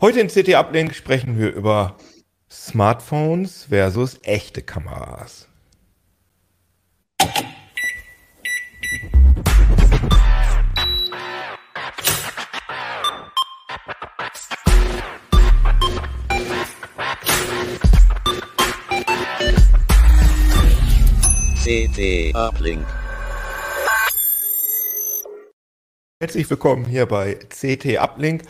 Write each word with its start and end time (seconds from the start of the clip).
Heute 0.00 0.20
in 0.20 0.28
CT 0.28 0.54
Uplink 0.54 0.94
sprechen 0.94 1.40
wir 1.40 1.52
über 1.52 1.96
Smartphones 2.48 3.64
versus 3.64 4.20
echte 4.22 4.62
Kameras. 4.62 5.48
CT 21.64 22.36
Uplink. 22.36 22.86
Herzlich 26.20 26.48
willkommen 26.48 26.84
hier 26.84 27.06
bei 27.06 27.34
CT 27.34 27.98
Uplink. 27.98 28.44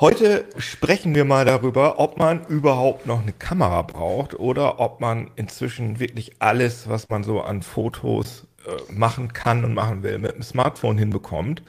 Heute 0.00 0.46
sprechen 0.58 1.14
wir 1.14 1.24
mal 1.24 1.44
darüber, 1.44 1.98
ob 1.98 2.18
man 2.18 2.44
überhaupt 2.46 3.06
noch 3.06 3.22
eine 3.22 3.32
Kamera 3.32 3.82
braucht 3.82 4.38
oder 4.38 4.80
ob 4.80 5.00
man 5.00 5.30
inzwischen 5.36 6.00
wirklich 6.00 6.32
alles, 6.40 6.88
was 6.88 7.08
man 7.08 7.22
so 7.22 7.40
an 7.40 7.62
Fotos 7.62 8.46
äh, 8.66 8.92
machen 8.92 9.32
kann 9.32 9.64
und 9.64 9.74
machen 9.74 10.02
will, 10.02 10.18
mit 10.18 10.34
dem 10.34 10.42
Smartphone 10.42 10.98
hinbekommt. 10.98 11.62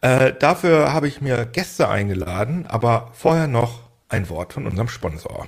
Äh, 0.00 0.32
dafür 0.38 0.92
habe 0.92 1.08
ich 1.08 1.20
mir 1.20 1.44
Gäste 1.46 1.88
eingeladen, 1.88 2.66
aber 2.66 3.10
vorher 3.12 3.48
noch 3.48 3.80
ein 4.08 4.28
Wort 4.28 4.52
von 4.52 4.66
unserem 4.66 4.88
Sponsor. 4.88 5.46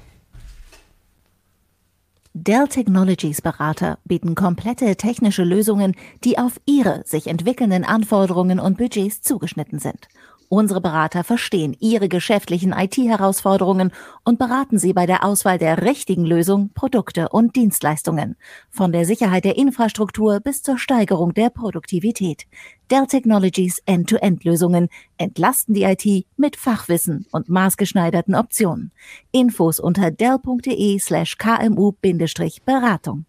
Dell 2.33 2.69
Technologies 2.69 3.43
Berater 3.43 3.99
bieten 4.05 4.37
komplette 4.37 4.95
technische 4.95 5.43
Lösungen, 5.43 5.97
die 6.23 6.39
auf 6.39 6.61
Ihre 6.65 7.03
sich 7.05 7.27
entwickelnden 7.27 7.85
Anforderungen 7.85 8.61
und 8.61 8.79
Budgets 8.79 9.21
zugeschnitten 9.21 9.81
sind. 9.81 10.09
Unsere 10.53 10.81
Berater 10.81 11.23
verstehen 11.23 11.77
Ihre 11.79 12.09
geschäftlichen 12.09 12.73
IT-Herausforderungen 12.73 13.93
und 14.25 14.41
beraten 14.41 14.81
Sie 14.81 14.93
bei 14.93 15.07
der 15.07 15.25
Auswahl 15.25 15.59
der 15.59 15.83
richtigen 15.83 16.25
Lösung, 16.25 16.71
Produkte 16.75 17.29
und 17.29 17.55
Dienstleistungen. 17.55 18.35
Von 18.69 18.91
der 18.91 19.05
Sicherheit 19.05 19.45
der 19.45 19.57
Infrastruktur 19.57 20.41
bis 20.41 20.65
zur 20.65 20.77
Steigerung 20.77 21.35
der 21.35 21.51
Produktivität. 21.51 22.49
Dell 22.91 23.07
Technologies 23.07 23.81
End-to-End-Lösungen 23.87 24.89
entlasten 25.19 25.73
die 25.73 25.85
IT 25.85 26.27
mit 26.37 26.57
Fachwissen 26.57 27.27
und 27.31 27.49
maßgeschneiderten 27.49 28.35
Optionen. 28.35 28.91
Infos 29.31 29.79
unter 29.79 30.11
dell.de 30.11 30.99
slash 30.99 31.39
kmu-beratung. 31.39 33.25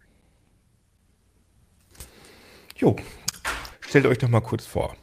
Jo, 2.74 2.96
stellt 3.80 4.06
euch 4.06 4.18
doch 4.18 4.28
mal 4.28 4.40
kurz 4.40 4.66
vor. 4.66 4.96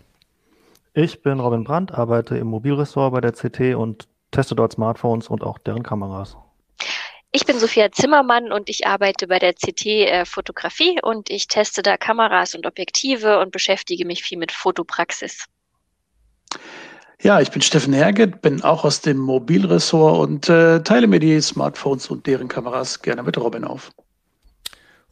Ich 0.94 1.22
bin 1.22 1.40
Robin 1.40 1.64
Brandt, 1.64 1.94
arbeite 1.94 2.38
im 2.38 2.48
Mobilressort 2.48 3.14
bei 3.14 3.22
der 3.22 3.34
CT 3.34 3.76
und 3.76 4.08
teste 4.32 4.56
dort 4.56 4.74
Smartphones 4.74 5.28
und 5.28 5.44
auch 5.44 5.58
deren 5.60 5.84
Kameras. 5.84 6.36
Ich 7.32 7.46
bin 7.46 7.60
Sophia 7.60 7.92
Zimmermann 7.92 8.52
und 8.52 8.70
ich 8.70 8.88
arbeite 8.88 9.28
bei 9.28 9.38
der 9.38 9.54
CT 9.54 9.86
äh, 9.86 10.26
Fotografie 10.26 11.00
und 11.04 11.30
ich 11.30 11.48
teste 11.48 11.84
da 11.84 11.96
Kameras 11.96 12.56
und 12.56 12.66
Objektive 12.66 13.40
und 13.40 13.52
beschäftige 13.52 14.04
mich 14.06 14.24
viel 14.24 14.40
mit 14.40 14.52
Fotopraxis. 14.52 15.46
Ja, 17.22 17.40
ich 17.40 17.52
bin 17.52 17.62
Steffen 17.62 17.94
Herget, 17.94 18.42
bin 18.42 18.64
auch 18.64 18.84
aus 18.84 19.02
dem 19.02 19.18
Mobilressort 19.18 20.18
und 20.18 20.50
äh, 20.50 20.82
teile 20.82 21.06
mir 21.06 21.20
die 21.20 21.40
Smartphones 21.40 22.08
und 22.08 22.26
deren 22.26 22.48
Kameras 22.48 23.02
gerne 23.02 23.22
mit 23.22 23.38
Robin 23.38 23.64
auf. 23.64 23.92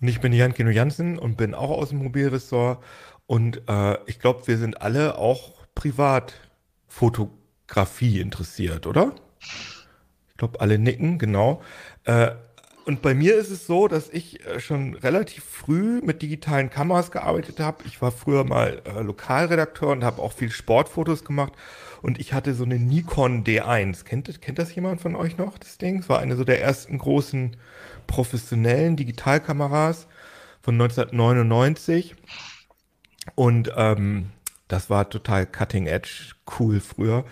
Und 0.02 0.08
ich 0.08 0.20
bin 0.20 0.34
Jan 0.34 0.56
Kino 0.56 0.72
Jansen 0.72 1.20
und 1.20 1.38
bin 1.38 1.54
auch 1.54 1.70
aus 1.70 1.90
dem 1.90 2.00
Mobilressort 2.00 2.84
und 3.28 3.62
äh, 3.68 3.98
ich 4.08 4.20
glaube, 4.20 4.48
wir 4.48 4.58
sind 4.58 4.82
alle 4.82 5.18
auch 5.20 5.57
Privatfotografie 5.78 8.20
interessiert, 8.20 8.88
oder? 8.88 9.14
Ich 9.40 10.38
glaube, 10.38 10.60
alle 10.60 10.80
nicken, 10.80 11.20
genau. 11.20 11.62
Äh, 12.04 12.32
und 12.86 13.04
bei 13.04 13.14
mir 13.14 13.36
ist 13.36 13.52
es 13.52 13.68
so, 13.68 13.88
dass 13.88 14.10
ich 14.10 14.44
äh, 14.46 14.60
schon 14.60 14.96
relativ 14.96 15.44
früh 15.44 16.02
mit 16.02 16.24
digitalen 16.24 16.72
Kameras 16.72 17.12
gearbeitet 17.12 17.60
habe. 17.60 17.84
Ich 17.86 18.02
war 18.02 18.12
früher 18.12 18.44
mal 18.44 18.82
äh, 18.86 19.02
Lokalredakteur 19.02 19.90
und 19.90 20.04
habe 20.04 20.20
auch 20.22 20.34
viel 20.34 20.50
Sportfotos 20.50 21.24
gemacht. 21.24 21.54
Und 22.02 22.20
ich 22.20 22.34
hatte 22.34 22.56
so 22.56 22.64
eine 22.64 22.80
Nikon 22.80 23.44
D1. 23.44 24.04
Kennt, 24.04 24.42
kennt 24.42 24.58
das 24.58 24.74
jemand 24.74 25.02
von 25.02 25.16
euch 25.16 25.38
noch, 25.38 25.60
das 25.60 25.78
Ding? 25.78 26.00
Es 26.00 26.10
war 26.10 26.18
eine 26.20 26.36
so 26.36 26.44
der 26.44 26.60
ersten 26.62 26.98
großen 26.98 27.56
professionellen 28.08 28.96
Digitalkameras 28.96 30.08
von 30.62 30.74
1999. 30.76 32.16
Und 33.36 33.72
ähm, 33.76 34.32
das 34.68 34.90
war 34.90 35.10
total 35.10 35.46
cutting 35.46 35.88
edge, 35.88 36.34
cool 36.60 36.80
früher. 36.80 37.26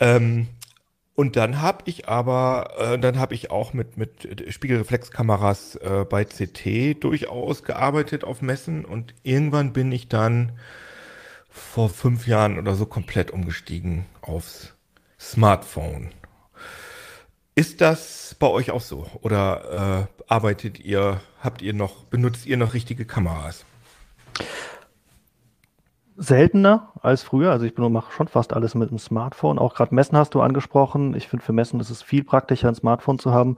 Ähm, 0.00 0.48
und 1.14 1.34
dann 1.34 1.60
habe 1.60 1.82
ich 1.86 2.08
aber, 2.08 2.74
äh, 2.78 2.98
dann 2.98 3.18
habe 3.18 3.34
ich 3.34 3.50
auch 3.50 3.72
mit, 3.72 3.96
mit 3.96 4.52
Spiegelreflexkameras 4.52 5.74
äh, 5.76 6.04
bei 6.08 6.24
CT 6.24 7.02
durchaus 7.02 7.64
gearbeitet 7.64 8.22
auf 8.22 8.40
Messen 8.40 8.84
und 8.84 9.14
irgendwann 9.24 9.72
bin 9.72 9.90
ich 9.90 10.08
dann 10.08 10.52
vor 11.48 11.90
fünf 11.90 12.28
Jahren 12.28 12.58
oder 12.58 12.76
so 12.76 12.86
komplett 12.86 13.32
umgestiegen 13.32 14.06
aufs 14.20 14.74
Smartphone. 15.18 16.10
Ist 17.56 17.80
das 17.80 18.36
bei 18.38 18.46
euch 18.46 18.70
auch 18.70 18.80
so? 18.80 19.10
Oder 19.20 20.06
äh, 20.08 20.22
arbeitet 20.28 20.78
ihr, 20.78 21.20
habt 21.40 21.60
ihr 21.62 21.72
noch, 21.72 22.04
benutzt 22.04 22.46
ihr 22.46 22.56
noch 22.56 22.74
richtige 22.74 23.04
Kameras? 23.04 23.64
Seltener 26.18 26.92
als 27.00 27.22
früher. 27.22 27.52
Also 27.52 27.64
ich 27.64 27.76
mache 27.78 28.12
schon 28.12 28.28
fast 28.28 28.52
alles 28.52 28.74
mit 28.74 28.90
dem 28.90 28.98
Smartphone. 28.98 29.58
Auch 29.58 29.74
gerade 29.74 29.94
Messen 29.94 30.18
hast 30.18 30.34
du 30.34 30.40
angesprochen. 30.40 31.14
Ich 31.14 31.28
finde 31.28 31.44
für 31.44 31.52
Messen 31.52 31.80
ist 31.80 31.90
es 31.90 32.02
viel 32.02 32.24
praktischer, 32.24 32.68
ein 32.68 32.74
Smartphone 32.74 33.18
zu 33.18 33.32
haben. 33.32 33.56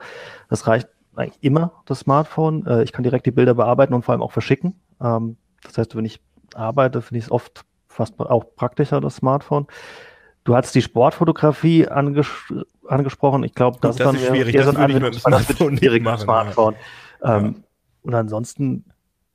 Das 0.49 0.67
reicht 0.67 0.89
eigentlich 1.17 1.43
immer, 1.43 1.73
das 1.87 2.01
Smartphone. 2.01 2.67
Äh, 2.67 2.83
ich 2.83 2.93
kann 2.93 3.03
direkt 3.03 3.27
die 3.27 3.31
Bilder 3.31 3.55
bearbeiten 3.55 3.95
und 3.95 4.05
vor 4.05 4.13
allem 4.13 4.23
auch 4.23 4.33
verschicken. 4.33 4.79
Ähm, 5.01 5.37
das 5.63 5.79
heißt, 5.79 5.97
wenn 5.97 6.05
ich 6.05 6.21
arbeite, 6.55 7.03
finde 7.03 7.19
ich 7.19 7.25
es 7.25 7.31
oft 7.31 7.65
fast 7.89 8.21
auch 8.21 8.45
praktischer, 8.57 9.01
das 9.01 9.17
Smartphone. 9.17 9.67
Du 10.45 10.55
hast 10.55 10.75
die 10.75 10.83
Sportfotografie 10.83 11.89
anges 11.89 12.29
angesprochen. 12.87 13.43
Ich 13.45 13.55
glaube, 13.55 13.79
das, 13.81 13.97
das, 13.97 14.15
ist 14.15 14.25
dann 14.25 14.33
schwierig. 14.33 14.55
Das, 14.55 14.67
so 14.67 14.77
ein 14.77 14.93
mit 14.93 15.03
dem 15.03 15.13
Smartphone 15.15 15.79
schwierig 15.79 16.03
mit 16.03 16.13
dem 16.13 16.19
Smartphone. 16.19 16.75
Ja. 17.23 17.39
Ähm, 17.39 17.45
ja. 17.45 17.63
Und 18.03 18.15
ansonsten 18.15 18.85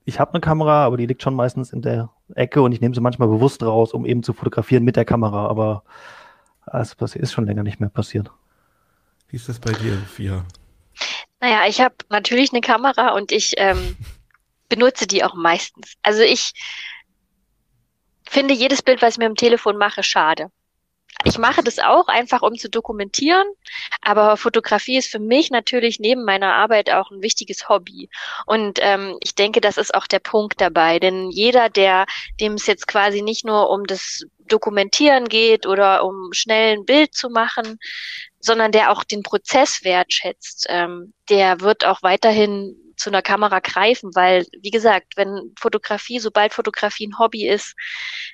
ich 0.05 0.19
habe 0.19 0.33
eine 0.33 0.41
Kamera, 0.41 0.85
aber 0.85 0.97
die 0.97 1.07
liegt 1.07 1.23
schon 1.23 1.35
meistens 1.35 1.73
in 1.73 1.81
der 1.81 2.09
Ecke 2.35 2.61
und 2.61 2.71
ich 2.71 2.79
nehme 2.79 2.93
sie 2.93 3.01
manchmal 3.01 3.27
bewusst 3.27 3.63
raus, 3.63 3.91
um 3.91 4.05
eben 4.05 4.21
zu 4.21 4.33
fotografieren 4.33 4.83
mit 4.83 4.95
der 4.95 5.05
Kamera. 5.05 5.47
Aber 5.47 5.83
es 6.71 6.95
ist 7.15 7.33
schon 7.33 7.45
länger 7.45 7.63
nicht 7.63 7.79
mehr 7.79 7.89
passiert. 7.89 8.29
Wie 9.29 9.35
ist 9.35 9.49
das 9.49 9.59
bei 9.59 9.71
dir, 9.71 9.97
Fia? 9.97 10.45
Naja, 11.39 11.67
ich 11.67 11.81
habe 11.81 11.95
natürlich 12.09 12.51
eine 12.51 12.61
Kamera 12.61 13.09
und 13.15 13.31
ich 13.31 13.53
ähm, 13.57 13.97
benutze 14.69 15.07
die 15.07 15.23
auch 15.23 15.33
meistens. 15.33 15.93
Also 16.03 16.21
ich 16.21 16.53
finde 18.29 18.53
jedes 18.53 18.83
Bild, 18.83 19.01
was 19.01 19.13
ich 19.13 19.17
mit 19.17 19.27
dem 19.27 19.35
Telefon 19.35 19.77
mache, 19.77 20.03
schade. 20.03 20.51
Ich 21.25 21.39
mache 21.39 21.63
das 21.63 21.79
auch 21.79 22.07
einfach, 22.07 22.43
um 22.43 22.55
zu 22.55 22.69
dokumentieren, 22.69 23.47
aber 24.01 24.37
Fotografie 24.37 24.97
ist 24.97 25.09
für 25.09 25.19
mich 25.19 25.49
natürlich 25.49 25.99
neben 25.99 26.23
meiner 26.23 26.53
Arbeit 26.53 26.91
auch 26.91 27.09
ein 27.09 27.23
wichtiges 27.23 27.67
Hobby. 27.67 28.09
Und 28.45 28.77
ähm, 28.81 29.17
ich 29.21 29.33
denke, 29.33 29.59
das 29.59 29.77
ist 29.77 29.93
auch 29.95 30.05
der 30.05 30.19
Punkt 30.19 30.61
dabei, 30.61 30.99
denn 30.99 31.31
jeder, 31.31 31.69
der 31.69 32.05
dem 32.39 32.53
es 32.53 32.67
jetzt 32.67 32.87
quasi 32.87 33.23
nicht 33.23 33.43
nur 33.43 33.71
um 33.71 33.85
das 33.85 34.23
Dokumentieren 34.47 35.27
geht 35.27 35.65
oder 35.65 36.03
um 36.03 36.31
schnell 36.31 36.77
ein 36.77 36.85
Bild 36.85 37.15
zu 37.15 37.29
machen, 37.29 37.79
sondern 38.39 38.71
der 38.71 38.91
auch 38.91 39.03
den 39.03 39.23
Prozess 39.23 39.83
wertschätzt, 39.83 40.67
ähm, 40.69 41.13
der 41.29 41.61
wird 41.61 41.85
auch 41.85 42.03
weiterhin 42.03 42.84
zu 42.97 43.09
einer 43.09 43.21
Kamera 43.21 43.59
greifen, 43.59 44.11
weil, 44.13 44.45
wie 44.61 44.71
gesagt, 44.71 45.13
wenn 45.15 45.53
Fotografie, 45.59 46.19
sobald 46.19 46.53
Fotografie 46.53 47.07
ein 47.07 47.19
Hobby 47.19 47.47
ist, 47.47 47.75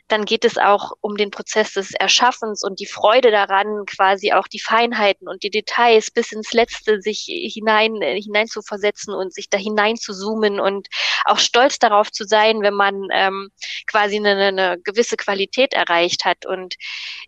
dann 0.08 0.26
geht 0.26 0.46
es 0.46 0.58
auch 0.58 0.94
um 1.02 1.16
den 1.16 1.32
Prozess 1.32 1.74
des 1.74 1.92
Erschaffens 1.94 2.64
und 2.64 2.80
die 2.80 2.86
Freude 2.86 3.32
daran, 3.32 3.86
quasi 3.86 4.34
auch 4.34 4.48
die 4.48 4.60
Feinheiten 4.60 5.28
und 5.28 5.44
die 5.44 5.50
Details 5.50 6.12
bis 6.12 6.32
ins 6.32 6.54
Letzte 6.54 7.02
sich 7.02 7.26
hinein, 7.28 8.02
äh, 8.02 8.22
hinein 8.22 8.48
zu 8.48 8.62
versetzen 8.62 9.14
und 9.14 9.34
sich 9.34 9.50
da 9.50 9.58
hinein 9.58 9.96
zu 9.96 10.14
zoomen 10.14 10.60
und 10.60 10.88
auch 11.26 11.40
stolz 11.40 11.80
darauf 11.80 12.12
zu 12.12 12.26
sein, 12.26 12.62
wenn 12.62 12.74
man 12.74 13.08
ähm, 13.12 13.50
quasi 13.88 14.18
eine, 14.18 14.36
eine 14.36 14.80
gewisse 14.84 15.18
Qualität 15.18 15.74
erreicht 15.74 16.26
hat. 16.26 16.46
Und 16.46 16.76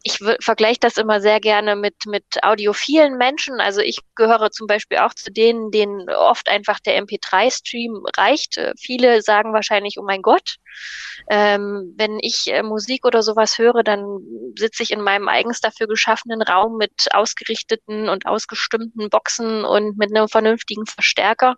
ich 0.04 0.20
vergleiche 0.40 0.80
das 0.80 0.98
immer 0.98 1.22
sehr 1.22 1.40
gerne 1.40 1.76
mit, 1.76 1.96
mit 2.06 2.26
audiophilen 2.44 3.18
Menschen. 3.18 3.60
Also 3.60 3.82
ich 3.82 4.00
gehöre 4.16 4.52
zum 4.52 4.68
Beispiel 4.68 5.00
auch 5.00 5.14
zu 5.14 5.32
denen, 5.32 5.72
denen 5.72 6.10
oft 6.10 6.50
einfach 6.50 6.80
der 6.80 6.96
MP3-Stream 7.24 8.04
reicht. 8.18 8.60
Viele 8.80 9.22
sagen 9.22 9.54
wahrscheinlich, 9.54 9.98
oh 9.98 10.04
mein 10.04 10.22
Gott, 10.22 10.58
ähm, 11.30 11.94
wenn 11.98 12.20
ich 12.20 12.48
äh, 12.48 12.64
Musik 12.64 13.06
oder 13.06 13.24
sowas 13.24 13.58
höre, 13.58 13.84
dann 13.84 14.20
sitze 14.58 14.84
ich 14.84 14.92
in 14.92 15.02
meinem 15.02 15.28
eigens 15.28 15.62
dafür 15.62 15.88
geschaffenen 15.88 16.42
Raum 16.42 16.78
mit 16.78 17.08
ausgerichteten 17.14 18.10
und 18.10 18.26
ausgestimmten 18.26 19.10
Boxen 19.10 19.64
und 19.66 19.98
mit 19.98 20.16
einem 20.16 20.28
vernünftigen 20.28 20.86
Verstärker. 20.86 21.56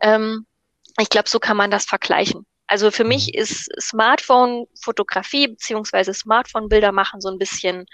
Ähm, 0.00 0.46
ich 1.00 1.08
glaube, 1.08 1.28
so 1.28 1.38
kann 1.38 1.56
man 1.56 1.70
das 1.70 1.84
vergleichen. 1.84 2.46
Also 2.66 2.90
für 2.90 3.04
mich 3.04 3.28
mhm. 3.28 3.40
ist 3.40 3.68
Smartphone-Fotografie 3.80 5.48
beziehungsweise 5.48 6.14
Smartphone-Bilder 6.14 6.92
machen 6.92 7.20
so 7.20 7.28
ein 7.28 7.38
bisschen 7.38 7.86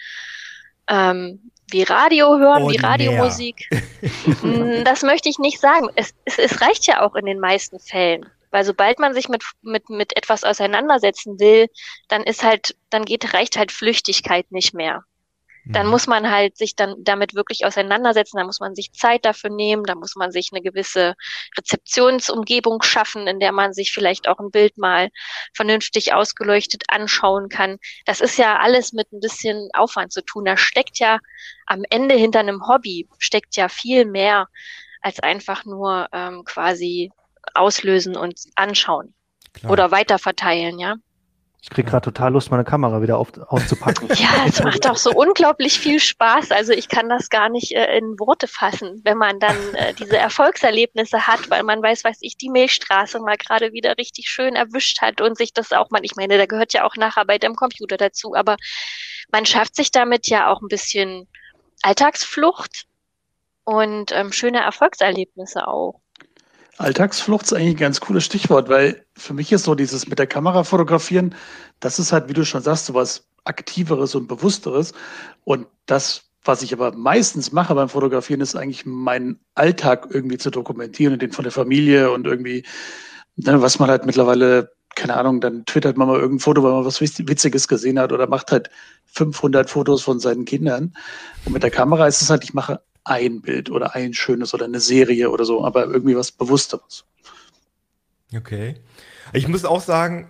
ähm, 0.88 1.50
wie 1.70 1.82
Radio 1.82 2.38
hören, 2.38 2.62
wie 2.62 2.82
Ordinär. 2.82 2.90
Radiomusik. 2.90 3.68
Mm, 4.42 4.84
das 4.84 5.02
möchte 5.02 5.28
ich 5.28 5.38
nicht 5.38 5.60
sagen. 5.60 5.88
Es, 5.94 6.14
es, 6.24 6.38
es 6.38 6.60
reicht 6.60 6.86
ja 6.86 7.02
auch 7.02 7.14
in 7.14 7.26
den 7.26 7.40
meisten 7.40 7.78
Fällen. 7.78 8.26
Weil 8.50 8.64
sobald 8.64 8.98
man 8.98 9.12
sich 9.12 9.28
mit, 9.28 9.44
mit, 9.62 9.90
mit 9.90 10.16
etwas 10.16 10.44
auseinandersetzen 10.44 11.38
will, 11.38 11.68
dann 12.08 12.22
ist 12.22 12.42
halt, 12.42 12.76
dann 12.90 13.04
geht, 13.04 13.34
reicht 13.34 13.58
halt 13.58 13.72
Flüchtigkeit 13.72 14.50
nicht 14.50 14.72
mehr. 14.72 15.04
Dann 15.72 15.86
Mhm. 15.86 15.92
muss 15.92 16.06
man 16.06 16.30
halt 16.30 16.56
sich 16.56 16.74
dann 16.76 16.94
damit 16.98 17.34
wirklich 17.34 17.64
auseinandersetzen, 17.66 18.38
da 18.38 18.44
muss 18.44 18.60
man 18.60 18.74
sich 18.74 18.92
Zeit 18.92 19.24
dafür 19.24 19.50
nehmen, 19.50 19.84
da 19.84 19.94
muss 19.94 20.16
man 20.16 20.32
sich 20.32 20.50
eine 20.52 20.62
gewisse 20.62 21.14
Rezeptionsumgebung 21.58 22.82
schaffen, 22.82 23.26
in 23.26 23.38
der 23.40 23.52
man 23.52 23.72
sich 23.72 23.92
vielleicht 23.92 24.28
auch 24.28 24.38
ein 24.38 24.50
Bild 24.50 24.78
mal 24.78 25.10
vernünftig 25.54 26.12
ausgeleuchtet 26.14 26.84
anschauen 26.88 27.48
kann. 27.48 27.78
Das 28.06 28.20
ist 28.20 28.38
ja 28.38 28.58
alles 28.58 28.92
mit 28.92 29.12
ein 29.12 29.20
bisschen 29.20 29.68
Aufwand 29.74 30.12
zu 30.12 30.22
tun. 30.22 30.44
Da 30.44 30.56
steckt 30.56 30.98
ja 30.98 31.18
am 31.66 31.82
Ende 31.90 32.14
hinter 32.14 32.40
einem 32.40 32.66
Hobby 32.66 33.08
steckt 33.18 33.56
ja 33.56 33.68
viel 33.68 34.04
mehr 34.04 34.48
als 35.00 35.20
einfach 35.20 35.64
nur 35.64 36.08
ähm, 36.12 36.44
quasi 36.44 37.10
auslösen 37.54 38.16
und 38.16 38.38
anschauen 38.56 39.14
Klar. 39.52 39.72
oder 39.72 39.90
weiterverteilen, 39.90 40.78
ja. 40.78 40.96
Ich 41.60 41.70
krieg 41.70 41.86
gerade 41.86 42.04
total 42.04 42.32
Lust, 42.32 42.50
meine 42.52 42.64
Kamera 42.64 43.02
wieder 43.02 43.18
auf, 43.18 43.36
auszupacken. 43.36 44.08
Ja, 44.14 44.46
es 44.46 44.62
macht 44.62 44.86
auch 44.86 44.96
so 44.96 45.10
unglaublich 45.10 45.78
viel 45.78 45.98
Spaß. 45.98 46.52
Also 46.52 46.72
ich 46.72 46.88
kann 46.88 47.08
das 47.08 47.30
gar 47.30 47.48
nicht 47.48 47.72
äh, 47.72 47.98
in 47.98 48.18
Worte 48.18 48.46
fassen, 48.46 49.00
wenn 49.04 49.18
man 49.18 49.40
dann 49.40 49.56
äh, 49.74 49.92
diese 49.94 50.16
Erfolgserlebnisse 50.16 51.26
hat, 51.26 51.50
weil 51.50 51.64
man 51.64 51.82
weiß, 51.82 52.04
weiß 52.04 52.18
ich, 52.20 52.36
die 52.36 52.48
Milchstraße 52.48 53.18
mal 53.18 53.36
gerade 53.36 53.72
wieder 53.72 53.98
richtig 53.98 54.28
schön 54.28 54.54
erwischt 54.54 55.00
hat 55.00 55.20
und 55.20 55.36
sich 55.36 55.52
das 55.52 55.72
auch 55.72 55.90
mal, 55.90 56.00
ich 56.04 56.14
meine, 56.14 56.38
da 56.38 56.46
gehört 56.46 56.72
ja 56.72 56.84
auch 56.84 56.94
Nacharbeit 56.96 57.44
am 57.44 57.56
Computer 57.56 57.96
dazu, 57.96 58.34
aber 58.34 58.56
man 59.32 59.44
schafft 59.44 59.74
sich 59.74 59.90
damit 59.90 60.28
ja 60.28 60.50
auch 60.50 60.62
ein 60.62 60.68
bisschen 60.68 61.26
Alltagsflucht 61.82 62.86
und 63.64 64.12
ähm, 64.12 64.32
schöne 64.32 64.60
Erfolgserlebnisse 64.60 65.66
auch. 65.66 66.00
Alltagsflucht 66.78 67.46
ist 67.46 67.52
eigentlich 67.52 67.74
ein 67.74 67.78
ganz 67.78 68.00
cooles 68.00 68.24
Stichwort, 68.24 68.68
weil 68.68 69.04
für 69.18 69.34
mich 69.34 69.52
ist 69.52 69.64
so 69.64 69.74
dieses 69.74 70.08
mit 70.08 70.18
der 70.18 70.26
Kamera 70.26 70.64
fotografieren, 70.64 71.34
das 71.80 71.98
ist 71.98 72.12
halt, 72.12 72.28
wie 72.28 72.32
du 72.32 72.44
schon 72.44 72.62
sagst, 72.62 72.86
so 72.86 72.94
was 72.94 73.26
Aktiveres 73.44 74.14
und 74.14 74.28
Bewussteres. 74.28 74.92
Und 75.44 75.66
das, 75.86 76.22
was 76.44 76.62
ich 76.62 76.72
aber 76.72 76.92
meistens 76.92 77.52
mache 77.52 77.74
beim 77.74 77.88
Fotografieren, 77.88 78.40
ist 78.40 78.54
eigentlich 78.54 78.86
meinen 78.86 79.40
Alltag 79.54 80.08
irgendwie 80.10 80.38
zu 80.38 80.50
dokumentieren 80.50 81.14
und 81.14 81.22
den 81.22 81.32
von 81.32 81.42
der 81.42 81.52
Familie 81.52 82.10
und 82.10 82.26
irgendwie, 82.26 82.64
ne, 83.36 83.60
was 83.60 83.78
man 83.78 83.90
halt 83.90 84.06
mittlerweile, 84.06 84.72
keine 84.94 85.16
Ahnung, 85.16 85.40
dann 85.40 85.64
twittert 85.66 85.96
man 85.96 86.08
mal 86.08 86.18
irgendein 86.18 86.40
Foto, 86.40 86.62
weil 86.62 86.72
man 86.72 86.84
was 86.84 87.00
Witz- 87.00 87.28
Witziges 87.28 87.68
gesehen 87.68 87.98
hat 87.98 88.12
oder 88.12 88.26
macht 88.26 88.52
halt 88.52 88.70
500 89.06 89.68
Fotos 89.68 90.02
von 90.02 90.20
seinen 90.20 90.44
Kindern. 90.44 90.94
Und 91.44 91.52
mit 91.52 91.62
der 91.62 91.70
Kamera 91.70 92.06
ist 92.06 92.22
es 92.22 92.30
halt, 92.30 92.44
ich 92.44 92.54
mache 92.54 92.80
ein 93.04 93.40
Bild 93.40 93.70
oder 93.70 93.94
ein 93.94 94.12
schönes 94.12 94.52
oder 94.54 94.66
eine 94.66 94.80
Serie 94.80 95.30
oder 95.30 95.44
so, 95.44 95.64
aber 95.64 95.86
irgendwie 95.86 96.16
was 96.16 96.30
Bewussteres. 96.30 97.04
Okay. 98.36 98.76
Ich 99.32 99.48
muss 99.48 99.64
auch 99.64 99.80
sagen, 99.80 100.28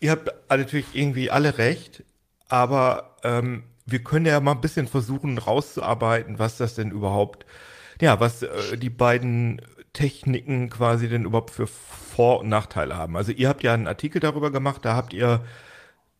ihr 0.00 0.10
habt 0.10 0.32
natürlich 0.50 0.86
irgendwie 0.92 1.30
alle 1.30 1.58
recht, 1.58 2.04
aber 2.48 3.16
ähm, 3.22 3.64
wir 3.86 4.02
können 4.02 4.26
ja 4.26 4.40
mal 4.40 4.52
ein 4.52 4.60
bisschen 4.60 4.88
versuchen 4.88 5.38
rauszuarbeiten, 5.38 6.38
was 6.38 6.56
das 6.56 6.74
denn 6.74 6.90
überhaupt, 6.90 7.46
ja, 8.00 8.20
was 8.20 8.42
äh, 8.42 8.76
die 8.76 8.90
beiden 8.90 9.60
Techniken 9.92 10.70
quasi 10.70 11.08
denn 11.08 11.24
überhaupt 11.24 11.50
für 11.50 11.66
Vor- 11.66 12.40
und 12.40 12.48
Nachteile 12.48 12.96
haben. 12.96 13.16
Also 13.16 13.32
ihr 13.32 13.48
habt 13.48 13.62
ja 13.62 13.74
einen 13.74 13.86
Artikel 13.86 14.20
darüber 14.20 14.50
gemacht, 14.50 14.84
da 14.84 14.94
habt 14.96 15.12
ihr, 15.12 15.44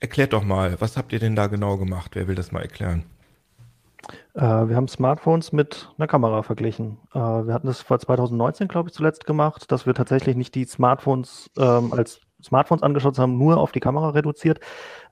erklärt 0.00 0.32
doch 0.32 0.44
mal, 0.44 0.80
was 0.80 0.96
habt 0.96 1.12
ihr 1.12 1.18
denn 1.18 1.36
da 1.36 1.46
genau 1.46 1.76
gemacht? 1.78 2.12
Wer 2.14 2.28
will 2.28 2.34
das 2.34 2.52
mal 2.52 2.62
erklären? 2.62 3.04
Äh, 4.34 4.40
wir 4.40 4.76
haben 4.76 4.88
Smartphones 4.88 5.52
mit 5.52 5.90
einer 5.98 6.06
Kamera 6.06 6.42
verglichen. 6.42 6.98
Äh, 7.12 7.18
wir 7.18 7.54
hatten 7.54 7.66
das 7.66 7.80
vor 7.80 7.98
2019, 7.98 8.68
glaube 8.68 8.88
ich, 8.88 8.94
zuletzt 8.94 9.26
gemacht, 9.26 9.70
dass 9.70 9.86
wir 9.86 9.94
tatsächlich 9.94 10.36
nicht 10.36 10.54
die 10.54 10.64
Smartphones 10.64 11.50
ähm, 11.58 11.92
als 11.92 12.20
Smartphones 12.42 12.82
angeschaut 12.82 13.18
haben, 13.18 13.38
nur 13.38 13.58
auf 13.58 13.72
die 13.72 13.80
Kamera 13.80 14.10
reduziert. 14.10 14.60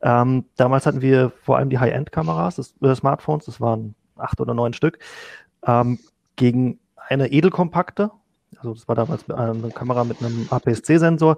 Ähm, 0.02 0.46
damals 0.56 0.86
hatten 0.86 1.00
wir 1.00 1.30
vor 1.42 1.58
allem 1.58 1.70
die 1.70 1.78
High-End-Kameras, 1.78 2.74
äh, 2.80 2.94
Smartphones, 2.94 3.44
das 3.44 3.60
waren 3.60 3.94
acht 4.16 4.40
oder 4.40 4.54
neun 4.54 4.72
Stück, 4.72 4.98
ähm, 5.64 5.98
gegen 6.36 6.80
eine 7.08 7.28
edelkompakte, 7.30 8.10
also 8.56 8.74
das 8.74 8.88
war 8.88 8.94
damals 8.94 9.28
eine 9.30 9.70
Kamera 9.70 10.04
mit 10.04 10.22
einem 10.22 10.46
APS-C-Sensor. 10.50 11.36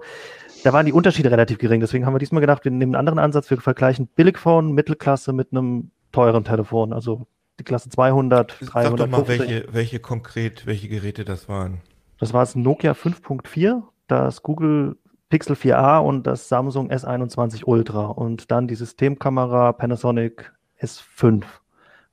Da 0.63 0.73
waren 0.73 0.85
die 0.85 0.93
Unterschiede 0.93 1.29
relativ 1.29 1.57
gering. 1.57 1.79
Deswegen 1.79 2.05
haben 2.05 2.13
wir 2.13 2.19
diesmal 2.19 2.41
gedacht, 2.41 2.63
wir 2.63 2.71
nehmen 2.71 2.95
einen 2.95 2.99
anderen 2.99 3.19
Ansatz. 3.19 3.49
Wir 3.49 3.59
vergleichen 3.59 4.07
Billigphone, 4.07 4.73
Mittelklasse 4.73 5.31
mit 5.31 5.51
einem 5.51 5.91
teuren 6.11 6.43
Telefon. 6.43 6.91
Also 6.93 7.27
die 7.59 7.63
Klasse 7.63 7.89
200, 7.89 8.51
Sag 8.59 8.59
doch 8.59 8.95
350. 8.95 9.09
mal, 9.11 9.27
welche, 9.27 9.73
welche 9.73 9.99
konkret, 9.99 10.65
welche 10.65 10.87
Geräte 10.87 11.25
das 11.25 11.47
waren. 11.47 11.81
Das 12.19 12.33
war 12.33 12.41
das 12.41 12.55
Nokia 12.55 12.93
5.4, 12.93 13.83
das 14.07 14.43
Google 14.43 14.97
Pixel 15.29 15.55
4a 15.55 15.97
und 15.99 16.27
das 16.27 16.47
Samsung 16.47 16.91
S21 16.91 17.63
Ultra 17.65 18.05
und 18.05 18.51
dann 18.51 18.67
die 18.67 18.75
Systemkamera 18.75 19.73
Panasonic 19.73 20.53
S5. 20.79 21.43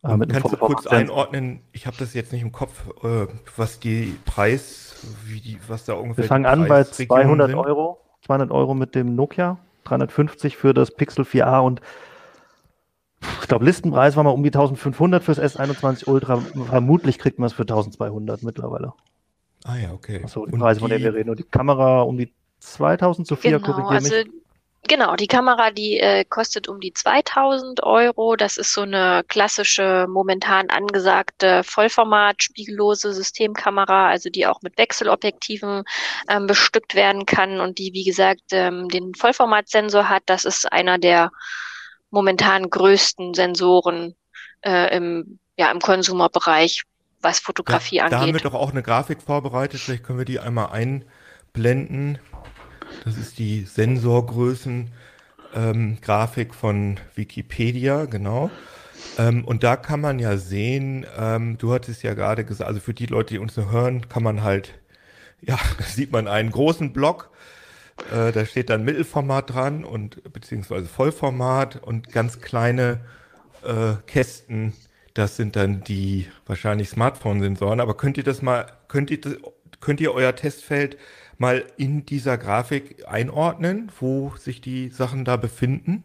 äh, 0.05 0.17
mit 0.17 0.33
Kannst 0.33 0.53
du 0.53 0.57
kurz 0.57 0.87
einordnen? 0.87 1.61
Ich 1.73 1.87
habe 1.87 1.97
das 1.99 2.15
jetzt 2.15 2.33
nicht 2.33 2.43
im 2.43 2.51
Kopf, 2.53 2.87
äh, 3.05 3.27
was 3.57 3.79
die 3.79 4.17
Preis, 4.25 4.97
wie 5.27 5.41
die, 5.41 5.59
was 5.69 5.85
da 5.85 5.95
ungefähr 5.95 6.25
Wir 6.25 6.29
fangen 6.29 6.47
an 6.47 6.67
bei 6.67 6.83
Preisregionen 6.83 7.27
200 7.27 7.49
sind? 7.51 7.59
Euro. 7.59 8.01
200 8.25 8.51
Euro 8.51 8.75
mit 8.75 8.95
dem 8.95 9.15
Nokia, 9.15 9.59
350 9.85 10.57
für 10.57 10.73
das 10.75 10.91
Pixel 10.91 11.25
4a 11.25 11.61
und 11.61 11.81
ich 13.43 13.49
glaube, 13.49 13.65
Listenpreis 13.65 14.17
war 14.17 14.25
mal 14.25 14.31
um 14.31 14.43
die 14.43 14.49
1500 14.51 15.23
fürs 15.23 15.39
S21 15.41 16.07
Ultra. 16.09 16.39
Vermutlich 16.69 17.19
kriegt 17.19 17.39
man 17.39 17.47
es 17.47 17.53
für 17.53 17.63
1200 17.63 18.43
mittlerweile. 18.43 18.93
Ah 19.65 19.77
ja, 19.77 19.93
okay. 19.93 20.23
Achso, 20.25 20.47
die 20.47 20.53
Und 20.55 20.61
Preise, 20.61 20.81
von 20.81 20.89
denen 20.91 21.05
wir 21.05 21.11
die- 21.13 21.19
reden. 21.19 21.31
Und 21.31 21.39
die 21.39 21.45
Kamera 21.45 22.03
um 22.03 22.17
die 22.17 22.33
2000, 22.61 23.27
Sophia, 23.27 23.59
Genau, 23.59 23.67
korrigiere 23.67 23.95
also 23.95 24.15
mich. 24.15 24.27
genau, 24.89 25.17
die 25.17 25.27
Kamera, 25.27 25.71
die 25.71 25.99
äh, 25.99 26.25
kostet 26.25 26.67
um 26.69 26.81
die 26.81 26.93
2000 26.95 27.83
Euro. 27.83 28.37
Das 28.37 28.57
ist 28.57 28.73
so 28.73 28.83
eine 28.83 29.23
klassische, 29.29 30.07
momentan 30.09 30.71
angesagte 30.71 31.63
Vollformat, 31.65 32.43
spiegellose 32.43 33.13
Systemkamera, 33.13 34.09
also 34.09 34.31
die 34.31 34.47
auch 34.47 34.63
mit 34.63 34.79
Wechselobjektiven 34.79 35.85
ähm, 36.29 36.47
bestückt 36.47 36.95
werden 36.95 37.27
kann 37.27 37.61
und 37.61 37.79
die, 37.79 37.93
wie 37.93 38.05
gesagt, 38.05 38.43
ähm, 38.53 38.89
den 38.89 39.15
Vollformatsensor 39.15 40.09
hat. 40.09 40.23
Das 40.27 40.45
ist 40.47 40.71
einer 40.73 40.97
der 40.99 41.31
momentan 42.11 42.69
größten 42.69 43.35
Sensoren 43.35 44.15
äh, 44.63 44.97
im, 44.97 45.39
ja, 45.57 45.71
im 45.71 45.81
Konsumerbereich, 45.81 46.83
was 47.21 47.39
Fotografie 47.41 47.99
da, 47.99 48.09
da 48.09 48.17
haben 48.17 48.27
wir 48.27 48.35
angeht. 48.35 48.45
doch 48.45 48.55
auch 48.55 48.71
eine 48.71 48.83
Grafik 48.83 49.23
vorbereitet. 49.23 49.81
Vielleicht 49.81 50.05
können 50.05 50.19
wir 50.19 50.25
die 50.25 50.41
einmal 50.41 50.71
einblenden. 50.71 52.19
Das 53.05 53.17
ist 53.17 53.39
die 53.39 53.65
Sensorgrößen 53.65 54.91
ähm, 55.55 55.99
Grafik 56.01 56.55
von 56.55 56.99
Wikipedia, 57.15 58.07
genau. 58.07 58.51
Ähm, 59.19 59.45
und 59.45 59.65
da 59.65 59.77
kann 59.77 60.01
man 60.01 60.19
ja 60.19 60.37
sehen, 60.37 61.07
ähm, 61.19 61.59
du 61.59 61.73
hattest 61.73 62.03
ja 62.03 62.15
gerade 62.15 62.45
gesagt, 62.45 62.69
also 62.69 62.81
für 62.81 62.95
die 62.95 63.07
Leute, 63.07 63.35
die 63.35 63.39
uns 63.39 63.57
nur 63.57 63.71
hören, 63.71 64.09
kann 64.09 64.23
man 64.23 64.43
halt, 64.43 64.75
ja, 65.41 65.59
da 65.79 65.85
sieht 65.85 66.13
man 66.13 66.29
einen 66.29 66.51
großen 66.51 66.93
Block, 66.93 67.30
äh, 68.13 68.33
da 68.33 68.45
steht 68.45 68.71
dann 68.71 68.85
Mittelformat 68.85 69.55
dran 69.55 69.85
und 69.85 70.33
beziehungsweise 70.33 70.87
Vollformat 70.87 71.83
und 71.83 72.13
ganz 72.13 72.41
kleine 72.41 73.01
äh, 73.63 73.95
Kästen, 74.07 74.73
das 75.15 75.37
sind 75.37 75.57
dann 75.57 75.83
die 75.83 76.27
wahrscheinlich 76.47 76.89
Smartphone-Sensoren. 76.89 77.81
Aber 77.81 77.97
könnt 77.97 78.17
ihr 78.17 78.25
das 78.25 78.43
mal, 78.43 78.67
könnt 78.89 79.11
ihr, 79.11 79.21
das, 79.21 79.37
könnt 79.81 80.01
ihr 80.01 80.15
euer 80.15 80.35
Testfeld 80.35 80.97
mal 81.39 81.65
in 81.77 82.05
dieser 82.05 82.39
Grafik 82.39 83.07
einordnen, 83.09 83.91
wo 83.99 84.33
sich 84.37 84.61
die 84.61 84.91
Sachen 84.91 85.25
da 85.25 85.37
befinden? 85.37 86.05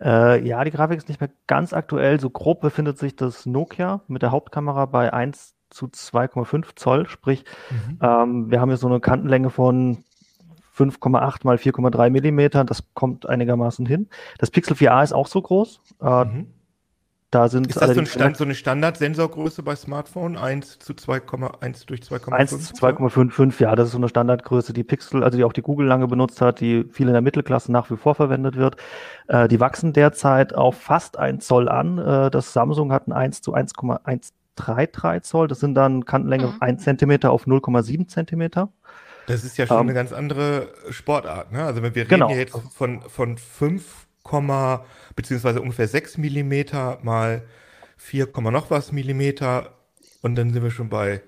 Äh, 0.00 0.46
ja, 0.46 0.64
die 0.64 0.72
Grafik 0.72 0.98
ist 0.98 1.08
nicht 1.08 1.20
mehr 1.20 1.30
ganz 1.46 1.72
aktuell. 1.72 2.18
So 2.20 2.30
grob 2.30 2.60
befindet 2.60 2.98
sich 2.98 3.14
das 3.16 3.46
Nokia 3.46 4.00
mit 4.08 4.22
der 4.22 4.32
Hauptkamera 4.32 4.86
bei 4.86 5.12
1 5.12 5.54
zu 5.70 5.86
2,5 5.86 6.76
Zoll. 6.76 7.08
Sprich, 7.08 7.44
ähm, 8.02 8.50
wir 8.50 8.60
haben 8.60 8.70
hier 8.70 8.76
so 8.76 8.88
eine 8.88 9.00
Kantenlänge 9.00 9.50
von 9.50 10.04
5,8 10.76 11.44
mal 11.44 11.56
4,3 11.56 12.10
Millimeter. 12.10 12.64
Das 12.64 12.82
kommt 12.94 13.28
einigermaßen 13.28 13.86
hin. 13.86 14.08
Das 14.38 14.50
Pixel 14.50 14.76
4a 14.76 15.02
ist 15.04 15.12
auch 15.12 15.26
so 15.26 15.40
groß. 15.42 15.80
Äh, 16.02 16.24
Mhm. 16.24 16.46
Da 17.30 17.48
sind 17.48 17.66
Ist 17.66 17.82
das 17.82 17.94
so, 17.94 17.98
ein 18.00 18.06
Stand, 18.06 18.36
so 18.36 18.44
eine 18.44 18.54
Standard-Sensorgröße 18.54 19.64
bei 19.64 19.74
Smartphone? 19.74 20.36
1 20.36 20.78
zu 20.78 20.92
2,1 20.92 21.84
durch 21.84 22.00
2,5? 22.02 22.32
1 22.32 22.50
zu 22.68 22.74
2,55, 22.74 23.60
ja, 23.60 23.74
das 23.74 23.86
ist 23.86 23.92
so 23.92 23.98
eine 23.98 24.08
Standardgröße, 24.08 24.72
die 24.72 24.84
Pixel, 24.84 25.24
also 25.24 25.36
die 25.36 25.42
auch 25.42 25.52
die 25.52 25.62
Google 25.62 25.88
lange 25.88 26.06
benutzt 26.06 26.40
hat, 26.40 26.60
die 26.60 26.84
viel 26.92 27.08
in 27.08 27.12
der 27.12 27.22
Mittelklasse 27.22 27.72
nach 27.72 27.90
wie 27.90 27.96
vor 27.96 28.14
verwendet 28.14 28.54
wird. 28.54 28.76
Äh, 29.26 29.48
die 29.48 29.58
wachsen 29.58 29.92
derzeit 29.92 30.54
auf 30.54 30.76
fast 30.80 31.18
1 31.18 31.44
Zoll 31.44 31.68
an. 31.68 31.98
Äh, 31.98 32.30
das 32.30 32.52
Samsung 32.52 32.92
hat 32.92 33.08
ein 33.08 33.12
1 33.12 33.42
zu 33.42 33.52
1,133 33.52 35.22
Zoll. 35.28 35.48
Das 35.48 35.58
sind 35.58 35.74
dann 35.74 36.04
Kantenlänge 36.04 36.46
Mhm. 36.46 36.56
1 36.60 36.84
Zentimeter 36.84 37.32
auf 37.32 37.48
0,7 37.48 38.06
Zentimeter. 38.06 38.68
Das 39.26 39.44
ist 39.44 39.56
ja 39.56 39.66
schon 39.66 39.78
Ähm, 39.78 39.82
eine 39.84 39.94
ganz 39.94 40.12
andere 40.12 40.68
Sportart, 40.90 41.52
ne? 41.52 41.64
Also 41.64 41.82
wenn 41.82 41.94
wir 41.94 42.02
reden 42.02 42.10
Genau. 42.10 42.30
ja 42.30 42.36
jetzt 42.36 42.56
von, 42.74 43.02
von 43.02 43.38
5, 43.38 44.06
beziehungsweise 45.16 45.60
ungefähr 45.60 45.88
6 45.88 46.18
Millimeter 46.18 46.98
mal 47.02 47.42
4, 47.96 48.28
noch 48.50 48.70
was 48.70 48.92
Millimeter 48.92 49.74
und 50.22 50.34
dann 50.36 50.50
sind 50.50 50.62
wir 50.62 50.70
schon 50.70 50.88
bei 50.88 51.22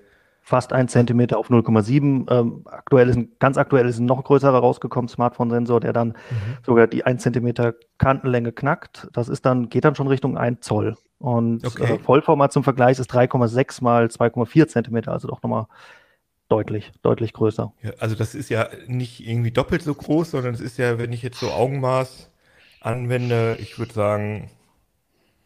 fast 0.47 0.71
ein 0.71 0.87
Zentimeter 0.87 1.37
auf 1.37 1.49
0,7. 1.49 2.31
Ähm, 2.31 2.61
aktuell 2.65 3.09
ist 3.09 3.17
ein, 3.17 3.29
ganz 3.37 3.57
aktuell 3.57 3.85
ist 3.85 3.99
ein 3.99 4.05
noch 4.05 4.23
größerer 4.23 4.57
rausgekommen, 4.57 5.09
Smartphone-Sensor, 5.09 5.81
der 5.81 5.91
dann 5.91 6.09
mhm. 6.09 6.57
sogar 6.65 6.87
die 6.87 7.05
1 7.05 7.21
Zentimeter 7.21 7.73
Kantenlänge 7.97 8.53
knackt. 8.53 9.09
Das 9.11 9.27
ist 9.27 9.45
dann, 9.45 9.67
geht 9.67 9.83
dann 9.83 9.95
schon 9.95 10.07
Richtung 10.07 10.37
1 10.37 10.61
Zoll. 10.61 10.95
Und 11.19 11.67
okay. 11.67 11.95
äh, 11.95 11.99
Vollformat 11.99 12.53
zum 12.53 12.63
Vergleich 12.63 12.97
ist 12.97 13.13
3,6 13.13 13.83
mal 13.83 14.05
2,4 14.05 14.67
Zentimeter, 14.67 15.11
also 15.11 15.27
doch 15.27 15.43
nochmal 15.43 15.65
deutlich, 16.49 16.91
deutlich 17.01 17.33
größer. 17.33 17.73
Ja, 17.81 17.91
also 17.99 18.15
das 18.15 18.35
ist 18.35 18.49
ja 18.49 18.69
nicht 18.87 19.27
irgendwie 19.27 19.51
doppelt 19.51 19.81
so 19.81 19.93
groß, 19.93 20.31
sondern 20.31 20.53
es 20.53 20.61
ist 20.61 20.77
ja, 20.77 20.97
wenn 20.97 21.13
ich 21.13 21.21
jetzt 21.21 21.39
so 21.39 21.51
Augenmaß 21.51 22.31
anwende, 22.81 23.57
ich 23.59 23.79
würde 23.79 23.93
sagen, 23.93 24.49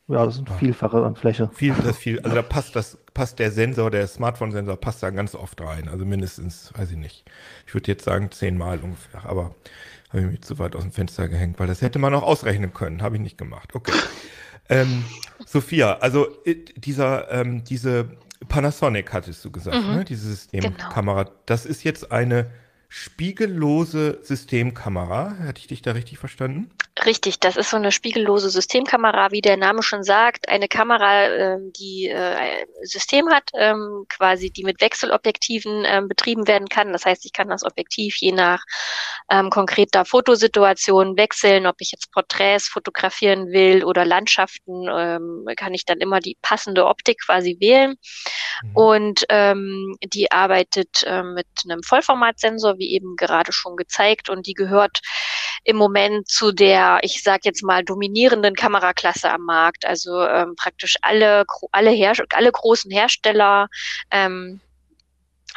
ja, 0.08 0.26
das 0.26 0.36
sind 0.36 0.50
vielfache 0.50 1.04
an 1.06 1.16
Fläche. 1.16 1.50
Viel, 1.54 1.74
das 1.74 1.98
viel, 1.98 2.20
also 2.20 2.36
da 2.36 2.42
passt 2.42 2.76
das, 2.76 2.98
passt 3.14 3.40
der 3.40 3.50
Sensor, 3.50 3.90
der 3.90 4.08
Smartphone-Sensor 4.08 4.76
passt 4.76 5.02
da 5.02 5.10
ganz 5.10 5.36
oft 5.36 5.62
rein. 5.62 5.88
Also 5.88 6.06
mindestens, 6.06 6.74
weiß 6.76 6.92
ich 6.92 6.98
nicht. 6.98 7.24
Ich 7.66 7.74
würde 7.74 7.90
jetzt 7.90 8.04
sagen 8.04 8.30
zehnmal 8.30 8.80
ungefähr, 8.80 9.26
aber 9.26 9.56
habe 10.10 10.22
ich 10.22 10.28
mich 10.28 10.42
zu 10.42 10.60
weit 10.60 10.76
aus 10.76 10.84
dem 10.84 10.92
Fenster 10.92 11.30
gehängt, 11.30 11.60
weil 11.60 11.68
das 11.68 11.82
hätte 11.82 11.98
man 11.98 12.14
auch 12.14 12.24
ausrechnen 12.24 12.74
können. 12.74 13.02
Habe 13.02 13.16
ich 13.16 13.22
nicht 13.22 13.38
gemacht. 13.38 13.74
Okay. 13.74 13.94
ähm, 14.70 15.06
Sophia, 15.46 15.98
also 16.00 16.28
äh, 16.44 16.56
dieser, 16.76 17.32
ähm, 17.32 17.64
diese 17.64 18.10
Panasonic 18.48 19.14
hattest 19.14 19.44
du 19.46 19.52
gesagt, 19.52 19.86
mhm. 19.86 19.96
ne? 19.96 20.06
Diese 20.06 20.30
Systemkamera. 20.30 21.24
Genau. 21.24 21.36
Das 21.46 21.66
ist 21.66 21.84
jetzt 21.84 22.12
eine 22.12 22.52
spiegellose 22.90 24.20
Systemkamera. 24.22 25.38
Hatte 25.40 25.60
ich 25.60 25.68
dich 25.68 25.82
da 25.82 25.92
richtig 25.92 26.18
verstanden? 26.18 26.70
Richtig, 27.06 27.40
das 27.40 27.56
ist 27.56 27.70
so 27.70 27.78
eine 27.78 27.92
spiegellose 27.92 28.50
Systemkamera, 28.50 29.32
wie 29.32 29.40
der 29.40 29.56
Name 29.56 29.82
schon 29.82 30.04
sagt. 30.04 30.50
Eine 30.50 30.68
Kamera, 30.68 31.30
ähm, 31.30 31.72
die 31.74 32.08
äh, 32.08 32.16
ein 32.16 32.66
System 32.84 33.30
hat, 33.30 33.46
ähm, 33.54 34.06
quasi 34.10 34.52
die 34.52 34.66
mit 34.66 34.82
Wechselobjektiven 34.82 35.86
ähm, 35.86 36.10
betrieben 36.10 36.48
werden 36.48 36.68
kann. 36.68 36.92
Das 36.92 37.06
heißt, 37.06 37.26
ich 37.26 37.32
kann 37.32 37.48
das 37.48 37.64
Objektiv 37.64 38.18
je 38.20 38.34
nach 38.34 38.62
ähm, 39.32 39.50
konkreter 39.50 40.04
Fotosituation 40.04 41.16
wechseln, 41.16 41.66
ob 41.66 41.78
ich 41.80 41.92
jetzt 41.94 42.12
Porträts 42.12 42.68
fotografieren 42.68 43.52
will 43.52 43.86
oder 43.86 44.04
Landschaften, 44.04 44.88
ähm, 44.92 45.46
kann 45.56 45.74
ich 45.74 45.86
dann 45.86 46.00
immer 46.00 46.20
die 46.20 46.38
passende 46.42 46.86
Optik 46.86 47.22
quasi 47.26 47.56
wählen. 47.62 47.96
Mhm. 48.64 48.76
Und 48.76 49.26
ähm, 49.30 49.96
die 50.04 50.30
arbeitet 50.30 51.04
äh, 51.04 51.24
mit 51.24 51.48
einem 51.64 51.84
Vollformatsensor, 51.84 52.78
wie 52.80 52.92
eben 52.92 53.16
gerade 53.16 53.54
schon 53.54 53.78
gezeigt, 53.78 54.30
und 54.30 54.46
die 54.46 54.56
gehört 54.56 55.00
im 55.64 55.78
Moment 55.78 56.28
zu 56.28 56.52
der, 56.52 57.00
ich 57.02 57.24
sage 57.24 57.42
jetzt 57.46 57.64
mal, 57.64 57.84
dominierenden 57.84 58.56
Kameraklasse 58.56 59.32
am 59.32 59.42
Markt. 59.42 59.86
Also 59.86 60.22
ähm, 60.22 60.56
praktisch 60.56 60.96
alle, 61.02 61.46
alle, 61.72 61.92
Her 61.92 62.14
alle 62.34 62.52
großen 62.52 62.92
Hersteller 62.92 63.68
ähm, 64.12 64.62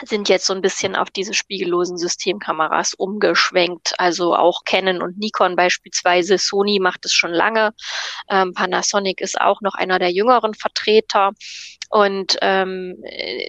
sind 0.03 0.29
jetzt 0.29 0.47
so 0.47 0.53
ein 0.53 0.61
bisschen 0.61 0.97
auf 0.97 1.11
diese 1.11 1.35
spiegellosen 1.35 1.97
Systemkameras 1.97 2.95
umgeschwenkt. 2.95 3.95
Also 3.99 4.35
auch 4.35 4.65
Canon 4.65 5.03
und 5.03 5.19
Nikon 5.19 5.55
beispielsweise. 5.57 6.39
Sony 6.39 6.81
macht 6.81 7.05
es 7.05 7.13
schon 7.13 7.33
lange. 7.33 7.73
Ähm, 8.29 8.53
Panasonic 8.55 9.21
ist 9.21 9.41
auch 9.41 9.61
noch 9.61 9.75
einer 9.75 9.99
der 9.99 10.11
jüngeren 10.11 10.55
Vertreter. 10.55 11.31
Und 11.91 12.37
ähm, 12.43 12.97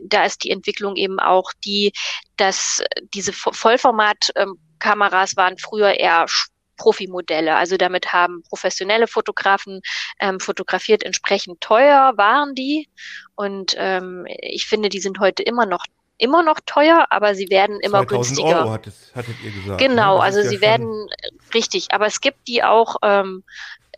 da 0.03 0.25
ist 0.25 0.43
die 0.43 0.51
Entwicklung 0.51 0.95
eben 0.95 1.19
auch 1.19 1.51
die, 1.63 1.93
dass 2.37 2.83
diese 3.13 3.33
Vollformat 3.33 4.31
ähm, 4.35 4.59
Kameras 4.79 5.36
waren 5.38 5.58
früher 5.58 6.00
eher 6.00 6.25
Profimodelle. 6.77 7.55
Also 7.55 7.77
damit 7.77 8.13
haben 8.13 8.44
professionelle 8.50 9.08
Fotografen 9.08 9.82
ähm, 10.20 10.39
fotografiert. 10.39 11.03
Entsprechend 11.03 11.62
teuer 11.62 12.13
waren 12.17 12.55
die. 12.55 12.89
Und 13.36 13.75
ähm, 13.77 14.25
ich 14.41 14.65
finde, 14.67 14.89
die 14.89 15.00
sind 15.00 15.20
heute 15.20 15.44
immer 15.44 15.65
noch 15.65 15.86
immer 16.17 16.44
noch 16.44 16.60
teuer, 16.65 17.08
aber 17.10 17.36
sie 17.36 17.50
werden 17.50 17.79
immer 17.82 18.05
günstiger. 18.05 18.62
Euro 18.62 18.72
hattet, 18.72 18.94
hattet 19.13 19.36
ihr 19.44 19.51
gesagt. 19.51 19.79
Genau, 19.82 20.17
ne? 20.17 20.24
also 20.24 20.41
sie 20.44 20.55
ja 20.55 20.62
werden 20.62 21.10
richtig, 21.53 21.88
aber 21.91 22.05
es 22.05 22.22
gibt 22.22 22.48
die 22.48 22.63
auch 22.63 22.96
ähm, 23.03 23.44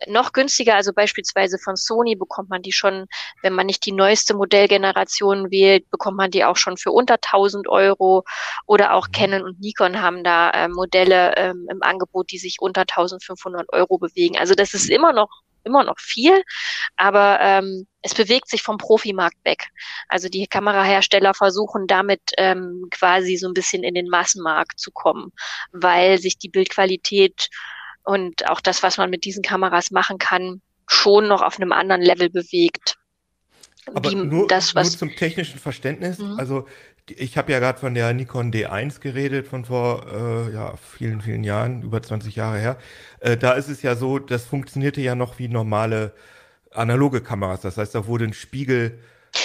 noch 0.06 0.32
günstiger, 0.32 0.74
also 0.74 0.92
beispielsweise 0.92 1.58
von 1.58 1.76
Sony 1.76 2.14
bekommt 2.14 2.50
man 2.50 2.62
die 2.62 2.72
schon, 2.72 3.06
wenn 3.42 3.52
man 3.52 3.66
nicht 3.66 3.84
die 3.86 3.92
neueste 3.92 4.34
Modellgeneration 4.34 5.50
wählt, 5.50 5.90
bekommt 5.90 6.16
man 6.16 6.30
die 6.30 6.44
auch 6.44 6.56
schon 6.56 6.76
für 6.76 6.92
unter 6.92 7.14
1000 7.14 7.68
Euro 7.68 8.24
oder 8.66 8.94
auch 8.94 9.08
mhm. 9.08 9.12
Canon 9.12 9.42
und 9.42 9.60
Nikon 9.60 10.00
haben 10.00 10.24
da 10.24 10.50
äh, 10.50 10.68
Modelle 10.68 11.34
ähm, 11.36 11.66
im 11.70 11.82
Angebot, 11.82 12.30
die 12.30 12.38
sich 12.38 12.56
unter 12.60 12.82
1500 12.82 13.72
Euro 13.72 13.98
bewegen. 13.98 14.38
Also 14.38 14.54
das 14.54 14.74
ist 14.74 14.90
immer 14.90 15.12
noch 15.12 15.30
immer 15.64 15.84
noch 15.84 15.98
viel, 15.98 16.42
aber 16.96 17.38
ähm, 17.40 17.86
es 18.02 18.14
bewegt 18.14 18.48
sich 18.48 18.62
vom 18.62 18.78
Profimarkt 18.78 19.36
weg. 19.44 19.68
Also 20.08 20.28
die 20.28 20.46
Kamerahersteller 20.46 21.34
versuchen 21.34 21.86
damit 21.86 22.22
ähm, 22.38 22.86
quasi 22.90 23.36
so 23.36 23.48
ein 23.48 23.54
bisschen 23.54 23.82
in 23.82 23.94
den 23.94 24.08
Massenmarkt 24.08 24.80
zu 24.80 24.90
kommen, 24.90 25.32
weil 25.72 26.18
sich 26.18 26.38
die 26.38 26.48
Bildqualität 26.48 27.50
und 28.08 28.48
auch 28.48 28.62
das, 28.62 28.82
was 28.82 28.96
man 28.96 29.10
mit 29.10 29.26
diesen 29.26 29.42
Kameras 29.42 29.90
machen 29.90 30.16
kann, 30.16 30.62
schon 30.86 31.28
noch 31.28 31.42
auf 31.42 31.60
einem 31.60 31.72
anderen 31.72 32.00
Level 32.00 32.30
bewegt. 32.30 32.96
Aber 33.94 34.10
nur, 34.12 34.48
das, 34.48 34.74
nur 34.74 34.84
zum 34.84 35.14
technischen 35.14 35.58
Verständnis. 35.58 36.18
Mhm. 36.18 36.38
Also 36.38 36.66
ich 37.06 37.36
habe 37.36 37.52
ja 37.52 37.58
gerade 37.58 37.78
von 37.78 37.92
der 37.92 38.14
Nikon 38.14 38.50
D1 38.50 39.00
geredet, 39.00 39.46
von 39.46 39.66
vor 39.66 40.06
äh, 40.10 40.54
ja, 40.54 40.74
vielen, 40.76 41.20
vielen 41.20 41.44
Jahren, 41.44 41.82
über 41.82 42.02
20 42.02 42.34
Jahre 42.34 42.58
her. 42.58 42.78
Äh, 43.20 43.36
da 43.36 43.52
ist 43.52 43.68
es 43.68 43.82
ja 43.82 43.94
so, 43.94 44.18
das 44.18 44.46
funktionierte 44.46 45.02
ja 45.02 45.14
noch 45.14 45.38
wie 45.38 45.48
normale 45.48 46.14
analoge 46.70 47.20
Kameras. 47.20 47.60
Das 47.60 47.76
heißt, 47.76 47.94
da 47.94 48.06
wurde 48.06 48.24
ein 48.24 48.32
Spiegel 48.32 48.98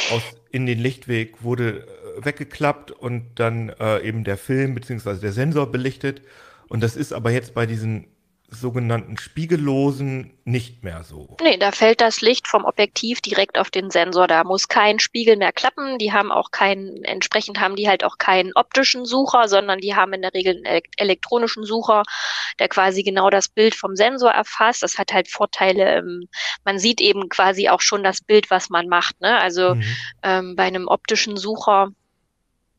aus, 0.10 0.24
in 0.51 0.65
den 0.65 0.79
Lichtweg, 0.79 1.43
wurde 1.43 1.86
äh, 2.17 2.25
weggeklappt 2.25 2.91
und 2.91 3.25
dann 3.36 3.70
äh, 3.77 4.00
eben 4.08 4.24
der 4.24 4.38
Film 4.38 4.74
beziehungsweise 4.74 5.20
der 5.20 5.34
Sensor 5.34 5.70
belichtet. 5.70 6.22
Und 6.70 6.82
das 6.82 6.96
ist 6.96 7.12
aber 7.12 7.32
jetzt 7.32 7.53
bei 7.53 7.65
diesen 7.65 8.08
sogenannten 8.55 9.17
spiegellosen 9.17 10.38
nicht 10.45 10.83
mehr 10.83 11.03
so. 11.03 11.38
Nee, 11.41 11.57
da 11.57 11.72
fällt 11.72 12.01
das 12.01 12.22
Licht 12.22 12.48
vom 12.48 12.65
Objektiv 12.65 13.22
direkt 13.22 13.57
auf 13.57 13.72
den 13.72 13.89
Sensor. 13.89 14.27
Da 14.27 14.43
muss 14.43 14.67
kein 14.67 15.00
Spiegel 15.00 15.38
mehr 15.38 15.51
klappen. 15.51 15.98
Die 15.98 16.12
haben 16.12 16.31
auch 16.31 16.51
keinen, 16.51 17.03
entsprechend 17.03 17.60
haben 17.60 17.75
die 17.75 17.88
halt 17.88 18.03
auch 18.03 18.17
keinen 18.17 18.51
optischen 18.55 19.05
Sucher, 19.05 19.48
sondern 19.48 19.79
die 19.79 19.95
haben 19.95 20.13
in 20.13 20.22
der 20.22 20.33
Regel 20.33 20.62
einen 20.65 20.81
elektronischen 20.98 21.63
Sucher, 21.63 22.03
der 22.60 22.67
quasi 22.67 23.03
genau 23.03 23.29
das 23.29 23.48
Bild 23.48 23.75
vom 23.75 23.95
Sensor 23.95 24.31
erfasst. 24.31 24.83
Das 24.83 24.98
hat 24.98 25.13
halt 25.13 25.29
Vorteile. 25.29 25.98
Ähm, 25.98 26.27
man 26.65 26.79
sieht 26.79 27.01
eben 27.01 27.29
quasi 27.29 27.69
auch 27.69 27.81
schon 27.81 28.03
das 28.03 28.22
Bild, 28.22 28.50
was 28.50 28.69
man 28.69 28.88
macht. 28.88 29.19
Ne? 29.22 29.39
Also 29.39 29.75
mhm. 29.75 29.83
ähm, 30.24 30.55
bei 30.55 30.63
einem 30.63 30.88
optischen 30.88 31.38
Sucher 31.38 31.89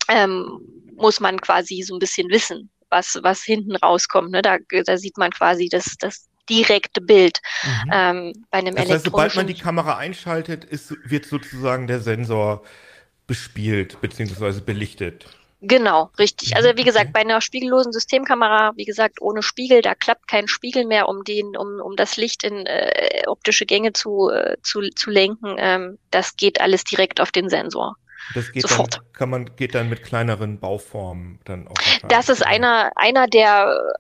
ähm, 0.09 0.61
muss 0.97 1.21
man 1.21 1.41
quasi 1.41 1.83
so 1.83 1.95
ein 1.95 1.99
bisschen 1.99 2.29
wissen, 2.31 2.71
was, 2.95 3.19
was 3.23 3.43
hinten 3.43 3.77
rauskommt. 3.77 4.31
Ne? 4.31 4.41
Da, 4.41 4.59
da 4.87 4.97
sieht 4.97 5.19
man 5.19 5.31
quasi 5.33 5.69
das, 5.69 5.97
das 5.99 6.29
direkte 6.49 7.01
Bild. 7.01 7.41
Mhm. 7.65 7.91
Ähm, 7.93 8.47
bei 8.51 8.59
einem 8.59 8.75
das 8.77 8.89
heißt, 8.89 9.05
sobald 9.05 9.35
man 9.35 9.47
die 9.47 9.55
Kamera 9.55 9.99
einschaltet, 9.99 10.65
ist, 10.65 10.95
wird 11.05 11.27
sozusagen 11.27 11.87
der 11.87 12.01
Sensor 12.01 12.63
bespielt 13.27 14.01
bzw. 14.01 14.61
belichtet. 14.61 15.27
Genau, 15.67 16.11
richtig. 16.19 16.57
Also 16.57 16.77
wie 16.77 16.85
gesagt, 16.85 17.15
bei 17.15 17.21
einer 17.21 17.41
spiegellosen 17.41 17.91
Systemkamera, 17.91 18.73
wie 18.77 18.85
gesagt, 18.85 19.23
ohne 19.23 19.43
Spiegel, 19.43 19.81
da 19.81 19.95
klappt 19.95 20.29
kein 20.29 20.47
Spiegel 20.47 20.85
mehr, 20.85 21.09
um 21.09 21.25
den, 21.25 21.57
um, 21.57 21.81
um 21.81 21.97
das 21.97 22.19
Licht 22.19 22.45
in 22.45 22.67
äh, 22.67 23.23
optische 23.27 23.65
Gänge 23.65 23.95
zu, 23.95 24.29
äh, 24.29 24.57
zu, 24.63 24.83
zu 24.95 25.11
lenken. 25.11 25.57
Ähm, 25.57 25.99
das 26.11 26.37
geht 26.37 26.61
alles 26.61 26.85
direkt 26.85 27.19
auf 27.19 27.33
den 27.33 27.49
Sensor. 27.49 27.97
Das 28.35 28.53
geht 28.53 28.63
Sofort. 28.63 28.97
dann, 28.97 29.13
kann 29.13 29.31
man, 29.31 29.57
geht 29.57 29.75
dann 29.75 29.89
mit 29.89 30.03
kleineren 30.03 30.59
Bauformen 30.59 31.41
dann 31.45 31.69
auch. 31.69 31.75
Das 32.09 32.29
ist 32.29 32.45
einer, 32.45 32.93
einer 32.97 33.27
der 33.27 33.95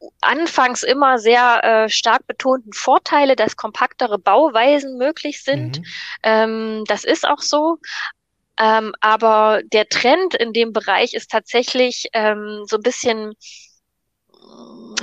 äh, 0.00 0.06
anfangs 0.20 0.82
immer 0.82 1.18
sehr 1.18 1.64
äh, 1.64 1.88
stark 1.88 2.26
betonten 2.26 2.72
Vorteile, 2.72 3.36
dass 3.36 3.56
kompaktere 3.56 4.18
Bauweisen 4.18 4.98
möglich 4.98 5.42
sind. 5.42 5.78
Mhm. 5.78 5.84
Ähm, 6.22 6.84
das 6.86 7.04
ist 7.04 7.26
auch 7.26 7.40
so. 7.40 7.78
Ähm, 8.60 8.92
aber 9.00 9.60
der 9.72 9.88
Trend 9.88 10.34
in 10.34 10.52
dem 10.52 10.72
Bereich 10.72 11.14
ist 11.14 11.30
tatsächlich 11.30 12.06
ähm, 12.12 12.64
so 12.66 12.76
ein 12.76 12.82
bisschen 12.82 13.34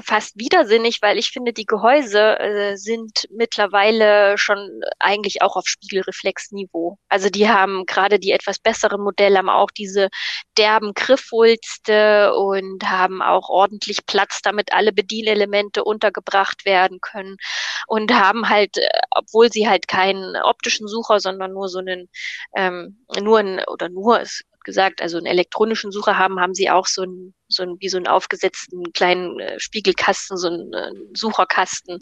fast 0.04 0.38
widersinnig, 0.38 1.02
weil 1.02 1.18
ich 1.18 1.32
finde, 1.32 1.54
die 1.54 1.66
Gehäuse 1.66 2.40
äh, 2.40 2.76
sind 2.76 3.28
mittlerweile 3.32 4.38
schon 4.38 4.82
eigentlich 5.00 5.42
auch 5.42 5.56
auf 5.56 5.68
Spiegelreflexniveau. 5.68 6.98
Also 7.10 7.30
die 7.30 7.50
haben 7.50 7.86
gerade 7.86 8.20
die 8.20 8.32
etwas 8.32 8.60
besseren 8.60 9.02
Modelle 9.02 9.38
haben 9.38 9.50
auch 9.50 9.72
diese 9.72 10.10
derben 10.58 10.94
Griffwulste 10.94 12.34
und 12.36 12.90
haben 12.90 13.22
auch 13.22 13.50
ordentlich 13.50 14.06
Platz, 14.06 14.42
damit 14.42 14.74
alle 14.74 14.94
Bedienelemente 14.94 15.84
untergebracht 15.84 16.66
werden 16.66 17.00
können 17.02 17.38
und 17.88 18.14
haben 18.14 18.50
halt, 18.50 18.78
äh, 18.78 18.88
obwohl 19.12 19.52
sie 19.52 19.68
halt 19.68 19.88
keinen 19.88 20.36
optischen 20.38 20.88
Sucher, 20.88 21.20
sondern 21.20 21.54
nur 21.54 21.70
so 21.70 21.80
einen, 21.80 22.10
ähm, 22.56 23.06
nur 23.22 23.40
ein, 23.40 23.62
oder 23.68 23.90
nur 23.90 24.22
ist 24.22 24.44
gesagt, 24.66 25.02
also 25.02 25.18
einen 25.18 25.28
elektronischen 25.28 25.92
Sucher 25.92 26.18
haben, 26.18 26.42
haben 26.42 26.54
sie 26.54 26.70
auch 26.70 26.88
so 26.88 27.04
ein 27.04 27.34
so 27.48 27.64
ein, 27.64 27.78
wie 27.80 27.90
so 27.90 27.98
einen 27.98 28.08
aufgesetzten 28.08 28.92
kleinen 28.94 29.40
äh, 29.40 29.60
Spiegelkasten, 29.60 30.38
so 30.38 30.48
einen 30.48 30.74
äh, 30.74 30.92
Sucherkasten. 31.14 32.00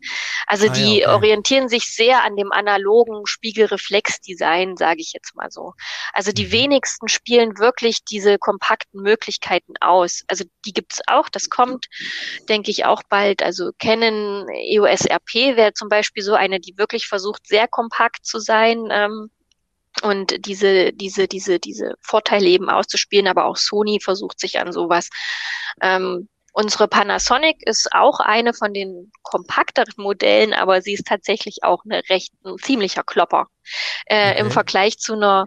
Also 0.48 0.68
ah, 0.68 0.70
die 0.70 1.00
ja, 1.00 1.08
okay. 1.08 1.16
orientieren 1.16 1.70
sich 1.70 1.86
sehr 1.86 2.24
an 2.24 2.36
dem 2.36 2.52
analogen 2.52 3.26
Spiegelreflexdesign, 3.26 4.78
sage 4.78 5.02
ich 5.02 5.12
jetzt 5.14 5.36
mal 5.36 5.52
so. 5.52 5.74
Also 6.14 6.32
die 6.32 6.48
mhm. 6.48 6.52
wenigsten 6.52 7.08
spielen 7.08 7.58
wirklich 7.60 8.06
diese 8.06 8.38
kompakten 8.38 9.02
Möglichkeiten 9.02 9.74
aus. 9.82 10.24
Also 10.28 10.46
die 10.66 10.74
gibt's 10.74 11.02
auch, 11.08 11.30
das 11.30 11.50
kommt, 11.50 11.88
denke 12.50 12.72
ich, 12.72 12.86
auch 12.86 13.04
bald. 13.10 13.44
Also 13.44 13.72
Canon 13.80 14.48
EOS 14.50 15.06
RP 15.10 15.58
wäre 15.58 15.74
zum 15.74 15.90
Beispiel 15.90 16.24
so 16.24 16.34
eine, 16.34 16.60
die 16.60 16.78
wirklich 16.78 17.08
versucht, 17.08 17.48
sehr 17.48 17.68
kompakt 17.68 18.26
zu 18.26 18.40
sein. 18.40 18.88
Ähm, 18.92 19.30
und 20.02 20.46
diese, 20.46 20.92
diese, 20.94 21.28
diese, 21.28 21.60
diese 21.60 21.96
Vorteile 22.02 22.48
eben 22.48 22.70
auszuspielen, 22.70 23.28
aber 23.28 23.46
auch 23.46 23.58
Sony 23.58 24.00
versucht 24.00 24.40
sich 24.40 24.60
an 24.60 24.74
sowas. 24.74 25.10
Ähm, 25.82 26.28
unsere 26.54 26.88
Panasonic 26.88 27.58
ist 27.68 27.94
auch 27.94 28.20
eine 28.20 28.54
von 28.54 28.74
den 28.74 29.12
kompakteren 29.22 29.94
Modellen, 29.98 30.54
aber 30.54 30.82
sie 30.82 30.94
ist 30.94 31.08
tatsächlich 31.08 31.64
auch 31.64 31.84
eine 31.86 32.02
recht 32.10 32.34
ein 32.44 32.58
ziemlicher 32.58 33.04
Klopper. 33.04 33.48
Äh, 34.06 34.32
okay. 34.32 34.40
Im 34.40 34.52
Vergleich 34.52 34.98
zu 34.98 35.14
einer 35.14 35.46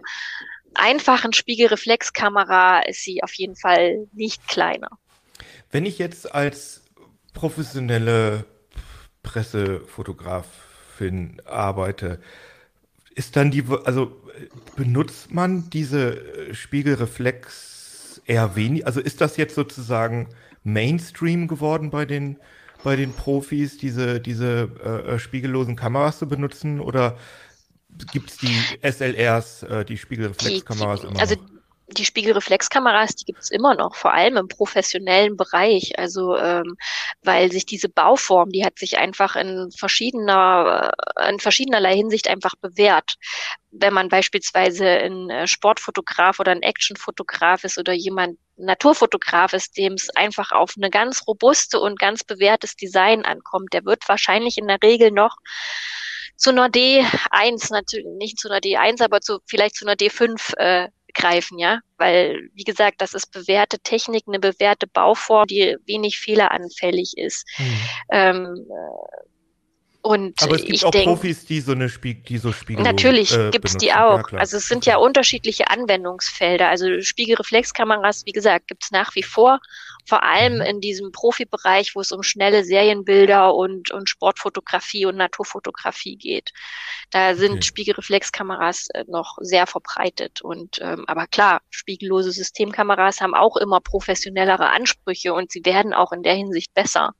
einfachen 0.75 1.33
Spiegelreflexkamera 1.33 2.81
ist 2.81 3.03
sie 3.03 3.23
auf 3.23 3.33
jeden 3.33 3.55
Fall 3.55 4.07
nicht 4.13 4.47
kleiner. 4.47 4.89
Wenn 5.71 5.85
ich 5.85 5.97
jetzt 5.97 6.33
als 6.33 6.83
professionelle 7.33 8.45
Pressefotografin 9.23 11.41
arbeite, 11.45 12.21
ist 13.17 13.35
dann 13.35 13.49
die, 13.49 13.63
also 13.83 14.15
benutzt 14.75 15.33
man 15.33 15.69
diese 15.71 16.49
äh, 16.49 16.53
Spiegelreflex 16.53 18.21
eher 18.25 18.55
wenig? 18.55 18.85
Also 18.85 18.99
ist 18.99 19.21
das 19.21 19.37
jetzt 19.37 19.55
sozusagen 19.55 20.29
Mainstream 20.63 21.47
geworden 21.47 21.89
bei 21.89 22.05
den, 22.05 22.37
bei 22.83 22.95
den 22.95 23.13
Profis, 23.13 23.77
diese, 23.77 24.19
diese 24.19 24.69
äh, 24.83 25.15
äh 25.15 25.19
spiegellosen 25.19 25.75
Kameras 25.75 26.19
zu 26.19 26.27
benutzen? 26.27 26.79
Oder 26.79 27.17
gibt 28.11 28.29
es 28.29 28.37
die 28.37 28.55
SLRs, 28.83 29.63
äh, 29.63 29.83
die 29.83 29.97
Spiegelreflexkameras 29.97 31.03
immer? 31.03 31.19
Also 31.19 31.37
die 31.89 32.05
Spiegelreflexkameras, 32.05 33.15
die 33.15 33.25
gibt's 33.25 33.49
immer 33.49 33.73
noch, 33.73 33.95
vor 33.95 34.13
allem 34.13 34.35
im 34.37 34.47
professionellen 34.49 35.37
Bereich. 35.37 35.97
Also 35.97 36.37
ähm, 36.37 36.75
weil 37.23 37.51
sich 37.51 37.65
diese 37.65 37.87
Bauform, 37.87 38.49
die 38.49 38.65
hat 38.65 38.77
sich 38.77 38.97
einfach 38.97 39.35
in 39.37 39.71
verschiedener, 39.71 40.91
äh, 41.15 41.29
in 41.29 41.39
verschiedenerlei 41.39 41.95
Hinsicht 41.95 42.27
einfach 42.27 42.55
bewährt. 42.55 43.15
Wenn 43.71 43.93
man 43.93 44.09
beispielsweise 44.09 44.85
ein 44.85 45.29
äh, 45.29 45.47
Sportfotograf 45.47 46.39
oder 46.39 46.51
ein 46.51 46.61
Actionfotograf 46.61 47.63
ist 47.63 47.77
oder 47.77 47.93
jemand 47.93 48.37
Naturfotograf 48.57 49.53
ist, 49.53 49.77
dem 49.77 49.93
es 49.93 50.09
einfach 50.09 50.51
auf 50.51 50.73
eine 50.75 50.89
ganz 50.89 51.25
robuste 51.25 51.79
und 51.79 51.99
ganz 51.99 52.23
bewährtes 52.23 52.75
Design 52.75 53.23
ankommt, 53.23 53.71
der 53.71 53.85
wird 53.85 54.07
wahrscheinlich 54.09 54.57
in 54.57 54.67
der 54.67 54.79
Regel 54.83 55.11
noch 55.11 55.37
zu 56.35 56.51
einer 56.51 56.67
D1, 56.67 57.71
natürlich 57.71 58.07
nicht 58.17 58.39
zu 58.39 58.49
einer 58.49 58.59
D1, 58.59 59.03
aber 59.03 59.21
zu 59.21 59.39
vielleicht 59.47 59.75
zu 59.75 59.85
einer 59.85 59.95
D5 59.95 60.55
äh, 60.57 60.89
greifen, 61.17 61.59
ja, 61.59 61.79
weil 61.97 62.49
wie 62.53 62.63
gesagt, 62.63 63.01
das 63.01 63.13
ist 63.13 63.31
bewährte 63.31 63.79
Technik, 63.79 64.23
eine 64.27 64.39
bewährte 64.39 64.87
Bauform, 64.87 65.45
die 65.47 65.75
wenig 65.85 66.19
fehleranfällig 66.19 67.17
ist. 67.17 67.45
Mhm. 67.57 67.79
Ähm, 68.11 68.67
und 70.07 70.41
Aber 70.41 70.55
es 70.55 70.63
gibt 70.63 70.85
auch 70.85 70.91
denk, 70.91 71.05
Profis, 71.05 71.45
die 71.45 71.59
so 71.59 71.73
eine 71.73 71.89
Spieg 71.89 72.23
die 72.27 72.37
so 72.37 72.53
Spiegel 72.53 72.81
Natürlich 72.81 73.33
äh, 73.33 73.49
gibt 73.49 73.65
es 73.65 73.75
die 73.75 73.91
auch. 73.91 74.31
Ja, 74.31 74.37
also 74.37 74.55
es 74.55 74.69
sind 74.69 74.85
ja 74.85 74.95
unterschiedliche 74.95 75.69
Anwendungsfelder. 75.69 76.69
Also 76.69 77.01
Spiegelreflexkameras, 77.01 78.25
wie 78.25 78.31
gesagt, 78.31 78.69
gibt 78.69 78.85
es 78.85 78.91
nach 78.91 79.13
wie 79.15 79.23
vor. 79.23 79.59
Vor 80.07 80.23
allem 80.23 80.55
mhm. 80.55 80.61
in 80.61 80.79
diesem 80.79 81.11
Profibereich, 81.11 81.93
wo 81.93 81.99
es 81.99 82.13
um 82.13 82.23
schnelle 82.23 82.63
Serienbilder 82.63 83.53
und, 83.53 83.91
und 83.91 84.09
Sportfotografie 84.09 85.05
und 85.05 85.17
Naturfotografie 85.17 86.15
geht. 86.15 86.51
Da 87.09 87.35
sind 87.35 87.55
okay. 87.55 87.63
Spiegelreflexkameras 87.63 88.87
äh, 88.93 89.03
noch 89.09 89.37
sehr 89.41 89.67
verbreitet. 89.67 90.41
Und 90.41 90.79
ähm, 90.81 91.03
aber 91.07 91.27
klar, 91.27 91.59
spiegellose 91.69 92.31
Systemkameras 92.31 93.19
haben 93.19 93.35
auch 93.35 93.57
immer 93.57 93.81
professionellere 93.81 94.69
Ansprüche 94.69 95.33
und 95.33 95.51
sie 95.51 95.65
werden 95.65 95.93
auch 95.93 96.13
in 96.13 96.23
der 96.23 96.35
Hinsicht 96.35 96.73
besser. 96.73 97.13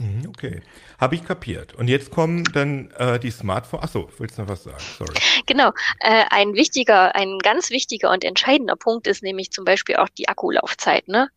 Mhm, 0.00 0.28
okay. 0.28 0.62
Habe 0.98 1.14
ich 1.14 1.24
kapiert. 1.24 1.74
Und 1.74 1.88
jetzt 1.88 2.10
kommen 2.10 2.44
dann 2.54 2.90
äh, 2.92 3.20
die 3.20 3.30
Smartphones. 3.30 3.84
Achso, 3.84 4.10
willst 4.18 4.38
du 4.38 4.42
noch 4.42 4.48
was 4.48 4.64
sagen? 4.64 4.78
Sorry. 4.98 5.12
Genau. 5.46 5.72
Äh, 6.00 6.24
ein 6.30 6.54
wichtiger, 6.54 7.14
ein 7.14 7.38
ganz 7.38 7.70
wichtiger 7.70 8.10
und 8.10 8.24
entscheidender 8.24 8.76
Punkt 8.76 9.06
ist 9.06 9.22
nämlich 9.22 9.50
zum 9.50 9.64
Beispiel 9.64 9.96
auch 9.96 10.08
die 10.08 10.28
Akkulaufzeit. 10.28 11.06
Ne? 11.06 11.28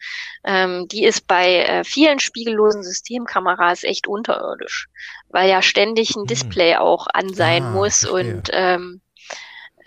Ähm, 0.46 0.88
die 0.88 1.04
ist 1.04 1.28
bei 1.28 1.64
äh, 1.64 1.84
vielen 1.84 2.20
spiegellosen 2.20 2.84
Systemkameras 2.84 3.84
echt 3.84 4.08
unterirdisch, 4.08 4.88
weil 5.30 5.50
ja 5.50 5.62
ständig 5.62 6.16
ein 6.16 6.22
hm. 6.22 6.28
Display 6.28 6.74
hm. 6.74 6.80
auch 6.80 7.08
an 7.14 7.34
sein 7.34 7.64
ah, 7.64 7.72
muss 7.72 8.00
verstehe. 8.00 8.36
und 8.36 8.50
ähm, 8.54 9.02